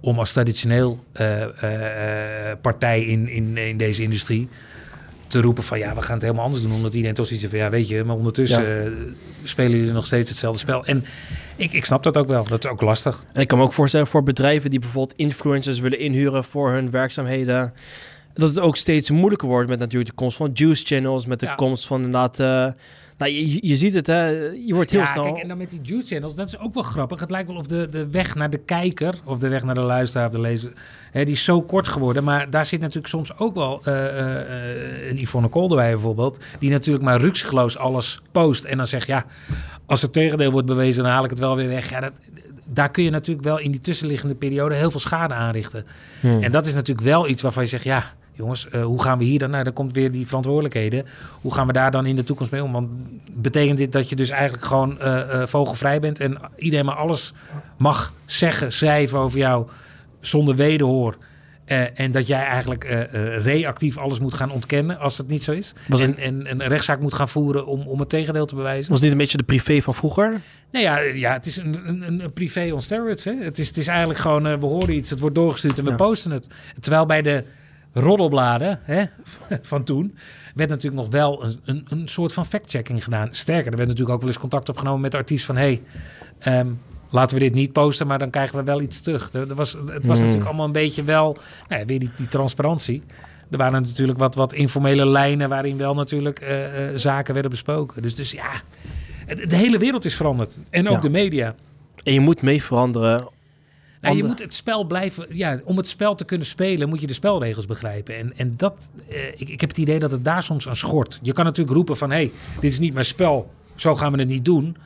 [0.00, 4.48] om als traditioneel eh, eh, eh, partij in, in, in deze industrie
[5.26, 6.72] te roepen van ja, we gaan het helemaal anders doen.
[6.72, 8.94] Omdat iedereen toch zoiets van ja, weet je, maar ondertussen
[9.42, 10.84] spelen jullie nog steeds hetzelfde spel.
[10.84, 11.04] En
[11.56, 12.44] ik, ik snap dat ook wel.
[12.44, 13.22] Dat is ook lastig.
[13.32, 16.90] En ik kan me ook voorstellen voor bedrijven die bijvoorbeeld influencers willen inhuren voor hun
[16.90, 17.72] werkzaamheden.
[18.34, 21.46] Dat het ook steeds moeilijker wordt met natuurlijk de komst van juice channels, met de
[21.46, 21.54] Ja.
[21.54, 22.74] komst van inderdaad.
[23.18, 24.28] Nou, je, je ziet het, hè?
[24.66, 25.22] Je wordt heel ja, snel.
[25.22, 27.20] kijk, en dan met die Jude channels, dat is ook wel grappig.
[27.20, 29.80] Het lijkt wel of de, de weg naar de kijker, of de weg naar de
[29.80, 30.72] luisteraar of de lezer,
[31.10, 32.24] hè, die is zo kort geworden.
[32.24, 37.04] Maar daar zit natuurlijk soms ook wel eh, eh, een Yvonne Koldewij bijvoorbeeld, die natuurlijk
[37.04, 38.64] maar ruksigloos alles post.
[38.64, 39.24] En dan zegt, ja,
[39.86, 41.90] als het tegendeel wordt bewezen, dan haal ik het wel weer weg.
[41.90, 42.12] Ja, dat,
[42.70, 45.86] daar kun je natuurlijk wel in die tussenliggende periode heel veel schade aanrichten.
[46.20, 46.42] Hmm.
[46.42, 49.24] En dat is natuurlijk wel iets waarvan je zegt, ja, jongens, eh, hoe gaan we
[49.24, 49.50] hier dan?
[49.50, 51.04] Nou, dan komt weer die verantwoordelijkheden.
[51.40, 52.72] Hoe gaan we daar dan in de toekomst mee om?
[52.72, 52.88] Want
[53.32, 57.32] betekent dit dat je dus eigenlijk gewoon eh, vogelvrij bent en iedereen maar alles
[57.78, 59.68] mag zeggen, schrijven over jou
[60.20, 61.16] zonder wederhoor?
[61.94, 62.84] En dat jij eigenlijk
[63.42, 65.72] reactief alles moet gaan ontkennen als het niet zo is.
[65.88, 68.90] Was en, en een rechtszaak moet gaan voeren om, om het tegendeel te bewijzen.
[68.90, 70.40] Was dit een beetje de privé van vroeger?
[70.70, 73.24] Nou ja, ja het is een, een, een privé on steroids.
[73.24, 73.34] Hè?
[73.40, 75.96] Het, is, het is eigenlijk gewoon, we horen iets, het wordt doorgestuurd en we Ja.
[75.96, 76.48] posten het.
[76.80, 77.44] Terwijl bij de
[77.92, 79.04] roddelbladen hè,
[79.62, 80.16] van toen
[80.54, 83.28] werd natuurlijk nog wel een, een, een soort van fact-checking gedaan.
[83.30, 85.56] Sterker, er werd natuurlijk ook wel eens contact opgenomen met de artiest van...
[85.56, 85.82] hey,
[86.38, 86.68] ehm,
[87.10, 89.32] laten we dit niet posten, maar dan krijgen we wel iets terug.
[89.32, 90.24] Er, er was, het was Mm.
[90.24, 91.36] natuurlijk allemaal een beetje wel,
[91.68, 93.02] nou ja, weer die, die transparantie.
[93.50, 98.02] Er waren natuurlijk wat, wat informele lijnen waarin wel natuurlijk eh, eh, zaken werden besproken.
[98.02, 98.50] Dus, dus ja,
[99.48, 100.58] de hele wereld is veranderd.
[100.70, 101.00] En ook Ja.
[101.00, 101.54] de media.
[102.02, 103.28] En je moet mee veranderen.
[104.00, 105.26] Nou, je moet het spel blijven.
[105.36, 108.16] Ja, om het spel te kunnen spelen, moet je de spelregels begrijpen.
[108.16, 111.18] En, en dat, eh, ik, ik heb het idee dat het daar soms aan schort.
[111.22, 112.30] Je kan natuurlijk roepen van: hé, hey,
[112.60, 114.76] dit is niet mijn spel, zo gaan we het niet doen.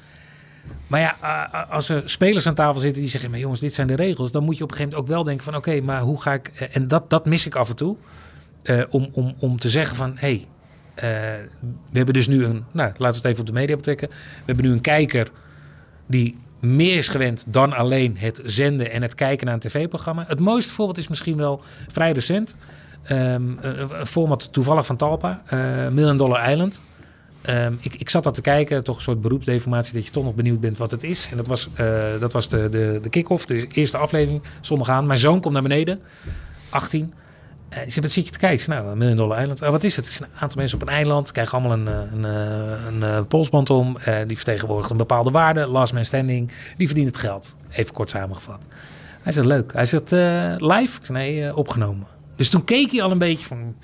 [0.87, 1.11] Maar ja,
[1.71, 4.45] als er spelers aan tafel zitten die zeggen: maar jongens, dit zijn de regels, dan
[4.45, 6.49] moet je op een gegeven moment ook wel denken: van oké, maar hoe ga ik.
[6.49, 7.97] eh, En dat, dat mis ik af en toe.
[8.63, 10.47] eh, om, om, om te zeggen van: hé, hey,
[10.95, 11.45] eh,
[11.91, 12.65] we hebben dus nu een.
[12.73, 14.09] Nou, laten we het even op de media betrekken.
[14.09, 14.15] We
[14.47, 15.31] hebben nu een kijker
[16.07, 20.25] die meer is gewend dan alleen het zenden en het kijken naar een tv-programma.
[20.27, 22.57] Het mooiste voorbeeld is misschien wel vrij recent.
[23.03, 25.59] Ehm, een, een format toevallig van Talpa, eh
[25.91, 26.83] Million Dollar Island.
[27.43, 30.35] Ehm, ik, ik zat dat te kijken, toch een soort beroepsdeformatie dat je toch nog
[30.35, 31.29] benieuwd bent wat het is.
[31.31, 31.87] En dat was, eh,
[32.21, 35.07] dat was de, de, de kick-off, de eerste aflevering, zondag aan.
[35.07, 36.01] Mijn zoon komt naar beneden,
[36.71, 37.13] 18.
[37.73, 38.61] Eh, ik zei, wat te kijken?
[38.61, 39.63] Ik nou, Million Dollar Island.
[39.63, 40.07] Oh, wat is het?
[40.07, 43.03] Ik zei, een aantal mensen op een eiland krijgen allemaal een, eh, een, eh, een,
[43.03, 43.97] eh, polsband om.
[43.97, 45.67] Eh, die vertegenwoordigt een bepaalde waarde.
[45.67, 46.53] Last man standing.
[46.77, 47.57] Die verdient het geld.
[47.71, 48.67] Even kort samengevat.
[49.23, 49.73] Hij zegt, leuk.
[49.73, 51.13] Hij zegt, eh, live?
[51.13, 52.07] Nee, eh, opgenomen.
[52.37, 53.77] Dus toen keek hij al een beetje van...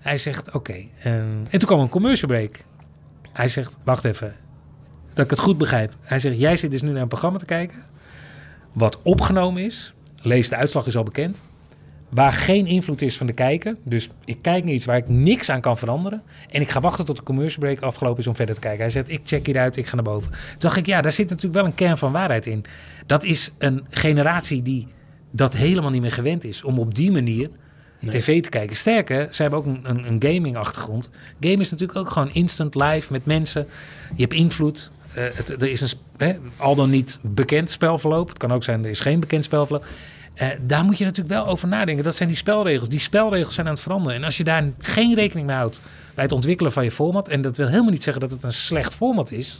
[0.00, 0.84] Hij zegt, oké.
[1.02, 2.58] En toen kwam een commercial break.
[3.32, 4.34] Hij zegt, wacht even.
[5.12, 5.92] Dat ik het goed begrijp.
[6.00, 7.82] Hij zegt, jij zit dus nu naar een programma te kijken.
[8.72, 9.92] Wat opgenomen is.
[10.22, 11.44] Lees, de uitslag is al bekend
[12.08, 13.76] waar geen invloed is van de kijker.
[13.82, 16.22] Dus ik kijk naar iets waar ik niks aan kan veranderen.
[16.50, 18.80] En ik ga wachten tot de commercial break afgelopen is om verder te kijken.
[18.80, 20.30] Hij zegt, ik check hieruit, ik ga naar boven.
[20.30, 22.64] Toen dacht ik, ja, daar zit natuurlijk wel een kern van waarheid in.
[23.06, 24.88] Dat is een generatie die
[25.30, 26.62] dat helemaal niet meer gewend is.
[26.62, 27.48] Om op die manier
[28.08, 28.76] tv te kijken.
[28.76, 31.10] Sterker, ze hebben ook een, een, een gaming achtergrond.
[31.40, 33.66] Game is natuurlijk ook gewoon instant live met mensen.
[34.14, 34.90] Je hebt invloed.
[35.08, 38.28] Het, er is een hè, al dan niet bekend spelverloop.
[38.28, 39.86] Het kan ook zijn, er is geen bekend spelverloop.
[40.34, 42.04] Eh, daar moet je natuurlijk wel over nadenken.
[42.04, 42.88] Dat zijn die spelregels.
[42.88, 44.18] Die spelregels zijn aan het veranderen.
[44.18, 45.80] En als je daar geen rekening mee houdt
[46.14, 47.28] bij het ontwikkelen van je format.
[47.28, 49.58] En dat wil helemaal niet zeggen dat het een slecht format is.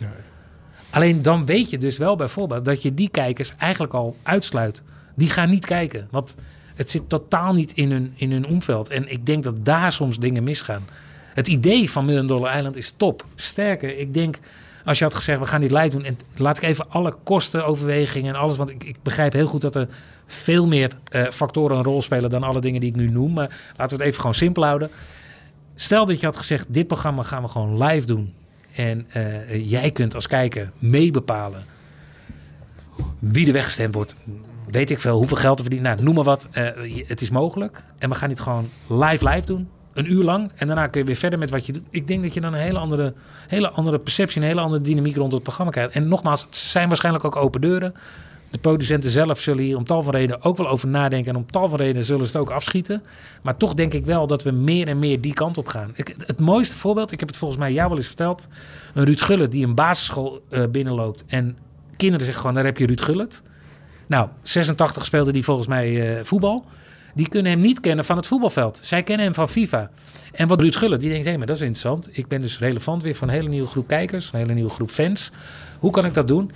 [0.91, 4.83] Alleen dan weet je dus wel bijvoorbeeld dat je die kijkers eigenlijk al uitsluit.
[5.15, 6.09] Die gaan niet kijken.
[6.11, 6.35] Want
[6.75, 8.89] het zit totaal niet in hun, in hun omveld.
[8.89, 10.89] En ik denk dat daar soms dingen misgaan.
[11.35, 13.25] Het idee van Million Dollar Island is top.
[13.35, 14.39] Sterker, ik denk
[14.85, 16.05] als je had gezegd we gaan dit live doen.
[16.05, 18.57] En laat ik even alle kostenoverwegingen en alles.
[18.57, 19.89] Want ik, ik begrijp heel goed dat er
[20.27, 23.33] veel meer eh, factoren een rol spelen dan alle dingen die ik nu noem.
[23.33, 24.91] Maar laten we het even gewoon simpel houden.
[25.75, 28.35] Stel dat je had gezegd dit programma gaan we gewoon live doen.
[28.75, 31.65] En eh, jij kunt als kijker meebepalen
[33.19, 34.15] wie er weggestemd wordt.
[34.71, 35.91] Weet ik veel, hoeveel geld te verdienen.
[35.91, 36.49] Nou, noem maar wat.
[36.51, 36.67] Eh,
[37.07, 37.83] het is mogelijk.
[37.99, 39.69] En we gaan dit gewoon live live doen.
[39.93, 40.51] Een uur lang.
[40.57, 41.83] En daarna kun je weer verder met wat je doet.
[41.91, 43.15] Ik denk dat je dan een hele andere,
[43.47, 45.95] hele andere perceptie, een hele andere dynamiek rond het programma krijgt.
[45.95, 47.95] En nogmaals, het zijn waarschijnlijk ook open deuren.
[48.55, 51.33] De producenten zelf zullen hier om tal van redenen ook wel over nadenken.
[51.33, 53.03] En om tal van redenen zullen ze het ook afschieten.
[53.43, 55.91] Maar toch denk ik wel dat we meer en meer die kant op gaan.
[55.95, 58.49] Ik, het mooiste voorbeeld, ik heb het volgens mij jou wel eens verteld.
[58.95, 61.25] Een Ruud Gullit die een basisschool eh, binnenloopt.
[61.27, 61.57] En
[61.97, 63.43] kinderen zeggen gewoon, daar heb je Ruud Gullit.
[64.07, 66.65] Nou, 86 speelde die volgens mij eh, voetbal.
[67.15, 68.79] Die kunnen hem niet kennen van het voetbalveld.
[68.83, 69.91] Zij kennen hem van FIFA.
[70.33, 72.19] En wat Ruud Gullit, die denkt, hé, maar dat is interessant.
[72.19, 74.91] Ik ben dus relevant weer voor een hele nieuwe groep kijkers, een hele nieuwe groep
[74.91, 75.31] fans.
[75.79, 76.51] Hoe kan ik dat doen?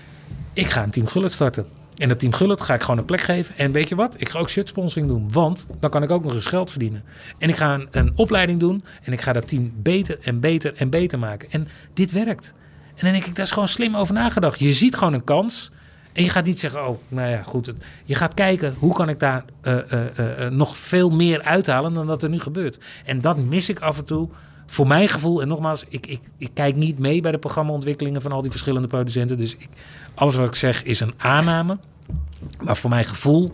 [0.53, 1.78] Ik ga een team Gullit starten.
[1.99, 3.57] En dat team Gullit ga ik gewoon een plek geven.
[3.57, 4.21] En weet je wat?
[4.21, 5.33] Ik ga ook shirt sponsoring doen.
[5.33, 7.05] Want dan kan ik ook nog eens geld verdienen.
[7.39, 8.85] En ik ga een, een opleiding doen.
[9.03, 11.51] En ik ga dat team beter en beter en beter maken.
[11.51, 12.55] En dit werkt.
[12.89, 14.59] En dan denk ik, daar is gewoon slim over nagedacht.
[14.59, 15.71] Je ziet gewoon een kans.
[16.13, 17.73] En je gaat niet zeggen, oh, nou ja, goed.
[18.05, 22.07] Je gaat kijken, hoe kan ik daar uh, uh, uh, nog veel meer uithalen dan
[22.07, 22.79] dat er nu gebeurt.
[23.05, 24.29] En dat mis ik af en toe.
[24.71, 28.33] Voor mijn gevoel, en nogmaals, ik, ik, ik kijk niet mee bij de programmaontwikkelingen van
[28.33, 29.37] al die verschillende producenten.
[29.37, 29.69] Dus ik,
[30.15, 31.79] alles wat ik zeg is een aanname.
[32.63, 33.53] Maar voor mijn gevoel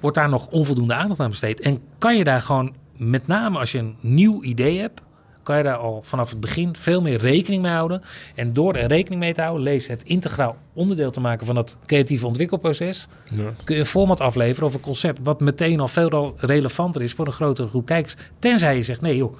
[0.00, 1.60] wordt daar nog onvoldoende aandacht aan besteed.
[1.60, 5.00] En kan je daar gewoon, met name als je een nieuw idee hebt,
[5.42, 8.02] kan je daar al vanaf het begin veel meer rekening mee houden.
[8.34, 11.76] En door er rekening mee te houden, lees het integraal onderdeel te maken van dat
[11.86, 13.52] creatieve ontwikkelproces, ja.
[13.64, 17.26] kun je een format afleveren of een concept wat meteen al veel relevanter is voor
[17.26, 18.14] een grotere groep kijkers.
[18.38, 19.36] Tenzij je zegt, nee joh,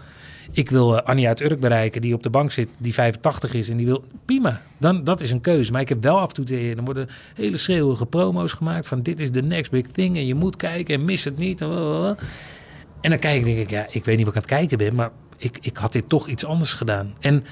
[0.51, 3.69] ik wil uh, Annie uit Urk bereiken die op de bank zit, die 85 is
[3.69, 5.73] en die wil, prima, dan, dat is een keuze.
[5.73, 9.21] Maar ik heb wel af en toe, er worden hele schreeuwige promo's gemaakt van dit
[9.21, 11.61] is de next big thing en je moet kijken en mis het niet.
[11.61, 14.79] En dan kijk ik, denk ik, ja, ik weet niet wat ik aan het kijken
[14.79, 17.15] ben, maar ik, ik had dit toch iets anders gedaan.
[17.21, 17.45] En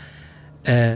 [0.62, 0.90] uh,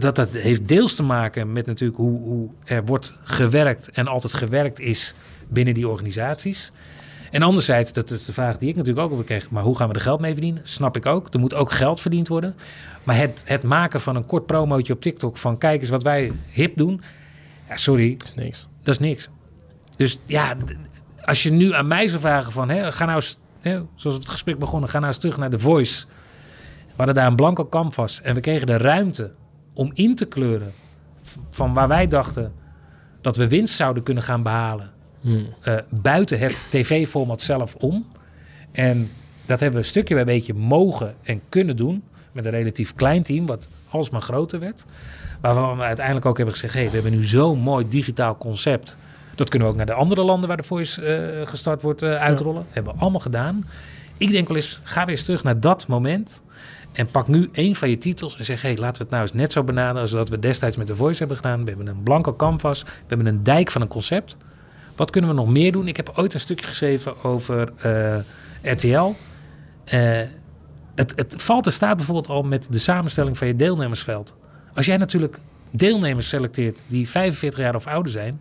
[0.00, 4.32] dat, dat heeft deels te maken met natuurlijk hoe, hoe er wordt gewerkt en altijd
[4.32, 5.14] gewerkt is
[5.48, 6.72] binnen die organisaties.
[7.30, 9.88] En anderzijds, dat is de vraag die ik natuurlijk ook altijd kreeg, maar hoe gaan
[9.88, 10.62] we er geld mee verdienen?
[10.64, 11.34] Snap ik ook.
[11.34, 12.54] Er moet ook geld verdiend worden.
[13.02, 16.32] Maar het, het maken van een kort promootje op TikTok van kijk eens wat wij
[16.50, 17.00] hip doen.
[17.68, 18.16] Ja, sorry.
[18.16, 18.66] Dat is niks.
[18.82, 19.28] Dat is niks.
[19.96, 20.56] Dus ja,
[21.24, 24.28] als je nu aan mij zou vragen van, hè, ga nou eens, hè, zoals het
[24.28, 26.06] gesprek begonnen, ga nou eens terug naar de Voice.
[26.86, 29.30] We hadden daar een blanco canvas en we kregen de ruimte
[29.74, 30.72] om in te kleuren
[31.50, 32.52] van waar wij dachten
[33.20, 34.90] dat we winst zouden kunnen gaan behalen.
[35.20, 35.46] Hmm.
[35.68, 38.06] Uh, buiten het tv-format zelf om.
[38.72, 39.10] En
[39.46, 42.02] dat hebben we een stukje bij beetje mogen en kunnen doen.
[42.32, 44.84] Met een relatief klein team, wat alsmaar groter werd.
[45.40, 48.96] Waarvan we uiteindelijk ook hebben gezegd: hey, we hebben nu zo'n mooi digitaal concept.
[49.34, 51.02] Dat kunnen we ook naar de andere landen waar de Voice
[51.40, 52.66] uh, gestart wordt uh, uitrollen.
[52.70, 53.66] Hebben we allemaal gedaan.
[54.16, 56.42] Ik denk wel eens: ga weer eens terug naar dat moment.
[56.92, 59.22] En pak nu één van je titels en zeg: hé, hey, laten we het nou
[59.22, 61.64] eens net zo benaderen als dat we destijds met de Voice hebben gedaan.
[61.64, 64.36] We hebben een blanco canvas, we hebben een dijk van een concept.
[64.98, 65.88] Wat kunnen we nog meer doen?
[65.88, 68.16] Ik heb ooit een stukje geschreven over uh,
[68.72, 69.12] RTL.
[69.94, 70.20] Uh,
[70.94, 74.34] het, het valt en staat bijvoorbeeld al met de samenstelling van je deelnemersveld.
[74.74, 75.38] Als jij natuurlijk
[75.70, 78.40] deelnemers selecteert die 45 jaar of ouder zijn,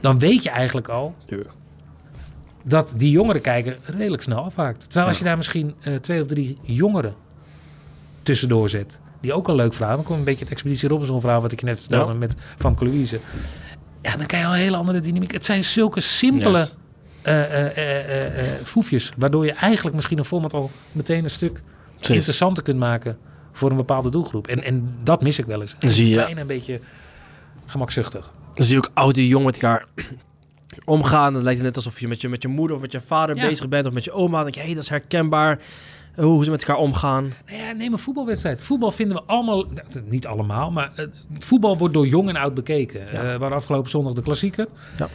[0.00, 1.36] dan weet je eigenlijk al ja.
[2.62, 4.80] dat die jongeren kijken redelijk snel afhaakt.
[4.80, 7.14] Terwijl als je daar misschien uh, twee of drie jongeren
[8.22, 9.96] tussendoor zet, die ook een leuk verhaal.
[9.96, 12.18] Dan komt een beetje het Expeditie Robinson verhaal wat ik je net vertelde ja.
[12.18, 13.20] met Van Louise.
[14.02, 15.32] Ja, dan krijg je al een hele andere dynamiek.
[15.32, 16.76] Het zijn zulke simpele yes.
[17.24, 21.60] uh, uh, foefjes, waardoor je eigenlijk misschien een format al meteen een stuk
[21.92, 22.16] Precies.
[22.16, 23.18] interessanter kunt maken
[23.52, 24.46] voor een bepaalde doelgroep.
[24.46, 25.74] En, en dat mis ik wel eens.
[25.78, 26.80] Dan zie je een beetje
[27.66, 28.32] gemakzuchtig.
[28.54, 29.86] Dan zie je ook oud en jong met elkaar
[30.84, 31.32] omgaan.
[31.32, 33.36] Dan lijkt het net alsof je met je, met je moeder of met je vader
[33.36, 33.48] ja.
[33.48, 34.34] bezig bent of met je oma.
[34.34, 35.58] Dan denk je, hé, hey, dat is herkenbaar
[36.16, 37.32] hoe ze met elkaar omgaan.
[37.46, 38.62] Nou ja, neem een voetbalwedstrijd.
[38.62, 39.64] Voetbal vinden we allemaal,
[40.04, 41.06] niet allemaal, maar uh,
[41.38, 43.00] voetbal wordt door jong en oud bekeken.
[43.12, 43.32] Ja.
[43.32, 44.68] Uh, waar afgelopen zondag de klassieker.
[44.98, 45.08] Ja.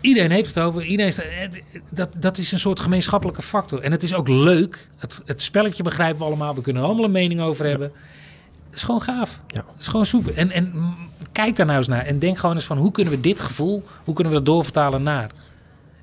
[0.00, 0.82] Iedereen heeft het over.
[0.82, 1.20] Iedereen is,
[1.90, 3.80] dat, dat is een soort gemeenschappelijke factor.
[3.80, 4.88] En het is ook leuk.
[4.96, 6.54] Het, het spelletje begrijpen we allemaal.
[6.54, 7.92] We kunnen er allemaal een mening over hebben.
[8.66, 9.40] Het is gewoon gaaf.
[9.46, 10.32] Het is gewoon soepel.
[10.34, 10.94] En, en
[11.32, 12.04] kijk daar nou eens naar.
[12.04, 15.02] En denk gewoon eens van hoe kunnen we dit gevoel, hoe kunnen we dat doorvertalen
[15.02, 15.30] naar.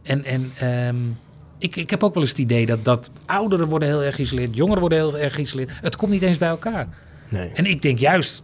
[0.04, 0.52] En, en
[0.88, 1.18] um,
[1.58, 4.56] ik, ik heb ook wel eens het idee dat, dat ouderen worden heel erg geïsoleerd,
[4.56, 5.72] jongeren worden heel erg geïsoleerd.
[5.82, 6.88] Het komt niet eens bij elkaar.
[7.30, 7.50] Nee.
[7.54, 8.44] En ik denk juist,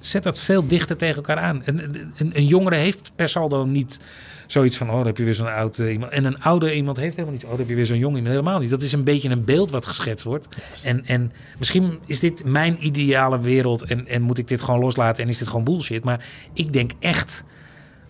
[0.00, 1.62] zet dat veel dichter tegen elkaar aan.
[1.64, 4.00] Een, een, een jongere heeft per saldo niet
[4.46, 6.12] zoiets van, oh, dan heb je weer zo'n oud uh, iemand.
[6.12, 8.34] En een oude iemand heeft helemaal niet, oh, dan heb je weer zo'n jong iemand.
[8.34, 8.70] Helemaal niet.
[8.70, 10.48] Dat is een beetje een beeld wat geschetst wordt.
[10.70, 10.82] Yes.
[10.82, 15.22] En, en misschien is dit mijn ideale wereld en, en moet ik dit gewoon loslaten
[15.22, 16.04] en is dit gewoon bullshit.
[16.04, 17.44] Maar ik denk echt,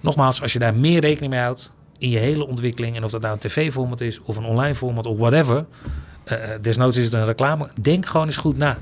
[0.01, 2.97] nogmaals, als je daar meer rekening mee houdt, in je hele ontwikkeling.
[2.97, 5.65] En of dat nou een tv-format is of een online format of whatever.
[6.33, 7.71] Uh, desnoods is het een reclame.
[7.81, 8.79] Denk gewoon eens goed na.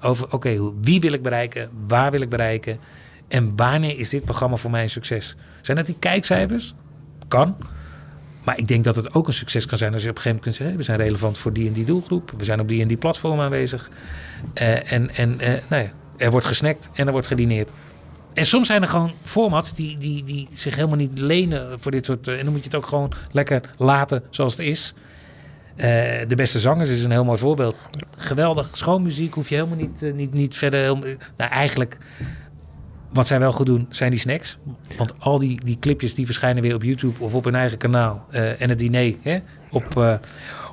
[0.00, 1.70] Over oké, wie wil ik bereiken?
[1.86, 2.78] Waar wil ik bereiken?
[3.28, 5.36] En wanneer is dit programma voor mij een succes?
[5.60, 6.74] Zijn dat die kijkcijfers?
[7.28, 7.56] Kan.
[8.44, 10.42] Maar ik denk dat het ook een succes kan zijn als je op een gegeven
[10.42, 12.32] moment kunt zeggen: we zijn relevant voor die en die doelgroep.
[12.36, 13.90] We zijn op die en die platform aanwezig.
[14.60, 17.72] Uh, en en uh, nou ja, er wordt gesnackt en er wordt gedineerd.
[18.36, 22.04] En soms zijn er gewoon formats die, die, die zich helemaal niet lenen voor dit
[22.04, 22.28] soort.
[22.28, 24.94] en dan moet je het ook gewoon lekker laten zoals het is.
[25.76, 25.84] Uh,
[26.28, 27.88] de beste zangers is een heel mooi voorbeeld.
[28.16, 28.70] Geweldig.
[28.72, 30.80] Schoon muziek hoef je helemaal niet, uh, niet, niet verder.
[30.80, 30.98] Heel,
[31.36, 31.98] nou, eigenlijk,
[33.12, 34.58] wat zij wel goed doen, zijn die snacks.
[34.96, 38.26] Want al die, die clipjes die verschijnen weer op YouTube of op hun eigen kanaal.
[38.30, 39.38] En het diner hè,
[39.70, 40.18] op,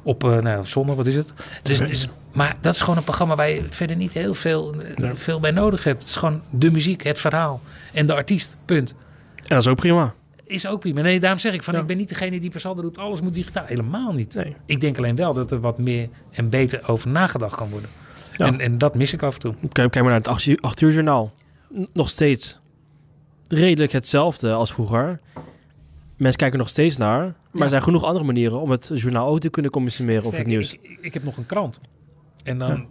[0.03, 1.33] op nou, wat is het?
[1.62, 4.76] Dus, dus maar dat is gewoon een programma waar je verder niet heel veel,
[5.14, 6.00] veel bij nodig hebt.
[6.00, 7.62] Het is gewoon de muziek, het verhaal
[7.93, 8.58] en de artiest.
[8.66, 8.96] Punt.
[9.36, 10.14] En dat is ook prima.
[10.46, 11.01] is ook prima.
[11.01, 11.80] Nee, daarom zeg ik van, Ja.
[11.80, 13.66] ik ben niet degene die per saldo roept, alles moet digitaal.
[13.66, 14.36] Helemaal niet.
[14.36, 14.55] Nee.
[14.66, 17.89] Ik denk alleen wel dat er wat meer en beter over nagedacht kan worden.
[18.38, 18.46] Ja.
[18.46, 19.54] En, en dat mis ik af en toe.
[19.60, 21.34] Kijk, kijk maar naar het 8 uur, 8 uur journaal.
[21.93, 22.60] Nog steeds
[23.47, 25.20] redelijk hetzelfde als vroeger.
[26.18, 27.20] Mensen kijken nog steeds naar.
[27.22, 27.64] Maar Ja.
[27.64, 30.51] er zijn genoeg andere manieren om het journaal ook te kunnen consumeren of het Sterker,
[30.51, 30.74] nieuws.
[30.82, 31.80] Ik, ik heb nog een krant.
[32.43, 32.88] En dan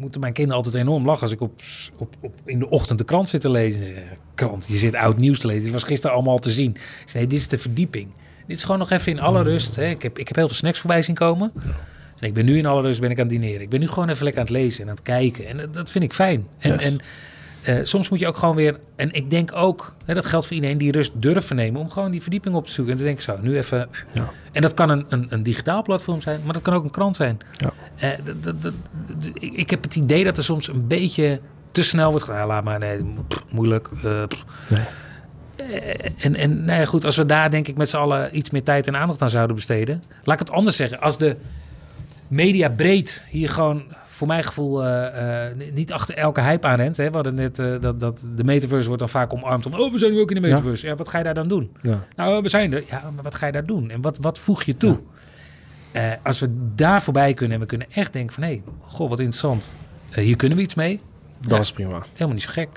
[0.00, 1.60] moeten mijn kinderen altijd enorm lachen als ik op,
[1.96, 3.94] op, op, in de ochtend de krant zit te lezen.
[4.34, 5.62] Krant, je zit oud nieuws te lezen.
[5.62, 6.76] Het was gisteren allemaal te zien.
[7.04, 8.08] Zei, nee, dit is de verdieping.
[8.46, 9.76] Dit is gewoon nog even in alle rust.
[9.76, 9.88] Hè.
[9.88, 11.52] Ik, heb, ik heb heel veel snacks voorbij zien komen.
[12.18, 13.60] En ik ben nu in alle rust ben ik aan het dineren.
[13.60, 15.46] Ik ben nu gewoon even lekker aan het lezen en aan het kijken.
[15.46, 16.46] En dat, dat vind ik fijn.
[16.58, 16.84] En, Yes.
[16.92, 17.00] en
[17.62, 18.78] eh, soms moet je ook gewoon weer...
[18.96, 21.80] En ik denk ook, hè, dat geldt voor iedereen die rust durven nemen...
[21.80, 22.92] om gewoon die verdieping op te zoeken.
[22.92, 23.88] En te denken, zo, nu even...
[24.12, 24.30] Ja.
[24.52, 27.16] En dat kan een, een, een digitaal platform zijn, maar dat kan ook een krant
[27.16, 27.38] zijn.
[27.56, 27.72] Ja.
[27.96, 28.72] Eh, dat- dat- dat-
[29.06, 31.40] dat- ik, ik heb het idee dat er soms een beetje
[31.70, 32.40] te snel wordt gedaan.
[32.40, 32.98] Ja, laat maar, nee,
[33.28, 33.88] pff, moeilijk.
[34.04, 34.22] eh.
[34.68, 34.80] Nee.
[36.18, 38.62] En en nou ja, goed, als we daar denk ik met z'n allen iets meer
[38.62, 40.02] tijd en aandacht aan zouden besteden.
[40.24, 41.00] Laat ik het anders zeggen.
[41.00, 41.36] Als de
[42.28, 43.82] media breed hier gewoon
[44.12, 46.96] voor mijn gevoel eh, eh, niet achter elke hype aan rent.
[46.96, 47.08] Hè.
[47.08, 49.74] We hadden net eh, dat, dat de metaverse wordt dan vaak omarmd om...
[49.74, 50.54] oh, we zijn nu ook in de Ja.
[50.54, 50.86] metaverse.
[50.86, 51.76] Ja, wat ga je daar dan doen?
[51.82, 52.04] Ja.
[52.16, 52.82] Nou, we zijn er.
[52.86, 53.90] Ja, maar wat ga je daar doen?
[53.90, 54.98] En wat, wat voeg je toe?
[56.22, 58.42] Als we daar voorbij kunnen en we kunnen echt denken van...
[58.42, 59.72] hé, hey, goh, wat interessant.
[60.14, 61.00] Hier kunnen we iets mee.
[61.40, 61.58] Dat Ja.
[61.58, 62.02] is prima.
[62.12, 62.68] Helemaal niet zo gek.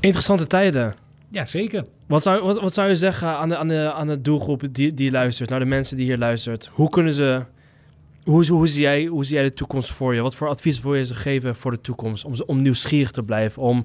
[0.00, 0.94] Interessante tijden.
[1.30, 1.84] Ja, zeker.
[2.06, 4.94] Wat zou, wat, wat zou je zeggen aan de, aan de, aan de doelgroep die,
[4.94, 6.70] die luistert, naar de mensen die hier luistert?
[6.72, 7.42] Hoe kunnen ze,
[8.28, 10.20] hoe, hoe, zie jij, hoe zie jij de toekomst voor je?
[10.20, 12.24] Wat voor advies wil je ze geven voor de toekomst?
[12.24, 13.82] Om, om nieuwsgierig te blijven, om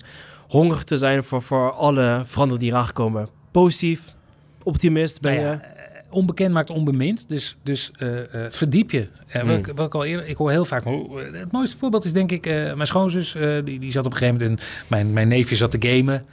[0.48, 3.28] hongerig te zijn voor, voor alle veranderingen die eraan komen.
[3.52, 4.15] Positief,
[4.64, 5.52] optimist ben Nou je?
[5.52, 7.30] ja, eh, onbekend maakt onbemind.
[7.30, 9.07] Dus, dus eh, eh, verdiep je.
[9.34, 9.52] Wat, Hmm.
[9.52, 10.28] ik, wat ik al eerder...
[10.28, 10.84] Ik hoor heel vaak...
[11.32, 12.45] Het mooiste voorbeeld is denk ik...
[12.45, 14.60] mijn schoonzus, die, die zat op een gegeven moment...
[14.60, 16.26] in mijn, mijn neefje zat te gamen.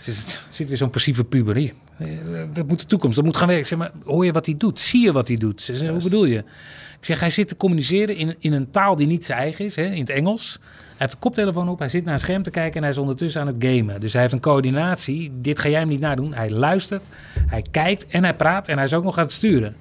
[0.00, 1.72] Ze zit, zit weer zo'n passieve puber.
[2.52, 3.16] Dat moet de toekomst.
[3.16, 3.64] Dat moet gaan werken.
[3.64, 4.80] Ik zeg maar, hoor je wat hij doet?
[4.80, 5.80] Zie je wat hij doet?
[5.80, 6.38] Hoe bedoel je?
[6.98, 9.76] Ik zeg, hij zit te communiceren in, in een taal die niet zijn eigen is.
[9.76, 10.58] Hè, in het Engels.
[10.60, 11.78] Hij heeft de koptelefoon op.
[11.78, 12.74] Hij zit naar een scherm te kijken.
[12.74, 14.00] En hij is ondertussen aan het gamen.
[14.00, 15.32] Dus hij heeft een coördinatie.
[15.40, 16.34] Dit ga jij hem niet nadoen.
[16.34, 17.06] Hij luistert.
[17.46, 18.68] Hij kijkt en hij praat.
[18.68, 19.76] En hij is ook nog aan het sturen.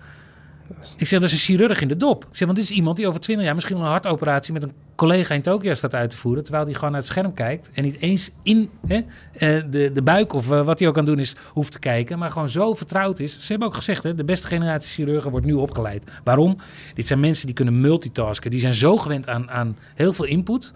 [0.98, 2.24] Ik zeg, dat is een chirurg in de dop.
[2.24, 4.72] Ik zeg, want dit is iemand die over 20 jaar misschien een hartoperatie met een
[4.96, 6.44] collega in Tokio staat uit te voeren.
[6.44, 7.70] Terwijl hij gewoon naar het scherm kijkt.
[7.74, 11.06] En niet eens in hè, eh, de, de buik of eh, wat hij ook aan
[11.06, 12.20] doen is, hoeft te kijken.
[12.20, 13.40] Maar gewoon zo vertrouwd is.
[13.40, 16.04] Ze hebben ook gezegd, hè, de beste generatie chirurgen wordt nu opgeleid.
[16.24, 16.58] Waarom?
[16.94, 18.52] Dit zijn mensen die kunnen multitasken.
[18.52, 20.74] Die zijn zo gewend aan, aan heel veel input.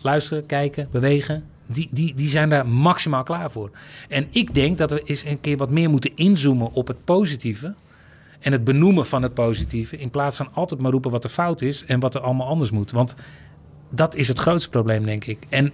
[0.00, 1.44] Luisteren, kijken, bewegen.
[1.66, 3.70] Die, die, die zijn daar maximaal klaar voor.
[4.08, 7.74] En ik denk dat we eens een keer wat meer moeten inzoomen op het positieve.
[8.42, 9.96] En het benoemen van het positieve.
[9.96, 12.70] In plaats van altijd maar roepen wat er fout is en wat er allemaal anders
[12.70, 12.90] moet.
[12.90, 13.14] Want
[13.90, 15.44] dat is het grootste probleem, denk ik.
[15.48, 15.72] En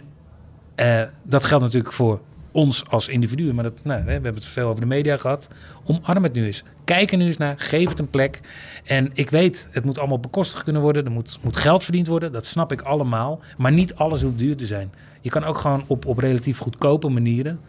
[0.74, 2.20] eh, dat geldt natuurlijk voor
[2.52, 3.54] ons als individuen.
[3.54, 5.48] Maar dat, nou, we hebben het veel over de media gehad.
[5.84, 6.64] Omarm het nu eens.
[6.84, 7.54] Kijk er nu eens naar.
[7.58, 8.40] Geef het een plek.
[8.84, 11.04] En ik weet, het moet allemaal bekostigd kunnen worden.
[11.04, 12.32] Er moet, moet geld verdiend worden.
[12.32, 13.40] Dat snap ik allemaal.
[13.56, 14.92] Maar niet alles hoeft duur te zijn.
[15.20, 17.60] Je kan ook gewoon op, op relatief goedkope manieren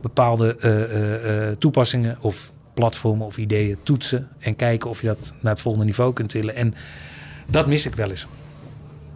[0.00, 4.28] bepaalde eh, eh, toepassingen of platformen of ideeën toetsen.
[4.38, 6.54] En kijken of je dat naar het volgende niveau kunt tillen.
[6.54, 6.74] En
[7.46, 8.26] dat mis ik wel eens.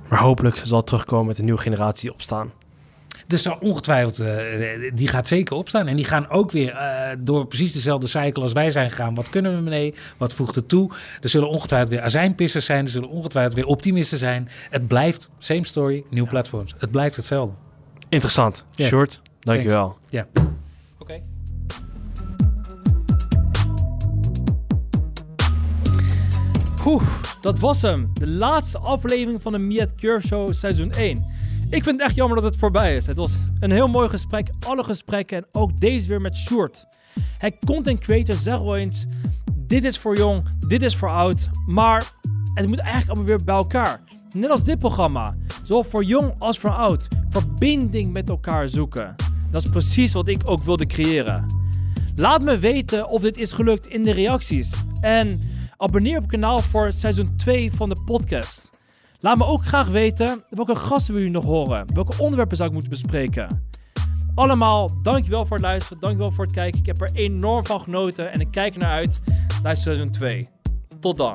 [0.08, 2.52] Maar hopelijk zal het terugkomen met een nieuwe generatie opstaan.
[3.26, 5.86] Dus zal ongetwijfeld, eh, die gaat zeker opstaan.
[5.86, 9.14] En die gaan ook weer eh, door precies dezelfde cycle als wij zijn gegaan.
[9.14, 9.94] Wat kunnen we mee?
[10.16, 10.90] Wat voegt het toe?
[11.20, 12.84] Er zullen ongetwijfeld weer azijnpissers zijn.
[12.84, 14.48] Er zullen ongetwijfeld weer optimisten zijn.
[14.70, 16.74] Het blijft, same story, nieuw platforms.
[16.78, 17.54] Het blijft hetzelfde.
[18.08, 18.64] Interessant.
[18.78, 19.98] Short, dankjewel.
[20.08, 20.26] Ja.
[20.98, 21.20] Oké.
[27.40, 28.10] Dat was hem.
[28.12, 31.26] De laatste aflevering van de Miet Cure Show seizoen 1.
[31.70, 33.06] Ik vind het echt jammer dat het voorbij is.
[33.06, 34.50] Het was een heel mooi gesprek.
[34.66, 36.86] Alle gesprekken en ook deze weer met Sjoerd.
[37.38, 39.06] Hij content creator zegt wel eens...
[39.52, 41.50] Dit is voor jong, dit is voor oud.
[41.66, 42.12] Maar
[42.54, 44.00] het moet eigenlijk allemaal weer bij elkaar.
[44.30, 45.36] Net als dit programma.
[45.62, 47.08] Zowel voor jong als voor oud.
[47.28, 49.14] Verbinding met elkaar zoeken.
[49.50, 51.46] Dat is precies wat ik ook wilde creëren.
[52.16, 54.72] Laat me weten of dit is gelukt in de reacties.
[55.00, 55.40] En
[55.80, 58.70] abonneer op het kanaal voor seizoen 2 van de podcast.
[59.20, 61.94] Laat me ook graag weten welke gasten wil je nog horen.
[61.94, 63.68] Welke onderwerpen zou ik moeten bespreken.
[64.34, 66.00] Allemaal, dankjewel voor het luisteren.
[66.00, 66.80] Dankjewel voor het kijken.
[66.80, 68.32] Ik heb er enorm van genoten.
[68.32, 69.22] En ik kijk er naar uit
[69.62, 70.48] naar seizoen 2.
[71.00, 71.34] Tot dan.